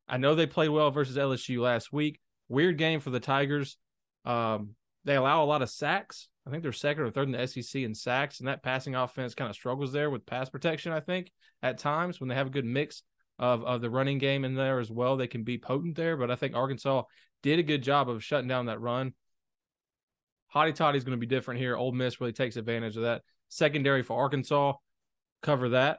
I 0.06 0.18
know 0.18 0.34
they 0.34 0.46
played 0.46 0.68
well 0.68 0.90
versus 0.90 1.16
LSU 1.16 1.60
last 1.60 1.92
week, 1.92 2.20
Weird 2.48 2.76
game 2.76 3.00
for 3.00 3.10
the 3.10 3.20
Tigers. 3.20 3.78
Um, 4.26 4.74
they 5.04 5.16
allow 5.16 5.42
a 5.42 5.46
lot 5.46 5.62
of 5.62 5.70
sacks. 5.70 6.28
I 6.46 6.50
think 6.50 6.62
they're 6.62 6.72
second 6.72 7.04
or 7.04 7.10
third 7.10 7.28
in 7.28 7.32
the 7.32 7.46
SEC 7.46 7.82
in 7.82 7.94
sacks, 7.94 8.38
and 8.38 8.48
that 8.48 8.62
passing 8.62 8.94
offense 8.94 9.34
kind 9.34 9.48
of 9.48 9.56
struggles 9.56 9.92
there 9.92 10.10
with 10.10 10.26
pass 10.26 10.50
protection. 10.50 10.92
I 10.92 11.00
think 11.00 11.30
at 11.62 11.78
times 11.78 12.20
when 12.20 12.28
they 12.28 12.34
have 12.34 12.48
a 12.48 12.50
good 12.50 12.64
mix 12.64 13.02
of 13.38 13.64
of 13.64 13.80
the 13.80 13.90
running 13.90 14.18
game 14.18 14.44
in 14.44 14.54
there 14.54 14.78
as 14.78 14.90
well, 14.90 15.16
they 15.16 15.26
can 15.26 15.42
be 15.42 15.58
potent 15.58 15.96
there. 15.96 16.16
But 16.16 16.30
I 16.30 16.36
think 16.36 16.54
Arkansas 16.54 17.02
did 17.42 17.58
a 17.58 17.62
good 17.62 17.82
job 17.82 18.08
of 18.08 18.22
shutting 18.22 18.48
down 18.48 18.66
that 18.66 18.80
run. 18.80 19.14
Hotty 20.54 20.74
Toddy 20.74 20.98
is 20.98 21.04
going 21.04 21.18
to 21.18 21.20
be 21.20 21.26
different 21.26 21.60
here. 21.60 21.76
Ole 21.76 21.92
Miss 21.92 22.20
really 22.20 22.32
takes 22.32 22.56
advantage 22.56 22.96
of 22.96 23.02
that. 23.02 23.22
Secondary 23.48 24.02
for 24.02 24.16
Arkansas, 24.16 24.74
cover 25.42 25.70
that 25.70 25.98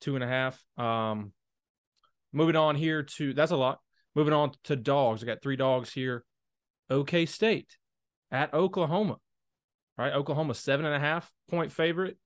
two 0.00 0.14
and 0.14 0.24
a 0.24 0.26
half. 0.26 0.62
Um, 0.76 1.32
moving 2.32 2.56
on 2.56 2.76
here 2.76 3.02
to 3.02 3.34
that's 3.34 3.52
a 3.52 3.56
lot. 3.56 3.80
Moving 4.14 4.32
on 4.32 4.52
to 4.64 4.76
dogs. 4.76 5.22
I 5.22 5.26
got 5.26 5.42
three 5.42 5.56
dogs 5.56 5.92
here. 5.92 6.24
OK 6.88 7.26
State 7.26 7.76
at 8.30 8.54
Oklahoma. 8.54 9.16
Right, 9.98 10.12
Oklahoma 10.14 10.54
seven 10.54 10.86
and 10.86 10.94
a 10.94 11.00
half 11.00 11.30
point 11.50 11.72
favorite. 11.72 12.16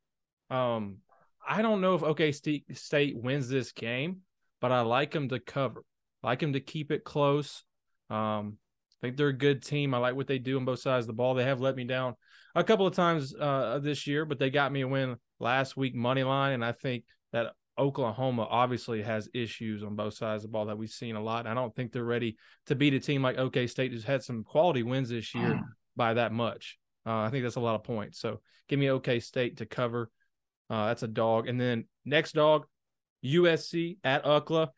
Um, 0.48 0.98
I 1.46 1.60
don't 1.60 1.80
know 1.80 1.94
if 1.94 2.02
OK 2.02 2.32
State 2.32 3.16
wins 3.16 3.48
this 3.48 3.72
game, 3.72 4.20
but 4.60 4.70
I 4.70 4.82
like 4.82 5.10
them 5.10 5.28
to 5.30 5.40
cover. 5.40 5.82
Like 6.22 6.40
them 6.40 6.52
to 6.52 6.60
keep 6.60 6.90
it 6.90 7.04
close. 7.04 7.64
Um, 8.10 8.58
I 9.02 9.06
think 9.06 9.16
they're 9.16 9.28
a 9.28 9.32
good 9.32 9.62
team. 9.62 9.92
I 9.92 9.98
like 9.98 10.14
what 10.14 10.28
they 10.28 10.38
do 10.38 10.56
on 10.56 10.64
both 10.64 10.78
sides 10.78 11.04
of 11.04 11.08
the 11.08 11.14
ball. 11.14 11.34
They 11.34 11.44
have 11.44 11.60
let 11.60 11.76
me 11.76 11.84
down 11.84 12.14
a 12.54 12.64
couple 12.64 12.86
of 12.86 12.94
times 12.94 13.34
uh, 13.34 13.80
this 13.82 14.06
year, 14.06 14.24
but 14.24 14.38
they 14.38 14.50
got 14.50 14.72
me 14.72 14.82
a 14.82 14.88
win 14.88 15.16
last 15.40 15.76
week 15.76 15.94
money 15.94 16.22
line, 16.22 16.52
and 16.52 16.64
I 16.64 16.72
think 16.72 17.04
that 17.32 17.52
Oklahoma 17.76 18.46
obviously 18.48 19.02
has 19.02 19.28
issues 19.34 19.82
on 19.82 19.96
both 19.96 20.14
sides 20.14 20.44
of 20.44 20.50
the 20.50 20.52
ball 20.52 20.66
that 20.66 20.78
we've 20.78 20.88
seen 20.88 21.16
a 21.16 21.22
lot. 21.22 21.48
I 21.48 21.54
don't 21.54 21.74
think 21.74 21.90
they're 21.90 22.04
ready 22.04 22.36
to 22.66 22.76
beat 22.76 22.94
a 22.94 23.00
team 23.00 23.20
like 23.20 23.36
OK 23.36 23.66
State, 23.66 23.90
who's 23.90 24.04
had 24.04 24.22
some 24.22 24.44
quality 24.44 24.84
wins 24.84 25.08
this 25.08 25.34
year 25.34 25.60
by 25.96 26.14
that 26.14 26.32
much. 26.32 26.78
Uh, 27.06 27.20
I 27.20 27.30
think 27.30 27.42
that's 27.42 27.56
a 27.56 27.60
lot 27.60 27.74
of 27.74 27.84
points. 27.84 28.18
So 28.20 28.40
give 28.68 28.78
me 28.78 28.90
OK 28.90 29.20
State 29.20 29.58
to 29.58 29.66
cover. 29.66 30.10
Uh, 30.70 30.86
that's 30.86 31.02
a 31.02 31.08
dog. 31.08 31.48
And 31.48 31.60
then 31.60 31.84
next 32.04 32.32
dog, 32.32 32.66
USC 33.24 33.98
at 34.04 34.24
UCLA. 34.24 34.68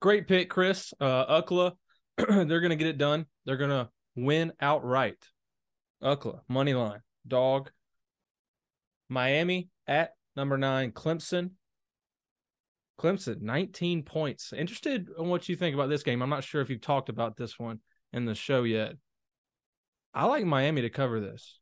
Great 0.00 0.28
pick, 0.28 0.50
Chris. 0.50 0.92
Uh, 1.00 1.42
UCLA, 1.42 1.72
they're 2.16 2.60
going 2.60 2.70
to 2.70 2.76
get 2.76 2.88
it 2.88 2.98
done. 2.98 3.26
They're 3.44 3.56
going 3.56 3.70
to 3.70 3.88
win 4.16 4.52
outright. 4.60 5.18
UCLA, 6.02 6.40
money 6.48 6.74
line, 6.74 7.00
dog. 7.26 7.70
Miami 9.08 9.68
at 9.86 10.12
number 10.36 10.56
nine, 10.56 10.92
Clemson. 10.92 11.50
Clemson, 12.98 13.40
19 13.40 14.02
points. 14.02 14.52
Interested 14.52 15.08
in 15.18 15.28
what 15.28 15.48
you 15.48 15.56
think 15.56 15.74
about 15.74 15.88
this 15.88 16.02
game. 16.02 16.22
I'm 16.22 16.30
not 16.30 16.44
sure 16.44 16.60
if 16.60 16.70
you've 16.70 16.80
talked 16.80 17.08
about 17.08 17.36
this 17.36 17.58
one 17.58 17.80
in 18.12 18.24
the 18.24 18.34
show 18.34 18.62
yet. 18.62 18.94
I 20.14 20.26
like 20.26 20.44
Miami 20.44 20.82
to 20.82 20.90
cover 20.90 21.20
this. 21.20 21.58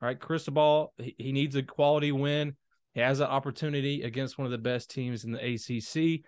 All 0.00 0.08
right, 0.08 0.18
Cristobal, 0.18 0.92
he, 0.98 1.14
he 1.18 1.32
needs 1.32 1.56
a 1.56 1.62
quality 1.62 2.12
win. 2.12 2.56
He 2.94 3.00
has 3.00 3.20
an 3.20 3.26
opportunity 3.26 4.02
against 4.02 4.38
one 4.38 4.46
of 4.46 4.52
the 4.52 4.58
best 4.58 4.90
teams 4.90 5.24
in 5.24 5.32
the 5.32 5.38
ACC. 5.38 6.24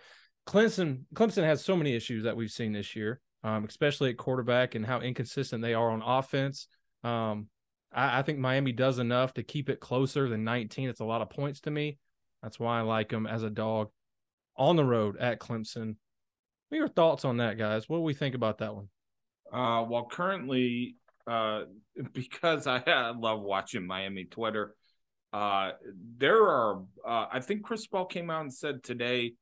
Clemson, 0.47 1.03
Clemson 1.15 1.45
has 1.45 1.65
so 1.65 1.77
many 1.77 1.95
issues 1.95 2.25
that 2.25 2.37
we've 2.37 2.51
seen 2.51 2.73
this 2.73 2.97
year, 2.97 3.21
um, 3.45 3.65
especially 3.65 4.11
at 4.11 4.17
quarterback 4.17 4.75
and 4.75 4.85
how 4.85 5.01
inconsistent 5.01 5.63
they 5.63 5.75
are 5.75 5.91
on 5.91 6.03
offense. 6.03 6.67
Um, 7.05 7.49
I, 7.93 8.19
I, 8.19 8.23
think 8.23 8.39
Miami 8.39 8.73
does 8.73 8.99
enough 8.99 9.35
to 9.35 9.43
keep 9.43 9.71
it 9.71 9.81
closer 9.81 10.29
than 10.29 10.45
19. 10.45 10.89
It's 10.89 11.01
a 11.01 11.05
lot 11.05 11.23
of 11.23 11.31
points 11.31 11.61
to 11.63 11.71
me. 11.71 11.99
That's 12.43 12.59
why 12.59 12.79
I 12.79 12.83
like 12.83 13.09
them 13.11 13.27
as 13.27 13.43
a 13.43 13.51
dog 13.51 13.91
on 14.57 14.77
the 14.77 14.85
road 14.85 15.17
at 15.19 15.41
Clemson. 15.41 15.97
What 16.69 16.77
are 16.77 16.81
your 16.81 16.89
thoughts 16.89 17.25
on 17.25 17.39
that, 17.39 17.57
guys? 17.57 17.89
What 17.89 17.99
do 17.99 18.03
we 18.03 18.15
think 18.15 18.35
about 18.35 18.59
that 18.59 18.75
one? 18.75 18.89
Uh, 19.51 19.85
well, 19.89 20.07
currently, 20.11 20.97
uh, 21.29 21.65
because 22.13 22.67
I, 22.67 22.79
I 22.87 23.11
love 23.11 23.41
watching 23.41 23.87
Miami 23.87 24.25
Twitter, 24.25 24.75
uh, 25.33 25.73
there 26.17 26.43
are, 26.43 26.83
uh, 27.07 27.27
I 27.31 27.41
think 27.41 27.63
Cristobal 27.63 28.07
came 28.07 28.31
out 28.31 28.43
and 28.43 28.53
said 28.53 28.83
today, 28.83 29.35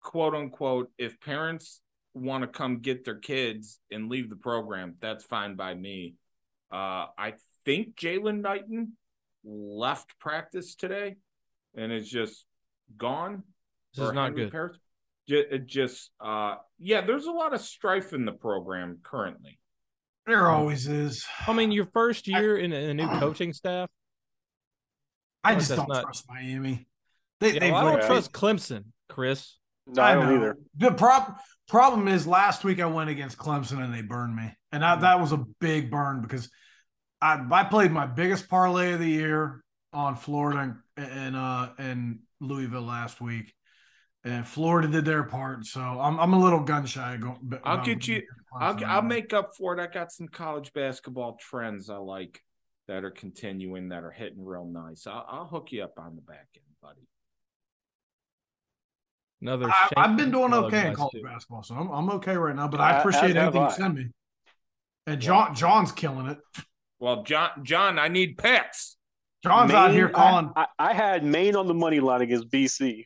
quote 0.00 0.34
unquote, 0.34 0.90
if 0.98 1.20
parents 1.20 1.80
want 2.14 2.42
to 2.42 2.48
come 2.48 2.78
get 2.80 3.04
their 3.04 3.18
kids 3.18 3.80
and 3.90 4.08
leave 4.08 4.30
the 4.30 4.36
program, 4.36 4.94
that's 5.00 5.24
fine 5.24 5.56
by 5.56 5.74
me. 5.74 6.14
Uh, 6.72 7.06
I 7.18 7.34
think 7.64 7.96
Jaylan 7.96 8.40
Knighton 8.40 8.92
left 9.44 10.18
practice 10.18 10.74
today 10.76 11.16
and 11.76 11.92
is 11.92 12.08
just 12.08 12.46
gone. 12.96 13.42
This 13.94 14.06
is 14.06 14.12
not 14.12 14.34
good. 14.34 14.52
Parents. 14.52 14.78
It 15.26 15.66
just, 15.66 16.10
uh, 16.20 16.56
yeah, 16.78 17.00
there's 17.00 17.24
a 17.24 17.32
lot 17.32 17.54
of 17.54 17.60
strife 17.60 18.12
in 18.12 18.24
the 18.24 18.32
program 18.32 18.98
currently. 19.02 19.58
There 20.26 20.48
always 20.48 20.88
is. 20.88 21.24
I 21.46 21.52
mean, 21.52 21.70
your 21.70 21.86
first 21.92 22.26
year 22.26 22.56
I, 22.56 22.62
in, 22.62 22.72
a, 22.72 22.76
in, 22.76 23.00
a, 23.00 23.06
new 23.06 23.08
coaching 23.20 23.52
staff. 23.52 23.90
I 25.42 25.54
just 25.54 25.68
don't 25.68 25.88
not... 25.88 26.02
trust 26.02 26.24
Miami. 26.28 26.86
They, 27.40 27.54
yeah, 27.54 27.72
well, 27.72 27.88
I 27.88 27.96
don't 27.96 28.06
trust 28.06 28.32
Clemson, 28.32 28.84
Chris. 29.08 29.56
No, 29.86 30.02
I, 30.02 30.12
I 30.12 30.14
don't 30.14 30.34
either. 30.36 30.56
The 30.78 30.92
prop, 30.92 31.40
problem 31.68 32.08
is, 32.08 32.26
last 32.26 32.64
week 32.64 32.80
I 32.80 32.86
went 32.86 33.10
against 33.10 33.36
Clemson 33.36 33.84
and 33.84 33.92
they 33.92 34.00
burned 34.00 34.34
me, 34.34 34.50
and 34.72 34.84
I, 34.84 34.96
that 34.96 35.20
was 35.20 35.32
a 35.32 35.44
big 35.60 35.90
burn 35.90 36.22
because 36.22 36.48
I, 37.20 37.44
I 37.50 37.64
played 37.64 37.90
my 37.90 38.06
biggest 38.06 38.48
parlay 38.48 38.92
of 38.92 39.00
the 39.00 39.08
year 39.08 39.62
on 39.92 40.16
Florida 40.16 40.60
and 40.60 40.76
and, 40.96 41.36
uh, 41.36 41.70
and 41.76 42.20
Louisville 42.40 42.82
last 42.82 43.20
week, 43.20 43.52
and 44.24 44.46
Florida 44.46 44.88
did 44.88 45.04
their 45.04 45.24
part. 45.24 45.66
So 45.66 45.80
I'm 45.80 46.18
I'm 46.18 46.32
a 46.32 46.38
little 46.38 46.60
gun 46.60 46.86
shy. 46.86 47.18
I'll 47.64 47.84
get 47.84 48.06
you. 48.08 48.22
I'll 48.54 48.84
I'll 48.84 49.02
make 49.02 49.32
up 49.32 49.56
for 49.56 49.76
it. 49.76 49.82
I 49.82 49.86
got 49.86 50.12
some 50.12 50.28
college 50.28 50.72
basketball 50.72 51.36
trends 51.40 51.90
I 51.90 51.96
like 51.96 52.42
that 52.88 53.04
are 53.04 53.10
continuing 53.10 53.88
that 53.88 54.04
are 54.04 54.10
hitting 54.10 54.44
real 54.44 54.66
nice. 54.66 55.06
I'll, 55.06 55.26
I'll 55.28 55.46
hook 55.46 55.72
you 55.72 55.82
up 55.82 55.98
on 55.98 56.14
the 56.14 56.22
back 56.22 56.48
end, 56.56 56.64
buddy. 56.82 57.08
Another. 59.40 59.70
I, 59.96 60.08
have 60.08 60.16
been 60.16 60.30
doing 60.30 60.54
okay 60.54 60.88
in 60.88 60.94
college 60.94 61.12
too. 61.12 61.22
basketball, 61.22 61.62
so 61.62 61.74
I'm 61.74 61.90
I'm 61.90 62.10
okay 62.10 62.36
right 62.36 62.54
now. 62.54 62.68
But 62.68 62.80
I 62.80 62.98
appreciate 62.98 63.36
anything 63.36 63.62
you 63.62 63.70
send 63.70 63.94
me. 63.94 64.06
And 65.06 65.20
John 65.20 65.54
John's 65.54 65.92
killing 65.92 66.26
it. 66.28 66.38
Well, 66.98 67.22
John, 67.22 67.50
John, 67.62 67.98
I 67.98 68.08
need 68.08 68.38
pets. 68.38 68.96
John's 69.42 69.68
Maine, 69.68 69.76
out 69.76 69.90
here 69.90 70.08
calling. 70.08 70.50
I, 70.56 70.66
I, 70.78 70.94
had 70.94 71.22
Maine 71.22 71.54
on 71.54 71.66
the 71.66 71.74
money 71.74 72.00
line 72.00 72.22
against 72.22 72.48
BC. 72.48 73.04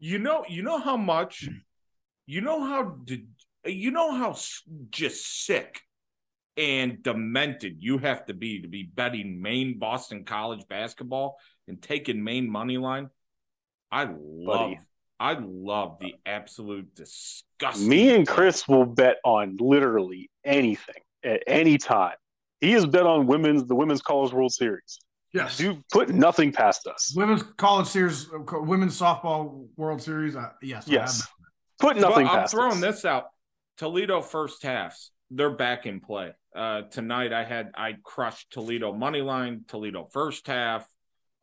You 0.00 0.18
know, 0.18 0.44
you 0.48 0.62
know 0.64 0.80
how 0.80 0.96
much, 0.96 1.48
you 2.26 2.40
know 2.40 2.64
how 2.64 2.96
did, 3.04 3.28
you 3.72 3.90
know 3.90 4.12
how 4.12 4.36
just 4.90 5.44
sick 5.46 5.80
and 6.56 7.02
demented 7.02 7.76
you 7.78 7.98
have 7.98 8.26
to 8.26 8.34
be 8.34 8.62
to 8.62 8.68
be 8.68 8.82
betting 8.82 9.40
Maine 9.40 9.78
Boston 9.78 10.24
College 10.24 10.64
basketball 10.68 11.36
and 11.68 11.80
taking 11.80 12.22
Maine 12.22 12.50
money 12.50 12.78
line. 12.78 13.10
I 13.90 14.04
love, 14.04 14.46
Buddy. 14.46 14.80
I 15.20 15.36
love 15.40 15.98
the 16.00 16.14
absolute 16.26 16.94
disgusting. 16.94 17.88
Me 17.88 18.14
and 18.14 18.26
Chris 18.26 18.66
will 18.68 18.86
bet 18.86 19.16
on 19.24 19.56
literally 19.58 20.30
anything 20.44 21.02
at 21.24 21.42
any 21.46 21.78
time. 21.78 22.14
He 22.60 22.72
has 22.72 22.86
bet 22.86 23.06
on 23.06 23.26
women's 23.26 23.66
the 23.66 23.74
women's 23.74 24.02
college 24.02 24.32
World 24.32 24.52
Series. 24.52 24.98
Yes, 25.32 25.60
you 25.60 25.82
put 25.92 26.08
nothing 26.08 26.52
past 26.52 26.86
us. 26.86 27.12
Women's 27.14 27.42
college 27.42 27.86
series, 27.86 28.28
women's 28.32 28.98
softball 28.98 29.68
World 29.76 30.02
Series. 30.02 30.34
Uh, 30.34 30.50
yes, 30.62 30.84
yes. 30.88 31.26
Put 31.78 31.96
nothing. 31.96 32.26
Well, 32.26 32.40
I'm 32.40 32.48
throwing 32.48 32.72
us. 32.72 32.80
this 32.80 33.04
out. 33.04 33.26
Toledo 33.78 34.20
first 34.20 34.62
halves. 34.62 35.12
They're 35.30 35.50
back 35.50 35.86
in 35.86 36.00
play. 36.00 36.32
Uh, 36.54 36.82
tonight 36.82 37.32
I 37.32 37.44
had 37.44 37.70
I 37.76 37.96
crushed 38.02 38.52
Toledo 38.52 38.92
money 38.92 39.20
line. 39.20 39.64
Toledo 39.68 40.08
first 40.12 40.46
half. 40.46 40.86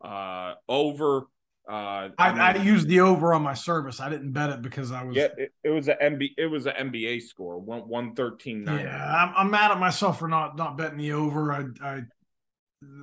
Uh, 0.04 0.54
over. 0.68 1.28
Uh, 1.68 1.72
I, 1.72 2.12
I, 2.20 2.32
mean, 2.32 2.42
I, 2.42 2.64
used 2.64 2.88
the 2.88 3.00
over 3.00 3.34
on 3.34 3.42
my 3.42 3.56
service. 3.56 4.00
I 4.00 4.10
didn't 4.10 4.34
bet 4.34 4.52
it 4.52 4.62
because 4.62 4.92
I 4.92 5.04
was. 5.04 5.16
Yeah, 5.16 5.30
it, 5.38 5.52
it 5.64 5.70
was 5.70 5.88
an 5.88 5.96
MB. 6.00 6.32
It 6.38 6.46
was 6.46 6.68
an 6.68 6.74
NBA 6.92 7.24
score 7.24 7.58
one 7.58 7.88
one 7.88 8.14
thirteen 8.14 8.64
nine. 8.64 8.86
Yeah, 8.86 9.16
I'm, 9.16 9.34
I'm 9.36 9.52
mad 9.52 9.72
at 9.72 9.80
myself 9.80 10.20
for 10.20 10.28
not 10.28 10.56
not 10.58 10.78
betting 10.78 10.98
the 10.98 11.14
over. 11.14 11.52
I, 11.52 11.66
I 11.82 12.02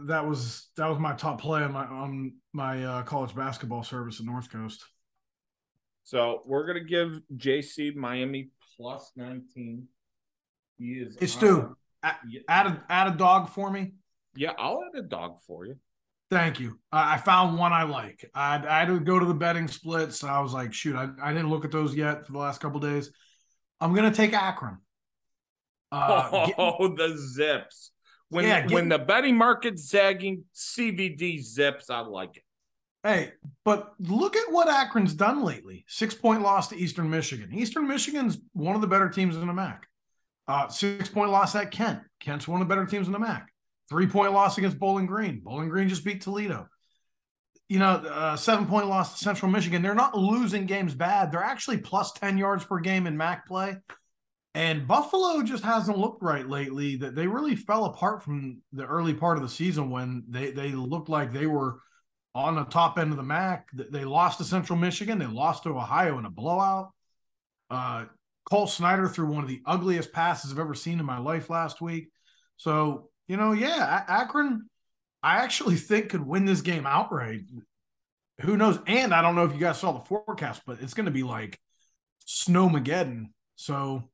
that 0.06 0.26
was 0.28 0.68
that 0.76 0.88
was 0.88 0.98
my 0.98 1.14
top 1.14 1.40
play 1.40 1.62
on 1.62 1.72
my 1.72 1.86
on 1.86 2.34
my 2.52 2.84
uh, 2.84 3.02
college 3.02 3.34
basketball 3.34 3.82
service 3.82 4.20
at 4.20 4.26
North 4.26 4.50
Coast. 4.50 4.84
So 6.04 6.42
we're 6.46 6.66
gonna 6.66 6.84
give 6.84 7.20
JC 7.36 7.96
Miami 7.96 8.50
plus 8.76 9.12
nineteen. 9.16 9.88
He 10.78 10.92
is. 10.94 11.16
Hey 11.18 11.26
Stu, 11.26 11.76
add, 12.02 12.16
add 12.48 12.66
a 12.66 12.84
add 12.88 13.08
a 13.08 13.16
dog 13.16 13.48
for 13.48 13.70
me. 13.70 13.92
Yeah, 14.34 14.52
I'll 14.58 14.82
add 14.82 14.98
a 14.98 15.02
dog 15.02 15.38
for 15.46 15.66
you. 15.66 15.76
Thank 16.30 16.60
you. 16.60 16.78
I 16.90 17.18
found 17.18 17.58
one 17.58 17.74
I 17.74 17.82
like. 17.82 18.24
I, 18.34 18.54
I 18.66 18.78
had 18.78 18.88
to 18.88 18.98
go 18.98 19.18
to 19.18 19.26
the 19.26 19.34
betting 19.34 19.68
splits. 19.68 20.24
I 20.24 20.40
was 20.40 20.54
like, 20.54 20.72
shoot, 20.72 20.96
I, 20.96 21.10
I 21.22 21.34
didn't 21.34 21.50
look 21.50 21.66
at 21.66 21.70
those 21.70 21.94
yet 21.94 22.24
for 22.24 22.32
the 22.32 22.38
last 22.38 22.58
couple 22.58 22.80
days. 22.80 23.10
I'm 23.82 23.94
gonna 23.94 24.14
take 24.14 24.32
Akron. 24.32 24.78
Uh, 25.90 26.48
oh, 26.58 26.88
get, 26.88 26.96
the 26.96 27.18
zips. 27.18 27.90
When 28.30 28.46
yeah, 28.46 28.62
get, 28.62 28.70
when 28.70 28.88
the 28.88 28.98
betting 28.98 29.36
market's 29.36 29.90
zagging, 29.90 30.44
CVD 30.54 31.42
zips. 31.42 31.90
I 31.90 32.00
like 32.00 32.38
it. 32.38 32.41
Hey, 33.04 33.32
but 33.64 33.94
look 33.98 34.36
at 34.36 34.52
what 34.52 34.68
Akron's 34.68 35.14
done 35.14 35.42
lately. 35.42 35.84
Six 35.88 36.14
point 36.14 36.42
loss 36.42 36.68
to 36.68 36.76
Eastern 36.76 37.10
Michigan. 37.10 37.52
Eastern 37.52 37.88
Michigan's 37.88 38.38
one 38.52 38.76
of 38.76 38.80
the 38.80 38.86
better 38.86 39.08
teams 39.08 39.36
in 39.36 39.46
the 39.46 39.52
MAC. 39.52 39.86
Uh, 40.46 40.68
six 40.68 41.08
point 41.08 41.30
loss 41.30 41.54
at 41.56 41.72
Kent. 41.72 42.00
Kent's 42.20 42.46
one 42.46 42.60
of 42.62 42.68
the 42.68 42.72
better 42.72 42.86
teams 42.86 43.06
in 43.08 43.12
the 43.12 43.18
MAC. 43.18 43.48
Three 43.88 44.06
point 44.06 44.32
loss 44.32 44.56
against 44.56 44.78
Bowling 44.78 45.06
Green. 45.06 45.40
Bowling 45.42 45.68
Green 45.68 45.88
just 45.88 46.04
beat 46.04 46.20
Toledo. 46.20 46.68
You 47.68 47.80
know, 47.80 47.90
uh, 47.90 48.36
seven 48.36 48.66
point 48.66 48.86
loss 48.86 49.18
to 49.18 49.24
Central 49.24 49.50
Michigan. 49.50 49.82
They're 49.82 49.94
not 49.94 50.16
losing 50.16 50.66
games 50.66 50.94
bad. 50.94 51.32
They're 51.32 51.42
actually 51.42 51.78
plus 51.78 52.12
10 52.12 52.38
yards 52.38 52.64
per 52.64 52.78
game 52.78 53.06
in 53.06 53.16
MAC 53.16 53.46
play. 53.46 53.78
And 54.54 54.86
Buffalo 54.86 55.42
just 55.42 55.64
hasn't 55.64 55.98
looked 55.98 56.22
right 56.22 56.46
lately. 56.46 56.96
That 56.96 57.16
they 57.16 57.26
really 57.26 57.56
fell 57.56 57.86
apart 57.86 58.22
from 58.22 58.60
the 58.72 58.84
early 58.84 59.14
part 59.14 59.38
of 59.38 59.42
the 59.42 59.48
season 59.48 59.90
when 59.90 60.24
they 60.28 60.52
they 60.52 60.70
looked 60.70 61.08
like 61.08 61.32
they 61.32 61.46
were 61.46 61.78
on 62.34 62.54
the 62.54 62.64
top 62.64 62.98
end 62.98 63.10
of 63.10 63.16
the 63.16 63.22
MAC. 63.22 63.68
They 63.72 64.04
lost 64.04 64.38
to 64.38 64.44
Central 64.44 64.78
Michigan. 64.78 65.18
They 65.18 65.26
lost 65.26 65.64
to 65.64 65.70
Ohio 65.70 66.18
in 66.18 66.24
a 66.24 66.30
blowout. 66.30 66.90
Uh, 67.70 68.06
Cole 68.50 68.66
Snyder 68.66 69.08
threw 69.08 69.26
one 69.26 69.42
of 69.42 69.48
the 69.48 69.62
ugliest 69.66 70.12
passes 70.12 70.50
I've 70.50 70.58
ever 70.58 70.74
seen 70.74 70.98
in 70.98 71.06
my 71.06 71.18
life 71.18 71.50
last 71.50 71.80
week. 71.80 72.08
So 72.56 73.10
you 73.28 73.36
know, 73.36 73.52
yeah, 73.52 74.04
Akron, 74.08 74.68
I 75.22 75.36
actually 75.38 75.76
think 75.76 76.10
could 76.10 76.26
win 76.26 76.44
this 76.44 76.60
game 76.60 76.86
outright. 76.86 77.42
Who 78.42 78.56
knows? 78.56 78.78
And 78.86 79.14
I 79.14 79.22
don't 79.22 79.34
know 79.34 79.44
if 79.44 79.52
you 79.52 79.60
guys 79.60 79.78
saw 79.78 79.92
the 79.92 80.04
forecast, 80.04 80.62
but 80.66 80.80
it's 80.80 80.94
going 80.94 81.06
to 81.06 81.12
be 81.12 81.22
like 81.22 81.58
snowmageddon. 82.26 83.26
So 83.56 84.10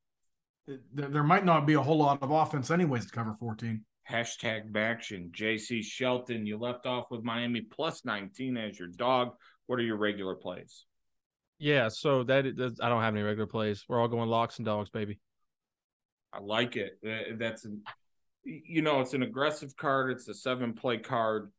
there 0.92 1.22
might 1.22 1.44
not 1.44 1.66
be 1.66 1.74
a 1.74 1.80
whole 1.80 1.98
lot 1.98 2.22
of 2.22 2.30
offense 2.30 2.70
anyways 2.70 3.06
to 3.06 3.12
cover 3.12 3.34
14. 3.40 3.84
Hashtag 4.10 4.74
action. 4.76 5.30
JC 5.36 5.84
Shelton, 5.84 6.46
you 6.46 6.56
left 6.56 6.86
off 6.86 7.10
with 7.10 7.22
Miami 7.22 7.60
plus 7.60 8.04
19 8.04 8.56
as 8.56 8.78
your 8.78 8.88
dog. 8.88 9.34
What 9.66 9.78
are 9.78 9.82
your 9.82 9.98
regular 9.98 10.34
plays? 10.34 10.86
Yeah, 11.58 11.88
so 11.88 12.22
that 12.24 12.46
I 12.80 12.88
don't 12.88 13.02
have 13.02 13.14
any 13.14 13.22
regular 13.22 13.46
plays. 13.46 13.84
We're 13.88 14.00
all 14.00 14.08
going 14.08 14.28
locks 14.28 14.58
and 14.58 14.66
dogs, 14.66 14.90
baby. 14.90 15.18
I 16.32 16.40
like 16.40 16.76
it. 16.76 16.98
That's, 17.38 17.66
you 18.44 18.82
know, 18.82 19.00
it's 19.00 19.14
an 19.14 19.22
aggressive 19.22 19.76
card. 19.76 20.12
It's 20.12 20.28
a 20.28 20.34
seven 20.34 20.72
play 20.72 20.98
card. 20.98 21.50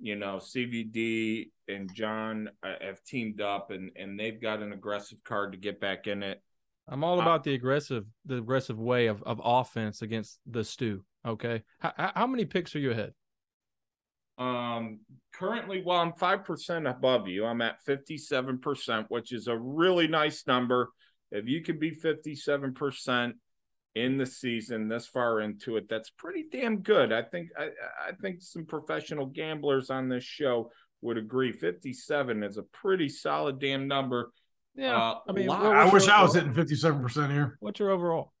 You 0.00 0.16
know, 0.16 0.38
CVD 0.38 1.50
and 1.68 1.92
John 1.94 2.50
uh, 2.64 2.74
have 2.80 3.04
teamed 3.04 3.40
up, 3.40 3.70
and 3.70 3.92
and 3.94 4.18
they've 4.18 4.40
got 4.40 4.60
an 4.60 4.72
aggressive 4.72 5.18
card 5.22 5.52
to 5.52 5.58
get 5.58 5.80
back 5.80 6.08
in 6.08 6.24
it. 6.24 6.42
I'm 6.88 7.04
all 7.04 7.18
uh, 7.18 7.22
about 7.22 7.44
the 7.44 7.54
aggressive, 7.54 8.06
the 8.24 8.38
aggressive 8.38 8.78
way 8.78 9.06
of, 9.06 9.22
of 9.22 9.40
offense 9.44 10.02
against 10.02 10.40
the 10.46 10.64
stew. 10.64 11.04
Okay, 11.26 11.62
how, 11.78 12.12
how 12.14 12.26
many 12.26 12.44
picks 12.44 12.74
are 12.74 12.80
you 12.80 12.90
ahead? 12.90 13.12
Um, 14.38 15.00
currently, 15.34 15.82
well, 15.84 15.98
I'm 15.98 16.14
five 16.14 16.44
percent 16.44 16.86
above 16.86 17.28
you. 17.28 17.44
I'm 17.44 17.62
at 17.62 17.80
fifty-seven 17.84 18.58
percent, 18.58 19.06
which 19.08 19.32
is 19.32 19.46
a 19.46 19.56
really 19.56 20.08
nice 20.08 20.46
number. 20.46 20.90
If 21.30 21.48
you 21.48 21.62
can 21.62 21.78
be 21.78 21.90
fifty-seven 21.90 22.74
percent 22.74 23.36
in 23.94 24.16
the 24.16 24.26
season 24.26 24.88
this 24.88 25.06
far 25.06 25.40
into 25.40 25.76
it, 25.76 25.88
that's 25.88 26.10
pretty 26.10 26.46
damn 26.50 26.78
good. 26.78 27.12
I 27.12 27.22
think 27.22 27.50
I, 27.56 27.68
I 28.08 28.12
think 28.20 28.42
some 28.42 28.64
professional 28.64 29.26
gamblers 29.26 29.90
on 29.90 30.08
this 30.08 30.24
show 30.24 30.70
would 31.02 31.18
agree. 31.18 31.52
Fifty-seven 31.52 32.42
is 32.42 32.56
a 32.56 32.62
pretty 32.62 33.08
solid 33.08 33.60
damn 33.60 33.86
number 33.86 34.32
yeah, 34.74 34.96
uh, 34.96 35.18
I 35.28 35.32
mean, 35.32 35.50
I 35.50 35.92
wish 35.92 36.08
I 36.08 36.22
was 36.22 36.34
hitting 36.34 36.54
fifty-seven 36.54 37.02
percent 37.02 37.30
here. 37.30 37.56
What's 37.60 37.78
your 37.78 37.90
overall? 37.90 38.31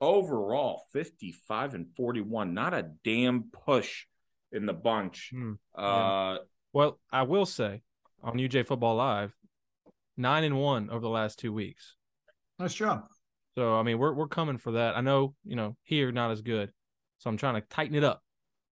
Overall, 0.00 0.82
fifty-five 0.92 1.74
and 1.74 1.86
forty-one. 1.96 2.52
Not 2.52 2.74
a 2.74 2.90
damn 3.04 3.44
push 3.44 4.04
in 4.52 4.66
the 4.66 4.74
bunch. 4.74 5.30
Hmm. 5.32 5.52
Uh, 5.74 6.38
well, 6.72 6.98
I 7.10 7.22
will 7.22 7.46
say 7.46 7.82
on 8.22 8.34
UGA 8.34 8.66
Football 8.66 8.96
Live, 8.96 9.34
nine 10.16 10.44
and 10.44 10.58
one 10.60 10.90
over 10.90 11.00
the 11.00 11.08
last 11.08 11.38
two 11.38 11.52
weeks. 11.52 11.96
Nice 12.58 12.74
job. 12.74 13.06
So 13.56 13.74
I 13.74 13.82
mean, 13.82 13.98
we're 13.98 14.12
we're 14.12 14.28
coming 14.28 14.58
for 14.58 14.72
that. 14.72 14.96
I 14.96 15.00
know 15.00 15.34
you 15.44 15.56
know 15.56 15.76
here 15.82 16.12
not 16.12 16.30
as 16.30 16.42
good, 16.42 16.72
so 17.18 17.30
I'm 17.30 17.38
trying 17.38 17.54
to 17.54 17.62
tighten 17.62 17.94
it 17.94 18.04
up, 18.04 18.22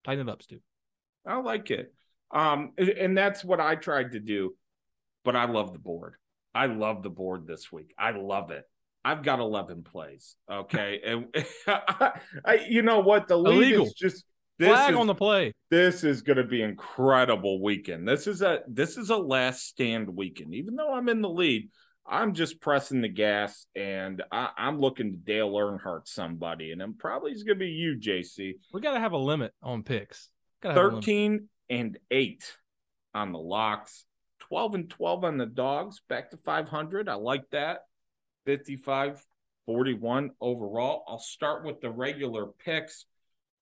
tighten 0.04 0.28
it 0.28 0.32
up, 0.32 0.42
Stu. 0.42 0.60
I 1.24 1.36
like 1.36 1.70
it, 1.70 1.94
um, 2.32 2.72
and 2.76 3.16
that's 3.16 3.44
what 3.44 3.60
I 3.60 3.76
tried 3.76 4.12
to 4.12 4.20
do, 4.20 4.56
but 5.24 5.36
I 5.36 5.44
love 5.44 5.72
the 5.72 5.78
board. 5.78 6.14
I 6.52 6.66
love 6.66 7.04
the 7.04 7.10
board 7.10 7.46
this 7.46 7.70
week. 7.70 7.94
I 7.96 8.10
love 8.10 8.50
it. 8.50 8.64
I've 9.04 9.22
got 9.22 9.40
11 9.40 9.82
plays. 9.82 10.36
Okay. 10.50 11.00
and 11.04 11.44
I, 11.66 12.20
I, 12.44 12.66
you 12.68 12.82
know 12.82 13.00
what? 13.00 13.28
The 13.28 13.36
league 13.36 13.72
Illegal. 13.72 13.86
is 13.86 13.94
just 13.94 14.24
this 14.58 14.68
flag 14.68 14.92
is, 14.92 14.96
on 14.98 15.06
the 15.06 15.14
play. 15.14 15.52
This 15.70 16.04
is 16.04 16.22
going 16.22 16.36
to 16.36 16.44
be 16.44 16.62
incredible 16.62 17.62
weekend. 17.62 18.06
This 18.06 18.26
is 18.26 18.42
a 18.42 18.60
this 18.68 18.96
is 18.96 19.10
a 19.10 19.16
last 19.16 19.66
stand 19.66 20.08
weekend. 20.08 20.54
Even 20.54 20.76
though 20.76 20.92
I'm 20.92 21.08
in 21.08 21.20
the 21.20 21.28
lead, 21.28 21.70
I'm 22.06 22.34
just 22.34 22.60
pressing 22.60 23.00
the 23.00 23.08
gas 23.08 23.66
and 23.74 24.22
I, 24.30 24.50
am 24.56 24.80
looking 24.80 25.12
to 25.12 25.16
Dale 25.16 25.52
Earnhardt 25.52 26.06
somebody, 26.06 26.72
and 26.72 26.82
I'm 26.82 26.94
probably 26.94 27.32
going 27.32 27.46
to 27.46 27.54
be 27.54 27.68
you, 27.68 27.96
JC. 27.98 28.54
We 28.72 28.80
got 28.80 28.94
to 28.94 29.00
have 29.00 29.12
a 29.12 29.18
limit 29.18 29.52
on 29.62 29.82
picks. 29.82 30.28
13 30.62 31.48
and 31.70 31.98
8 32.10 32.56
on 33.14 33.32
the 33.32 33.38
locks. 33.38 34.04
12 34.40 34.74
and 34.74 34.90
12 34.90 35.24
on 35.24 35.38
the 35.38 35.46
dogs, 35.46 36.02
back 36.08 36.30
to 36.30 36.36
500. 36.36 37.08
I 37.08 37.14
like 37.14 37.48
that. 37.50 37.80
55 38.46 39.24
41 39.66 40.30
overall. 40.40 41.04
I'll 41.06 41.18
start 41.18 41.64
with 41.64 41.80
the 41.80 41.90
regular 41.90 42.46
picks. 42.46 43.06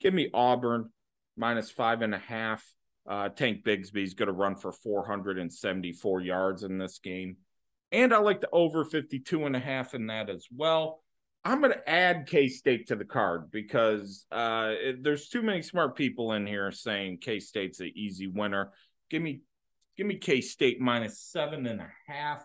Give 0.00 0.14
me 0.14 0.30
Auburn 0.32 0.90
minus 1.36 1.70
five 1.70 2.02
and 2.02 2.14
a 2.14 2.18
half. 2.18 2.64
Uh, 3.08 3.28
Tank 3.28 3.64
Bigsby's 3.64 4.14
going 4.14 4.28
to 4.28 4.32
run 4.32 4.56
for 4.56 4.72
474 4.72 6.20
yards 6.20 6.62
in 6.62 6.78
this 6.78 6.98
game. 6.98 7.36
And 7.92 8.14
I 8.14 8.18
like 8.18 8.40
the 8.40 8.48
over 8.52 8.84
52 8.84 9.46
and 9.46 9.56
a 9.56 9.60
half 9.60 9.94
in 9.94 10.06
that 10.06 10.30
as 10.30 10.46
well. 10.54 11.02
I'm 11.44 11.60
going 11.60 11.72
to 11.72 11.90
add 11.90 12.26
K 12.26 12.48
State 12.48 12.88
to 12.88 12.96
the 12.96 13.04
card 13.04 13.50
because 13.50 14.26
uh, 14.30 14.72
it, 14.72 15.02
there's 15.02 15.28
too 15.28 15.42
many 15.42 15.62
smart 15.62 15.96
people 15.96 16.32
in 16.32 16.46
here 16.46 16.70
saying 16.70 17.18
K 17.20 17.40
State's 17.40 17.80
an 17.80 17.92
easy 17.94 18.26
winner. 18.26 18.72
Give 19.10 19.22
me 19.22 19.40
Give 20.00 20.06
me 20.06 20.16
K 20.16 20.40
State 20.40 20.80
minus 20.80 21.18
seven 21.18 21.66
and 21.66 21.78
a 21.78 21.90
half. 22.06 22.42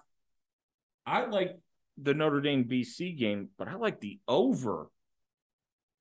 I 1.05 1.25
like 1.27 1.57
the 1.97 2.13
Notre 2.13 2.41
Dame 2.41 2.65
BC 2.65 3.17
game, 3.17 3.49
but 3.57 3.67
I 3.67 3.75
like 3.75 3.99
the 3.99 4.19
over 4.27 4.89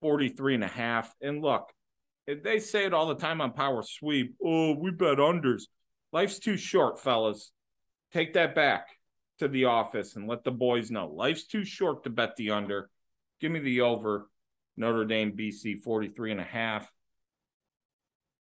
43 0.00 0.56
and 0.56 0.64
a 0.64 0.68
half. 0.68 1.14
And 1.20 1.40
look, 1.40 1.72
they 2.26 2.58
say 2.58 2.84
it 2.84 2.94
all 2.94 3.06
the 3.06 3.14
time 3.14 3.40
on 3.40 3.52
Power 3.52 3.82
Sweep. 3.82 4.34
Oh, 4.44 4.72
we 4.72 4.90
bet 4.90 5.18
unders. 5.18 5.64
Life's 6.12 6.38
too 6.38 6.56
short, 6.56 7.00
fellas. 7.00 7.52
Take 8.12 8.34
that 8.34 8.54
back 8.54 8.88
to 9.38 9.48
the 9.48 9.66
office 9.66 10.16
and 10.16 10.28
let 10.28 10.44
the 10.44 10.50
boys 10.50 10.90
know. 10.90 11.08
Life's 11.08 11.46
too 11.46 11.64
short 11.64 12.04
to 12.04 12.10
bet 12.10 12.36
the 12.36 12.50
under. 12.50 12.88
Give 13.40 13.50
me 13.50 13.60
the 13.60 13.82
over. 13.82 14.28
Notre 14.76 15.04
Dame 15.04 15.32
BC 15.32 15.80
43 15.80 16.32
and 16.32 16.40
a 16.40 16.44
half. 16.44 16.90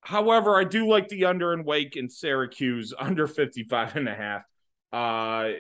However, 0.02 0.60
I 0.60 0.64
do 0.64 0.88
like 0.88 1.08
the 1.08 1.26
under 1.26 1.54
and 1.54 1.66
Wake 1.66 1.96
in 1.96 2.10
Syracuse 2.10 2.94
under 3.00 3.28
55 3.28 3.96
and 3.96 4.10
a 4.10 4.16
half. 4.16 4.44
Uh, 4.92 5.52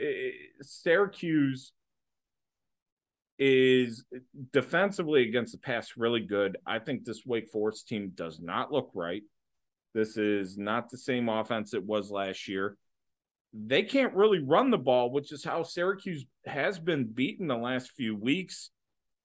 Syracuse 0.62 1.72
is 3.46 4.06
defensively 4.54 5.28
against 5.28 5.52
the 5.52 5.58
pass 5.58 5.98
really 5.98 6.22
good. 6.22 6.58
I 6.66 6.80
think 6.80 7.04
this 7.04 7.26
Wake 7.26 7.50
Forest 7.50 7.90
team 7.90 8.14
does 8.16 8.40
not 8.40 8.72
look 8.72 8.90
right. 8.94 9.22
This 9.94 10.16
is 10.16 10.58
not 10.58 10.90
the 10.90 10.98
same 10.98 11.28
offense 11.28 11.74
it 11.74 11.84
was 11.84 12.10
last 12.10 12.48
year. 12.48 12.78
They 13.54 13.84
can't 13.84 14.14
really 14.14 14.40
run 14.40 14.72
the 14.72 14.78
ball, 14.78 15.12
which 15.12 15.34
is 15.34 15.44
how 15.44 15.64
Syracuse 15.64 16.26
has 16.46 16.80
been 16.80 17.06
beaten 17.06 17.48
the 17.48 17.58
last 17.58 17.92
few 17.92 18.16
weeks. 18.16 18.72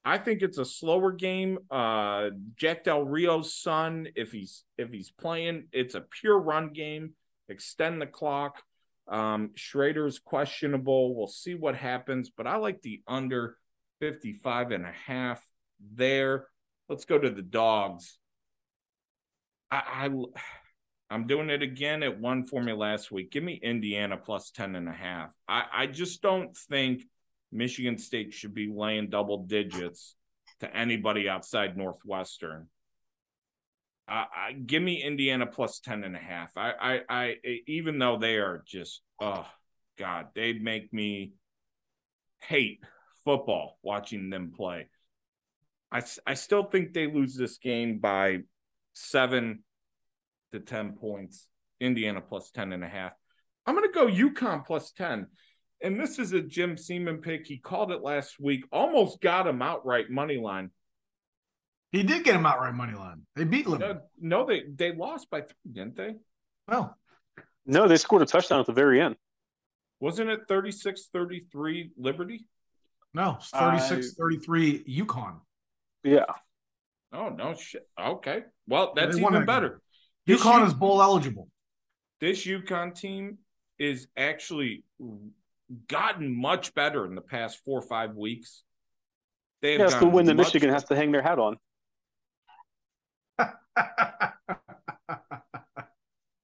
I 0.04 0.18
think 0.18 0.42
it's 0.42 0.58
a 0.58 0.64
slower 0.64 1.12
game. 1.12 1.60
Uh, 1.70 2.30
Jack 2.56 2.82
Del 2.82 3.04
Rio's 3.04 3.54
son, 3.54 4.08
if 4.16 4.32
he's 4.32 4.64
if 4.76 4.90
he's 4.90 5.12
playing, 5.12 5.68
it's 5.70 5.94
a 5.94 6.00
pure 6.00 6.38
run 6.40 6.72
game. 6.72 7.12
Extend 7.48 8.02
the 8.02 8.06
clock. 8.06 8.62
Um, 9.06 9.50
Shrader's 9.56 10.18
questionable. 10.18 11.14
We'll 11.14 11.28
see 11.28 11.54
what 11.54 11.76
happens, 11.76 12.30
but 12.36 12.48
I 12.48 12.56
like 12.56 12.82
the 12.82 13.00
under 13.06 13.56
55 14.00 14.70
and 14.72 14.84
a 14.86 14.92
half 15.06 15.44
there. 15.94 16.46
Let's 16.88 17.04
go 17.04 17.18
to 17.18 17.30
the 17.30 17.42
dogs. 17.42 18.18
I, 19.70 20.08
I 21.10 21.14
am 21.14 21.26
doing 21.26 21.50
it 21.50 21.62
again. 21.62 22.02
It 22.02 22.18
won 22.18 22.44
for 22.44 22.62
me 22.62 22.72
last 22.72 23.10
week. 23.10 23.30
Give 23.30 23.42
me 23.42 23.60
Indiana 23.62 24.16
plus 24.16 24.50
10 24.50 24.74
and 24.74 24.88
a 24.88 24.92
half. 24.92 25.30
I, 25.48 25.64
I 25.72 25.86
just 25.86 26.22
don't 26.22 26.56
think– 26.56 27.02
Michigan 27.52 27.98
State 27.98 28.32
should 28.32 28.54
be 28.54 28.70
laying 28.72 29.08
double 29.08 29.44
digits 29.44 30.14
to 30.60 30.76
anybody 30.76 31.28
outside 31.28 31.76
Northwestern. 31.76 32.68
Uh, 34.08 34.24
I, 34.34 34.52
give 34.52 34.82
me 34.82 35.02
Indiana 35.02 35.46
plus 35.46 35.80
10 35.80 36.04
and 36.04 36.16
a 36.16 36.20
half. 36.20 36.56
I, 36.56 36.72
I, 36.80 37.00
I, 37.08 37.34
even 37.66 37.98
though 37.98 38.18
they 38.18 38.36
are 38.36 38.62
just, 38.66 39.02
oh, 39.20 39.46
God, 39.98 40.28
they 40.34 40.54
make 40.54 40.92
me 40.92 41.32
hate 42.40 42.80
football 43.28 43.76
watching 43.82 44.30
them 44.30 44.52
play. 44.56 44.88
I, 45.92 46.00
I 46.26 46.32
still 46.32 46.62
think 46.62 46.94
they 46.94 47.06
lose 47.12 47.34
this 47.36 47.58
game 47.58 47.98
by 47.98 48.38
seven 48.94 49.64
to 50.52 50.60
10 50.60 50.92
points. 50.94 51.46
Indiana 51.78 52.22
plus 52.22 52.50
10 52.50 52.72
and 52.72 52.82
a 52.82 52.88
half. 52.88 53.12
I'm 53.66 53.74
going 53.74 53.86
to 53.86 53.94
go 53.94 54.06
UConn 54.06 54.64
plus 54.64 54.92
10 54.92 55.26
and 55.82 56.00
this 56.00 56.18
is 56.18 56.32
a 56.32 56.40
Jim 56.40 56.76
Seaman 56.78 57.18
pick. 57.18 57.46
He 57.46 57.58
called 57.58 57.92
it 57.92 58.02
last 58.02 58.40
week, 58.40 58.64
almost 58.72 59.20
got 59.20 59.46
him 59.46 59.60
outright 59.60 60.10
money 60.10 60.38
line. 60.38 60.70
He 61.92 62.02
did 62.02 62.24
get 62.24 62.34
him 62.34 62.46
outright 62.46 62.74
money 62.74 62.94
line. 62.94 63.26
They 63.36 63.44
beat 63.44 63.66
No, 63.66 63.72
Liberty. 63.72 64.00
no, 64.20 64.46
they 64.46 64.62
they 64.74 64.92
lost 64.96 65.28
by 65.30 65.42
three, 65.42 65.72
didn't 65.72 65.96
they? 65.96 66.14
Well, 66.66 66.96
No, 67.66 67.86
they 67.86 67.98
scored 67.98 68.22
a 68.22 68.26
touchdown 68.26 68.58
at 68.60 68.66
the 68.66 68.72
very 68.72 69.00
end. 69.02 69.16
Wasn't 70.00 70.30
it 70.30 70.48
36-33 70.48 71.90
Liberty? 71.98 72.46
No, 73.14 73.36
it's 73.40 73.52
I- 73.54 73.78
36 73.78 74.14
33 74.14 74.84
UConn. 74.84 75.40
Yeah. 76.04 76.24
Oh 77.12 77.30
no 77.30 77.54
shit. 77.54 77.88
Okay. 77.98 78.44
Well, 78.66 78.92
that's 78.94 79.16
even 79.16 79.32
that 79.32 79.46
better. 79.46 79.80
This 80.26 80.42
UConn 80.42 80.60
U- 80.60 80.66
is 80.66 80.74
bowl 80.74 81.02
eligible. 81.02 81.48
this 82.20 82.44
UConn 82.46 82.94
team 82.94 83.38
is 83.78 84.08
actually 84.16 84.84
gotten 85.88 86.34
much 86.34 86.74
better 86.74 87.04
in 87.06 87.14
the 87.14 87.20
past 87.20 87.64
four 87.64 87.78
or 87.78 87.82
five 87.86 88.14
weeks. 88.14 88.62
They 89.62 89.72
have 89.72 89.80
Yeah, 89.80 89.86
it's 89.86 89.94
the 89.96 90.06
win 90.06 90.26
that 90.26 90.34
much 90.36 90.46
Michigan 90.48 90.70
has 90.70 90.84
to 90.84 90.96
hang 90.96 91.12
their 91.12 91.22
hat 91.22 91.38
on. 91.38 91.56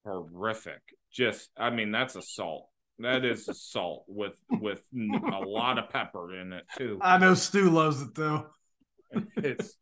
horrific. 0.05 0.81
Just, 1.12 1.51
I 1.57 1.71
mean, 1.71 1.93
that's 1.93 2.17
assault. 2.17 2.69
That 3.01 3.25
is 3.25 3.49
salt 3.53 4.05
with 4.07 4.39
with 4.51 4.83
a 4.95 5.41
lot 5.41 5.79
of 5.79 5.91
pepper 5.91 6.39
in 6.39 6.53
it 6.53 6.65
too. 6.77 6.99
I 7.01 7.19
know 7.19 7.35
Stu 7.35 7.71
loves 7.71 8.01
it 8.03 8.15
though. 8.15 8.47
It's 9.37 9.77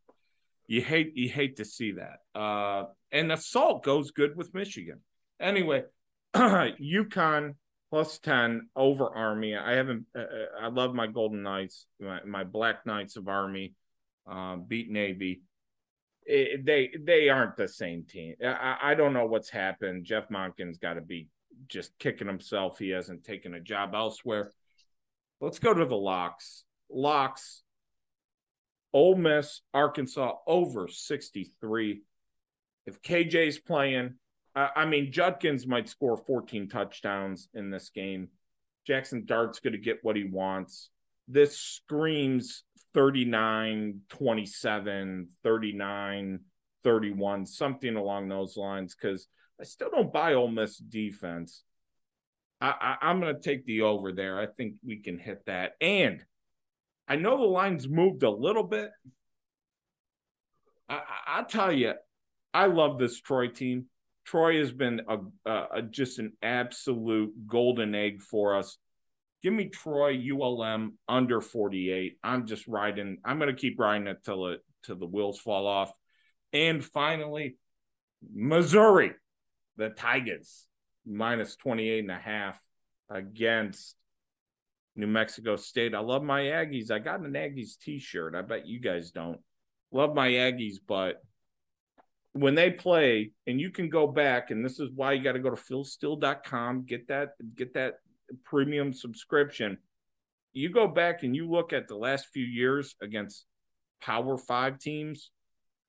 you 0.67 0.83
hate 0.83 1.13
you 1.17 1.29
hate 1.29 1.57
to 1.57 1.65
see 1.65 1.93
that. 1.93 2.19
Uh, 2.39 2.85
and 3.11 3.31
the 3.31 3.37
salt 3.37 3.83
goes 3.83 4.11
good 4.11 4.37
with 4.37 4.55
Michigan. 4.55 5.01
Anyway, 5.41 5.85
UConn 6.35 7.55
plus 7.91 8.19
ten 8.19 8.69
over 8.75 9.09
Army. 9.09 9.57
I 9.57 9.73
haven't. 9.73 10.07
Uh, 10.17 10.25
I 10.61 10.69
love 10.69 10.95
my 10.95 11.07
Golden 11.07 11.43
Knights, 11.43 11.87
my, 12.01 12.23
my 12.25 12.45
Black 12.45 12.87
Knights 12.87 13.17
of 13.17 13.29
Army, 13.29 13.75
uh, 14.31 14.57
beat 14.57 14.91
Navy. 14.91 15.43
It, 16.25 16.65
they 16.65 16.91
they 16.99 17.29
aren't 17.29 17.57
the 17.57 17.69
same 17.69 18.05
team. 18.05 18.37
I, 18.43 18.79
I 18.83 18.95
don't 18.95 19.13
know 19.13 19.27
what's 19.27 19.51
happened. 19.51 20.05
Jeff 20.05 20.29
Monken's 20.29 20.79
got 20.79 20.95
to 20.95 21.03
be 21.03 21.29
just 21.69 21.99
kicking 21.99 22.27
himself. 22.27 22.79
He 22.79 22.91
hasn't 22.91 23.25
taken 23.25 23.55
a 23.55 23.61
job 23.61 23.95
elsewhere. 23.95 24.53
Let's 25.41 25.59
go 25.59 25.75
to 25.75 25.85
the 25.85 25.97
locks. 25.97 26.65
Locks. 26.91 27.63
Ole 28.93 29.17
Miss, 29.17 29.63
Arkansas 29.73 30.35
over 30.47 30.87
63. 30.87 32.03
If 32.87 33.01
KJ's 33.01 33.59
playing, 33.59 34.15
I, 34.55 34.69
I 34.77 34.85
mean, 34.85 35.13
Judkins 35.13 35.67
might 35.67 35.89
score 35.89 36.17
14 36.17 36.69
touchdowns 36.69 37.49
in 37.55 37.71
this 37.71 37.91
game. 37.91 38.29
Jackson 38.87 39.25
Dart's 39.25 39.61
going 39.61 39.73
to 39.73 39.79
get 39.79 40.01
what 40.03 40.17
he 40.17 40.25
wants. 40.25 40.91
This 41.29 41.59
screams 41.59 42.65
39 42.95 44.01
27, 44.11 45.29
39 45.43 46.41
31, 46.85 47.47
something 47.47 47.97
along 47.97 48.29
those 48.29 48.57
lines, 48.57 48.95
because 48.95 49.29
I 49.63 49.65
still 49.65 49.91
don't 49.91 50.13
buy 50.13 50.35
Ole 50.35 50.49
Miss 50.49 50.77
defense. 50.77 51.63
I, 52.61 52.75
I, 53.01 53.09
I'm 53.09 53.21
going 53.21 53.33
to 53.33 53.41
take 53.41 53.65
the 53.65 53.83
over 53.83 54.13
there. 54.13 54.41
I 54.41 54.47
think 54.47 54.75
we 54.85 54.97
can 54.97 55.21
hit 55.21 55.47
that. 55.47 55.75
And 55.81 56.25
I 57.07 57.15
know 57.15 57.37
the 57.37 57.45
line's 57.45 57.89
moved 57.89 58.25
a 58.25 58.31
little 58.31 58.65
bit. 58.65 58.91
I, 60.89 61.03
I, 61.29 61.43
tell 61.45 61.71
you, 61.71 61.93
I 62.53 62.67
love 62.67 62.99
this 62.99 63.21
Troy 63.21 63.49
team. 63.49 63.87
Troy 64.25 64.59
has 64.59 64.73
been 64.73 65.03
a, 65.09 65.19
a, 65.49 65.67
a, 65.75 65.83
just 65.83 66.19
an 66.19 66.33
absolute 66.43 67.33
golden 67.47 67.95
egg 67.95 68.21
for 68.21 68.57
us. 68.57 68.79
Give 69.45 69.53
me 69.53 69.67
Troy 69.67 70.19
ULM 70.19 70.99
under 71.09 71.41
48. 71.41 72.19
I'm 72.25 72.47
just 72.47 72.67
riding. 72.67 73.19
I'm 73.25 73.39
going 73.39 73.55
to 73.55 73.61
keep 73.61 73.79
riding 73.79 74.09
it 74.09 74.25
till 74.25 74.49
it 74.49 74.61
till 74.85 74.97
the 74.97 75.07
wheels 75.07 75.39
fall 75.39 75.69
off. 75.69 75.93
And 76.53 76.85
finally, 76.85 77.57
Missouri, 78.35 79.13
the 79.77 79.91
Tigers 79.91 80.67
minus 81.07 81.57
28 81.57 82.01
and 82.01 82.11
a 82.11 82.17
half 82.17 82.61
against 83.11 83.97
New 84.97 85.07
Mexico 85.07 85.57
State. 85.57 85.95
I 85.95 86.01
love 86.01 86.23
my 86.23 86.43
Aggies. 86.43 86.91
I 86.91 86.99
got 86.99 87.21
an 87.21 87.33
Aggies 87.33 87.79
t-shirt. 87.79 88.35
I 88.35 88.43
bet 88.43 88.67
you 88.67 88.81
guys 88.81 89.11
don't. 89.11 89.41
Love 89.91 90.15
my 90.15 90.29
Aggies, 90.29 90.77
but 90.87 91.23
when 92.33 92.55
they 92.55 92.71
play, 92.71 93.33
and 93.47 93.61
you 93.61 93.71
can 93.71 93.89
go 93.89 94.07
back, 94.07 94.51
and 94.51 94.65
this 94.65 94.81
is 94.81 94.91
why 94.95 95.13
you 95.13 95.23
got 95.23 95.33
to 95.33 95.39
go 95.39 95.51
to 95.51 95.57
philstill.com, 95.57 96.85
get 96.87 97.09
that, 97.09 97.31
get 97.55 97.75
that 97.75 97.97
premium 98.45 98.93
subscription. 98.93 99.79
You 100.55 100.71
go 100.71 100.89
back 100.89 101.23
and 101.23 101.37
you 101.37 101.51
look 101.51 101.73
at 101.73 101.89
the 101.89 101.97
last 101.97 102.29
few 102.33 102.45
years 102.45 102.95
against 103.03 103.45
Power 104.01 104.37
Five 104.37 104.79
teams, 104.79 105.31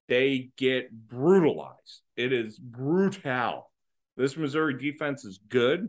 they 0.08 0.50
get 0.58 0.92
brutalized. 0.92 2.02
It 2.16 2.34
is 2.34 2.60
brutal. 2.60 3.72
This 4.16 4.38
Missouri 4.38 4.78
defense 4.78 5.26
is 5.26 5.40
good. 5.50 5.88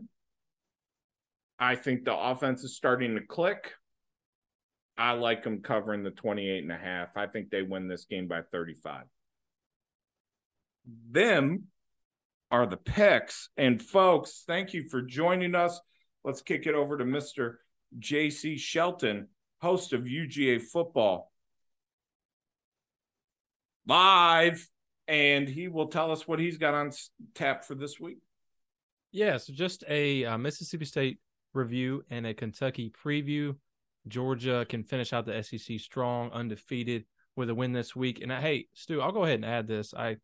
I 1.59 1.75
think 1.75 2.03
the 2.03 2.15
offense 2.15 2.63
is 2.63 2.75
starting 2.75 3.15
to 3.15 3.21
click. 3.21 3.73
I 4.97 5.11
like 5.11 5.43
them 5.43 5.61
covering 5.61 6.03
the 6.03 6.11
28 6.11 6.63
and 6.63 6.71
a 6.71 6.77
half. 6.77 7.17
I 7.17 7.27
think 7.27 7.49
they 7.49 7.61
win 7.61 7.87
this 7.87 8.05
game 8.05 8.27
by 8.27 8.41
35. 8.51 9.03
Them 11.11 11.65
are 12.51 12.65
the 12.65 12.77
picks. 12.77 13.49
And 13.57 13.81
folks, 13.81 14.43
thank 14.47 14.73
you 14.73 14.87
for 14.89 15.01
joining 15.01 15.55
us. 15.55 15.79
Let's 16.23 16.41
kick 16.41 16.65
it 16.65 16.75
over 16.75 16.97
to 16.97 17.03
Mr. 17.03 17.55
JC 17.99 18.57
Shelton, 18.57 19.27
host 19.61 19.93
of 19.93 20.03
UGA 20.03 20.61
Football 20.61 21.31
live. 23.87 24.67
And 25.07 25.47
he 25.47 25.67
will 25.67 25.87
tell 25.87 26.11
us 26.11 26.27
what 26.27 26.39
he's 26.39 26.57
got 26.57 26.73
on 26.73 26.91
tap 27.35 27.63
for 27.63 27.75
this 27.75 27.99
week. 27.99 28.17
Yeah, 29.11 29.37
so 29.37 29.53
just 29.53 29.83
a 29.87 30.25
uh, 30.25 30.37
Mississippi 30.37 30.85
State 30.85 31.19
review 31.53 32.03
and 32.09 32.25
a 32.25 32.33
Kentucky 32.33 32.91
preview. 33.03 33.55
Georgia 34.07 34.65
can 34.67 34.83
finish 34.83 35.13
out 35.13 35.25
the 35.25 35.41
SEC 35.41 35.79
strong, 35.79 36.31
undefeated 36.31 37.05
with 37.35 37.49
a 37.49 37.55
win 37.55 37.71
this 37.71 37.95
week. 37.95 38.21
And 38.21 38.31
I, 38.31 38.41
hey, 38.41 38.67
Stu, 38.73 39.01
I'll 39.01 39.11
go 39.11 39.23
ahead 39.23 39.35
and 39.35 39.45
add 39.45 39.67
this. 39.67 39.93
I 39.93 40.17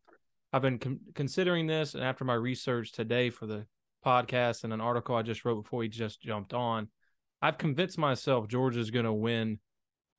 I've 0.52 0.62
been 0.62 0.78
con- 0.78 1.00
considering 1.14 1.66
this, 1.66 1.94
and 1.94 2.04
after 2.04 2.24
my 2.24 2.34
research 2.34 2.92
today 2.92 3.30
for 3.30 3.46
the 3.46 3.66
podcast 4.04 4.64
and 4.64 4.72
an 4.72 4.80
article 4.80 5.14
I 5.14 5.22
just 5.22 5.44
wrote 5.44 5.62
before 5.62 5.78
we 5.80 5.88
just 5.88 6.20
jumped 6.20 6.52
on, 6.52 6.88
I've 7.40 7.56
convinced 7.58 7.98
myself 7.98 8.48
Georgia's 8.48 8.90
going 8.90 9.06
to 9.06 9.12
win 9.12 9.60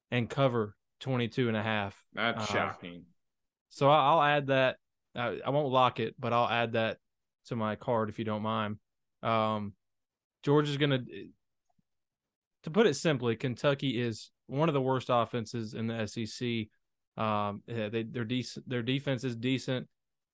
and 0.10 0.30
cover 0.30 0.76
22 1.02 1.48
and 1.50 1.58
a 1.58 1.62
half. 1.62 2.04
That's 2.14 2.50
Uh, 2.50 2.54
shocking. 2.54 3.06
So 3.74 3.90
I'll 3.90 4.22
add 4.22 4.48
that. 4.48 4.78
I, 5.16 5.40
I 5.44 5.50
won't 5.50 5.74
lock 5.74 6.00
it, 6.00 6.14
but 6.20 6.32
I'll 6.32 6.48
add 6.48 6.74
that 6.74 6.98
to 7.48 7.56
my 7.56 7.76
card 7.76 8.10
if 8.10 8.20
you 8.20 8.26
don't 8.26 8.44
mind. 8.44 8.78
Um, 9.24 9.74
Georgia's 10.44 10.78
going 10.78 10.92
to, 10.92 11.04
to 12.64 12.70
put 12.70 12.86
it 12.86 12.94
simply, 12.94 13.36
Kentucky 13.36 14.00
is 14.00 14.30
one 14.46 14.70
of 14.70 14.74
the 14.74 14.82
worst 14.82 15.08
offenses 15.10 15.74
in 15.74 15.88
the 15.88 16.06
SEC. 16.06 16.68
Um, 17.18 17.64
they 17.66 18.04
they're 18.04 18.26
decent. 18.26 18.70
Their 18.70 18.84
defense 18.84 19.24
is 19.24 19.36
decent, 19.36 19.88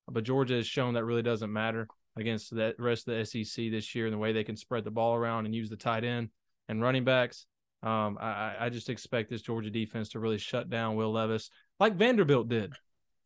but 0.06 0.24
Georgia 0.24 0.54
has 0.54 0.66
shown 0.66 0.94
that 0.94 1.06
really 1.06 1.22
doesn't 1.22 1.52
matter 1.52 1.88
against 2.18 2.54
the 2.54 2.74
rest 2.78 3.08
of 3.08 3.16
the 3.16 3.24
SEC 3.24 3.70
this 3.70 3.94
year 3.94 4.04
and 4.04 4.12
the 4.12 4.18
way 4.18 4.32
they 4.32 4.44
can 4.44 4.56
spread 4.56 4.84
the 4.84 4.90
ball 4.90 5.14
around 5.14 5.46
and 5.46 5.54
use 5.54 5.70
the 5.70 5.76
tight 5.76 6.04
end 6.04 6.28
and 6.68 6.82
running 6.82 7.04
backs. 7.04 7.46
Um, 7.82 8.18
I, 8.20 8.56
I 8.60 8.68
just 8.68 8.90
expect 8.90 9.30
this 9.30 9.40
Georgia 9.40 9.70
defense 9.70 10.10
to 10.10 10.20
really 10.20 10.36
shut 10.36 10.68
down 10.68 10.96
Will 10.96 11.12
Levis 11.12 11.48
like 11.78 11.94
Vanderbilt 11.94 12.46
did 12.48 12.74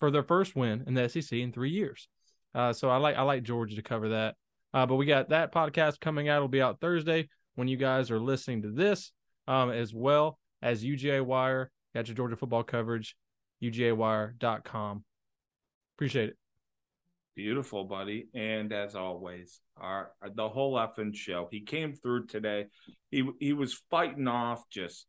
for 0.01 0.11
their 0.11 0.22
first 0.22 0.57
win 0.57 0.84
in 0.86 0.95
the 0.95 1.09
SEC 1.09 1.32
in 1.32 1.53
three 1.53 1.70
years. 1.70 2.09
Uh, 2.55 2.72
so 2.72 2.88
I 2.88 2.97
like 2.99 3.16
I 3.16 3.22
like 3.22 3.42
Georgia 3.42 3.76
to 3.76 3.82
cover 3.82 4.11
that. 4.11 4.36
Uh, 4.72 4.86
but 4.86 4.97
we 4.97 5.07
got 5.07 5.28
that 5.28 5.53
podcast 5.53 6.01
coming 6.01 6.28
out. 6.28 6.36
It'll 6.36 6.49
be 6.49 6.62
out 6.62 6.80
Thursday 6.80 7.28
when 7.55 7.68
you 7.68 7.76
guys 7.76 8.11
are 8.11 8.20
listening 8.20 8.62
to 8.62 8.70
this, 8.70 9.12
um, 9.47 9.70
as 9.70 9.95
well 9.95 10.38
as 10.62 10.84
UGA 10.84 11.24
Wire. 11.24 11.70
Got 11.95 12.09
your 12.09 12.16
Georgia 12.16 12.36
football 12.36 12.64
coverage, 12.64 13.16
UGAWire.com. 13.62 15.05
Appreciate 15.97 16.30
it. 16.30 16.36
Beautiful, 17.36 17.84
buddy. 17.84 18.28
And 18.34 18.72
as 18.72 18.95
always, 18.95 19.61
our 19.76 20.12
the 20.34 20.49
whole 20.49 20.74
effing 20.74 21.14
show. 21.14 21.49
He 21.51 21.61
came 21.61 21.92
through 21.92 22.26
today. 22.26 22.66
He 23.11 23.28
he 23.40 23.53
was 23.53 23.80
fighting 23.90 24.28
off 24.28 24.68
just 24.70 25.07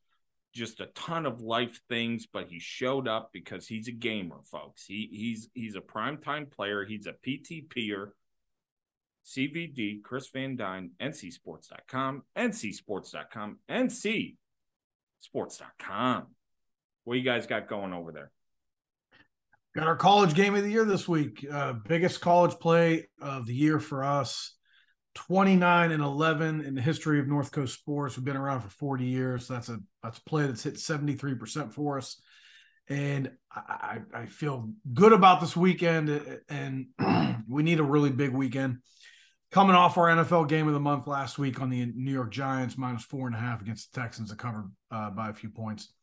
just 0.56 0.80
a 0.80 0.88
ton 0.88 1.26
of 1.26 1.42
life 1.42 1.82
things, 1.90 2.26
but 2.26 2.48
he 2.48 2.60
showed 2.60 3.08
up 3.08 3.32
because 3.34 3.68
he's 3.68 3.90
a 3.90 3.92
gamer, 3.92 4.38
folks. 4.50 4.86
He 4.86 5.10
he's 5.12 5.50
he's 5.54 5.76
a 5.76 5.82
primetime 5.82 6.50
player. 6.50 6.86
He's 6.86 7.08
a 7.08 7.14
PTPer. 7.14 8.12
CVD, 9.26 10.02
Chris 10.04 10.30
Van 10.30 10.56
Dine, 10.56 10.92
NCSports.com, 11.02 12.22
NCSports.com, 12.38 13.58
NCSports.com. 13.68 16.28
What 17.06 17.18
you 17.18 17.24
guys 17.24 17.48
got 17.48 17.68
going 17.68 17.92
over 17.92 18.12
there? 18.12 18.30
Got 19.76 19.88
our 19.88 19.96
college 19.96 20.36
game 20.36 20.54
of 20.54 20.64
the 20.64 20.70
year 20.70 20.86
this 20.86 21.08
week. 21.08 21.44
Uh, 21.52 21.74
biggest 21.74 22.22
college 22.22 22.60
play 22.60 23.08
of 23.20 23.48
the 23.48 23.56
year 23.56 23.80
for 23.80 24.04
us. 24.04 24.56
29 25.16 25.92
and 25.92 26.04
11 26.04 26.62
in 26.62 26.76
the 26.76 26.82
history 26.82 27.20
of 27.20 27.28
North 27.28 27.52
Coast 27.52 27.74
sports. 27.74 28.16
We've 28.16 28.26
been 28.26 28.38
around 28.38 28.62
for 28.62 28.70
40 28.70 29.06
years. 29.06 29.48
That's 29.48 29.70
a 29.70 29.80
that's 30.04 30.20
a 30.20 30.24
play 30.24 30.46
that's 30.46 30.64
hit 30.64 30.76
73% 30.76 31.74
for 31.74 31.98
us. 31.98 32.22
And 32.88 33.32
I, 33.52 34.02
I 34.14 34.26
feel 34.28 34.70
good 34.94 35.12
about 35.12 35.42
this 35.42 35.58
weekend, 35.58 36.40
and 36.50 36.88
we 37.50 37.64
need 37.64 37.80
a 37.80 37.84
really 37.84 38.12
big 38.12 38.32
weekend. 38.32 38.78
Coming 39.52 39.76
off 39.76 39.98
our 39.98 40.08
NFL 40.08 40.50
game 40.50 40.68
of 40.68 40.74
the 40.74 40.80
month 40.80 41.08
last 41.08 41.40
week 41.40 41.62
on 41.62 41.70
the 41.70 41.92
New 41.96 42.12
York 42.12 42.32
Giants, 42.32 42.78
minus 42.78 43.04
four 43.04 43.26
and 43.26 43.36
a 43.36 43.40
half 43.40 43.62
against 43.62 43.92
the 43.92 44.02
Texans, 44.02 44.30
that 44.30 44.38
covered 44.38 44.70
uh, 44.92 45.10
by 45.10 45.30
a 45.30 45.34
few 45.34 45.50
points. 45.50 45.94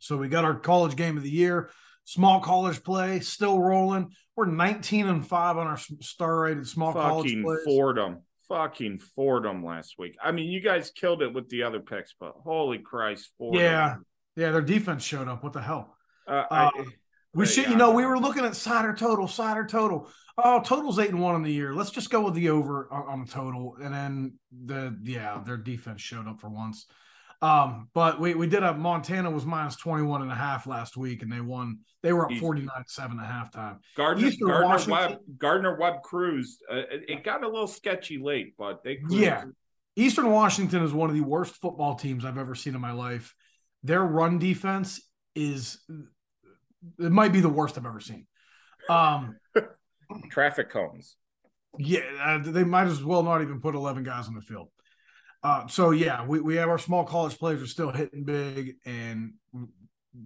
So 0.00 0.16
we 0.16 0.28
got 0.28 0.44
our 0.44 0.54
college 0.54 0.96
game 0.96 1.16
of 1.16 1.22
the 1.22 1.30
year, 1.30 1.70
small 2.04 2.40
college 2.40 2.82
play, 2.82 3.20
still 3.20 3.60
rolling. 3.60 4.10
We're 4.36 4.46
19 4.46 5.06
and 5.06 5.26
five 5.26 5.56
on 5.56 5.66
our 5.66 5.78
star 6.00 6.40
rated 6.40 6.66
small 6.66 6.92
Fucking 6.92 7.08
college 7.08 7.42
plays. 7.42 7.58
Fordham. 7.64 8.22
Fucking 8.48 8.98
Fordham 8.98 9.64
last 9.64 9.94
week. 9.98 10.16
I 10.22 10.32
mean, 10.32 10.50
you 10.50 10.60
guys 10.60 10.90
killed 10.90 11.22
it 11.22 11.32
with 11.32 11.48
the 11.48 11.62
other 11.62 11.80
picks, 11.80 12.14
but 12.18 12.34
holy 12.44 12.78
Christ, 12.78 13.30
Fordham. 13.38 13.60
Yeah, 13.60 13.96
yeah, 14.36 14.50
their 14.50 14.60
defense 14.60 15.02
showed 15.02 15.28
up. 15.28 15.42
What 15.42 15.54
the 15.54 15.62
hell? 15.62 15.96
Uh, 16.28 16.44
I, 16.50 16.64
Uh, 16.66 16.84
We 17.34 17.46
should, 17.46 17.68
you 17.68 17.76
know, 17.76 17.90
we 17.90 18.06
were 18.06 18.18
looking 18.18 18.44
at 18.44 18.54
cider 18.54 18.94
total, 18.94 19.26
cider 19.26 19.66
total. 19.66 20.08
Oh, 20.36 20.60
total's 20.60 20.98
eight 20.98 21.10
and 21.10 21.20
one 21.20 21.34
in 21.36 21.42
the 21.42 21.52
year. 21.52 21.74
Let's 21.74 21.90
just 21.90 22.10
go 22.10 22.20
with 22.20 22.34
the 22.34 22.50
over 22.50 22.88
on, 22.92 23.02
on 23.08 23.24
the 23.24 23.30
total, 23.30 23.76
and 23.80 23.92
then 23.92 24.34
the 24.52 24.96
yeah, 25.02 25.40
their 25.44 25.56
defense 25.56 26.00
showed 26.00 26.28
up 26.28 26.40
for 26.40 26.48
once. 26.48 26.86
Um, 27.44 27.90
but 27.92 28.18
we 28.18 28.34
we 28.34 28.46
did 28.46 28.62
a 28.62 28.72
Montana 28.72 29.30
was 29.30 29.44
minus 29.44 29.76
21 29.76 30.22
and 30.22 30.32
a 30.32 30.34
half 30.34 30.66
last 30.66 30.96
week, 30.96 31.22
and 31.22 31.30
they 31.30 31.42
won. 31.42 31.80
They 32.02 32.14
were 32.14 32.24
up 32.24 32.38
49 32.38 32.70
7 32.86 33.20
at 33.20 33.26
halftime. 33.26 33.78
Gardner, 33.96 34.26
Eastern 34.26 34.48
Gardner 34.48 34.68
Washington- 34.68 35.10
Webb, 35.10 35.18
Gardner 35.38 35.78
Webb 35.78 36.02
cruised. 36.02 36.62
Uh, 36.70 36.76
it, 36.76 37.04
it 37.08 37.24
got 37.24 37.44
a 37.44 37.48
little 37.48 37.66
sketchy 37.66 38.18
late, 38.18 38.54
but 38.56 38.82
they 38.82 38.96
cruised. 38.96 39.16
Yeah. 39.22 39.44
Eastern 39.94 40.30
Washington 40.30 40.82
is 40.82 40.92
one 40.92 41.10
of 41.10 41.14
the 41.16 41.22
worst 41.22 41.56
football 41.56 41.96
teams 41.96 42.24
I've 42.24 42.38
ever 42.38 42.54
seen 42.54 42.74
in 42.74 42.80
my 42.80 42.92
life. 42.92 43.34
Their 43.82 44.02
run 44.02 44.38
defense 44.38 45.02
is 45.34 45.78
it 46.98 47.12
might 47.12 47.32
be 47.32 47.40
the 47.40 47.50
worst 47.50 47.76
I've 47.76 47.86
ever 47.86 48.00
seen. 48.00 48.26
Um, 48.88 49.36
traffic 50.30 50.70
cones. 50.70 51.16
Yeah, 51.78 52.00
uh, 52.22 52.38
they 52.42 52.64
might 52.64 52.86
as 52.86 53.04
well 53.04 53.22
not 53.22 53.42
even 53.42 53.60
put 53.60 53.74
11 53.74 54.02
guys 54.02 54.28
on 54.28 54.34
the 54.34 54.40
field. 54.40 54.68
Uh, 55.44 55.66
so, 55.66 55.90
yeah, 55.90 56.24
we, 56.26 56.40
we 56.40 56.56
have 56.56 56.70
our 56.70 56.78
small 56.78 57.04
college 57.04 57.38
players 57.38 57.62
are 57.62 57.66
still 57.66 57.90
hitting 57.90 58.24
big, 58.24 58.76
and 58.86 59.34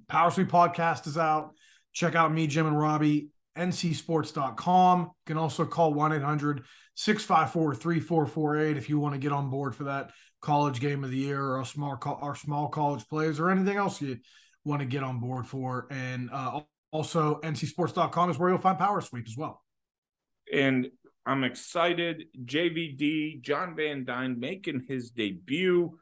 Power 0.07 0.31
Sweep 0.31 0.49
podcast 0.49 1.09
is 1.09 1.19
out. 1.19 1.55
Check 1.93 2.15
out 2.15 2.33
me, 2.33 2.47
Jim, 2.47 2.67
and 2.67 2.79
Robbie, 2.79 3.31
ncsports.com. 3.57 5.01
You 5.01 5.11
can 5.27 5.37
also 5.37 5.65
call 5.65 5.93
1 5.93 6.13
800 6.13 6.63
654 6.95 7.75
3448 7.75 8.77
if 8.77 8.89
you 8.89 9.01
want 9.01 9.15
to 9.15 9.19
get 9.19 9.33
on 9.33 9.51
board 9.51 9.75
for 9.75 9.85
that 9.85 10.13
college 10.41 10.79
game 10.79 11.03
of 11.03 11.11
the 11.11 11.17
year 11.17 11.43
or 11.43 11.61
a 11.61 11.67
small, 11.67 11.97
co- 11.97 12.19
our 12.23 12.37
small 12.37 12.69
college 12.69 13.05
plays 13.09 13.41
or 13.41 13.51
anything 13.51 13.77
else 13.77 14.01
you 14.01 14.19
want 14.65 14.81
to 14.81 14.87
get 14.87 15.03
on 15.03 15.19
board 15.19 15.47
for. 15.47 15.89
And 15.91 16.31
uh, 16.33 16.61
also, 16.93 17.41
ncsports.com 17.43 18.31
is 18.31 18.39
where 18.39 18.51
you'll 18.51 18.59
find 18.59 18.79
Power 18.79 19.01
Sweep 19.01 19.27
as 19.27 19.37
well. 19.37 19.63
and 20.53 20.89
I'm 21.29 21.45
excited. 21.45 22.25
JVD, 22.43 23.43
John 23.43 23.77
Van 23.77 24.03
Dine, 24.07 24.41
making 24.41 24.87
his 24.89 25.11
debut. 25.11 25.99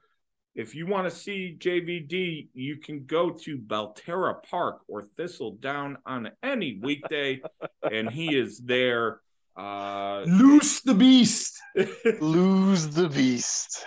If 0.55 0.77
you 0.77 0.87
want 0.87 1.11
to 1.11 1.11
see 1.11 1.57
JVD, 1.59 2.51
you 2.55 2.77
can 2.77 3.07
go 3.07 3.31
to 3.31 3.59
Belterra 3.59 4.41
Park 4.49 4.83
or 4.87 5.03
Thistledown 5.03 5.99
on 6.07 6.31
any 6.45 6.79
weekday, 6.81 7.41
and 7.91 8.09
he 8.09 8.37
is 8.37 8.61
there. 8.61 9.21
Uh, 9.57 10.21
Loose 10.29 10.83
the 10.83 10.95
beast. 10.95 11.61
Lose 12.21 12.87
the 12.91 13.09
beast. 13.09 13.85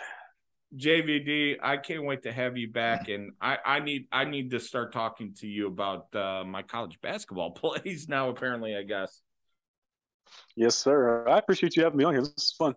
JVD, 0.75 1.55
I 1.63 1.77
can't 1.77 2.03
wait 2.03 2.23
to 2.23 2.33
have 2.33 2.57
you 2.57 2.69
back, 2.69 3.07
and 3.07 3.31
I, 3.39 3.59
I 3.65 3.79
need 3.79 4.07
I 4.11 4.25
need 4.25 4.51
to 4.51 4.59
start 4.59 4.91
talking 4.91 5.33
to 5.35 5.47
you 5.47 5.67
about 5.67 6.13
uh, 6.13 6.43
my 6.45 6.63
college 6.63 6.99
basketball 7.01 7.51
plays 7.55 8.09
now. 8.09 8.27
Apparently, 8.27 8.75
I 8.75 8.83
guess. 8.83 9.21
Yes, 10.55 10.75
sir. 10.75 11.27
I 11.27 11.37
appreciate 11.37 11.75
you 11.75 11.83
having 11.83 11.97
me 11.97 12.03
on 12.03 12.13
here. 12.13 12.21
This 12.21 12.33
is 12.37 12.55
fun. 12.57 12.75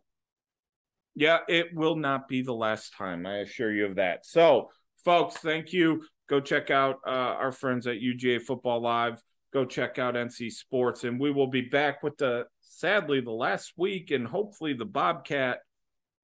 Yeah, 1.15 1.39
it 1.49 1.75
will 1.75 1.97
not 1.97 2.29
be 2.29 2.43
the 2.43 2.55
last 2.55 2.95
time. 2.97 3.27
I 3.27 3.39
assure 3.39 3.73
you 3.73 3.87
of 3.87 3.97
that. 3.97 4.25
So, 4.25 4.71
folks, 5.05 5.37
thank 5.37 5.73
you. 5.73 6.05
Go 6.29 6.41
check 6.41 6.71
out 6.71 7.01
uh, 7.07 7.11
our 7.11 7.53
friends 7.53 7.87
at 7.87 7.97
UGA 7.97 8.43
Football 8.43 8.81
Live. 8.81 9.21
Go 9.53 9.67
check 9.67 9.99
out 9.99 10.15
NC 10.15 10.51
Sports, 10.51 11.05
and 11.05 11.21
we 11.21 11.31
will 11.31 11.49
be 11.49 11.61
back 11.61 12.03
with 12.03 12.17
the 12.17 12.45
sadly 12.63 13.21
the 13.21 13.31
last 13.31 13.75
week, 13.77 14.11
and 14.11 14.27
hopefully 14.27 14.73
the 14.73 14.87
Bobcat 14.87 15.59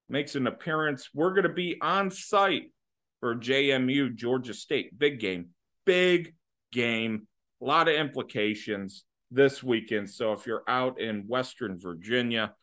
makes 0.09 0.35
an 0.35 0.47
appearance. 0.47 1.11
We're 1.13 1.35
going 1.35 1.43
to 1.43 1.51
be 1.51 1.77
on 1.83 2.11
site 2.11 2.73
for 3.21 3.35
JMU 3.37 4.15
Georgia 4.15 4.55
State. 4.55 4.99
Big 4.99 5.21
game, 5.21 5.49
big 5.85 6.35
game. 6.73 7.27
A 7.61 7.65
lot 7.65 7.89
of 7.89 7.95
implications 7.95 9.05
this 9.31 9.63
weekend. 9.63 10.11
So 10.11 10.33
if 10.33 10.47
you're 10.47 10.65
out 10.69 11.01
in 11.01 11.27
Western 11.27 11.79
Virginia, 11.79 12.55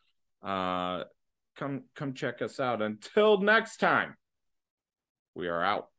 uh, 0.42 1.04
come 1.56 1.84
come 1.94 2.14
check 2.14 2.42
us 2.42 2.60
out. 2.60 2.82
Until 2.82 3.40
next 3.40 3.78
time, 3.78 4.16
we 5.34 5.48
are 5.48 5.62
out. 5.62 5.88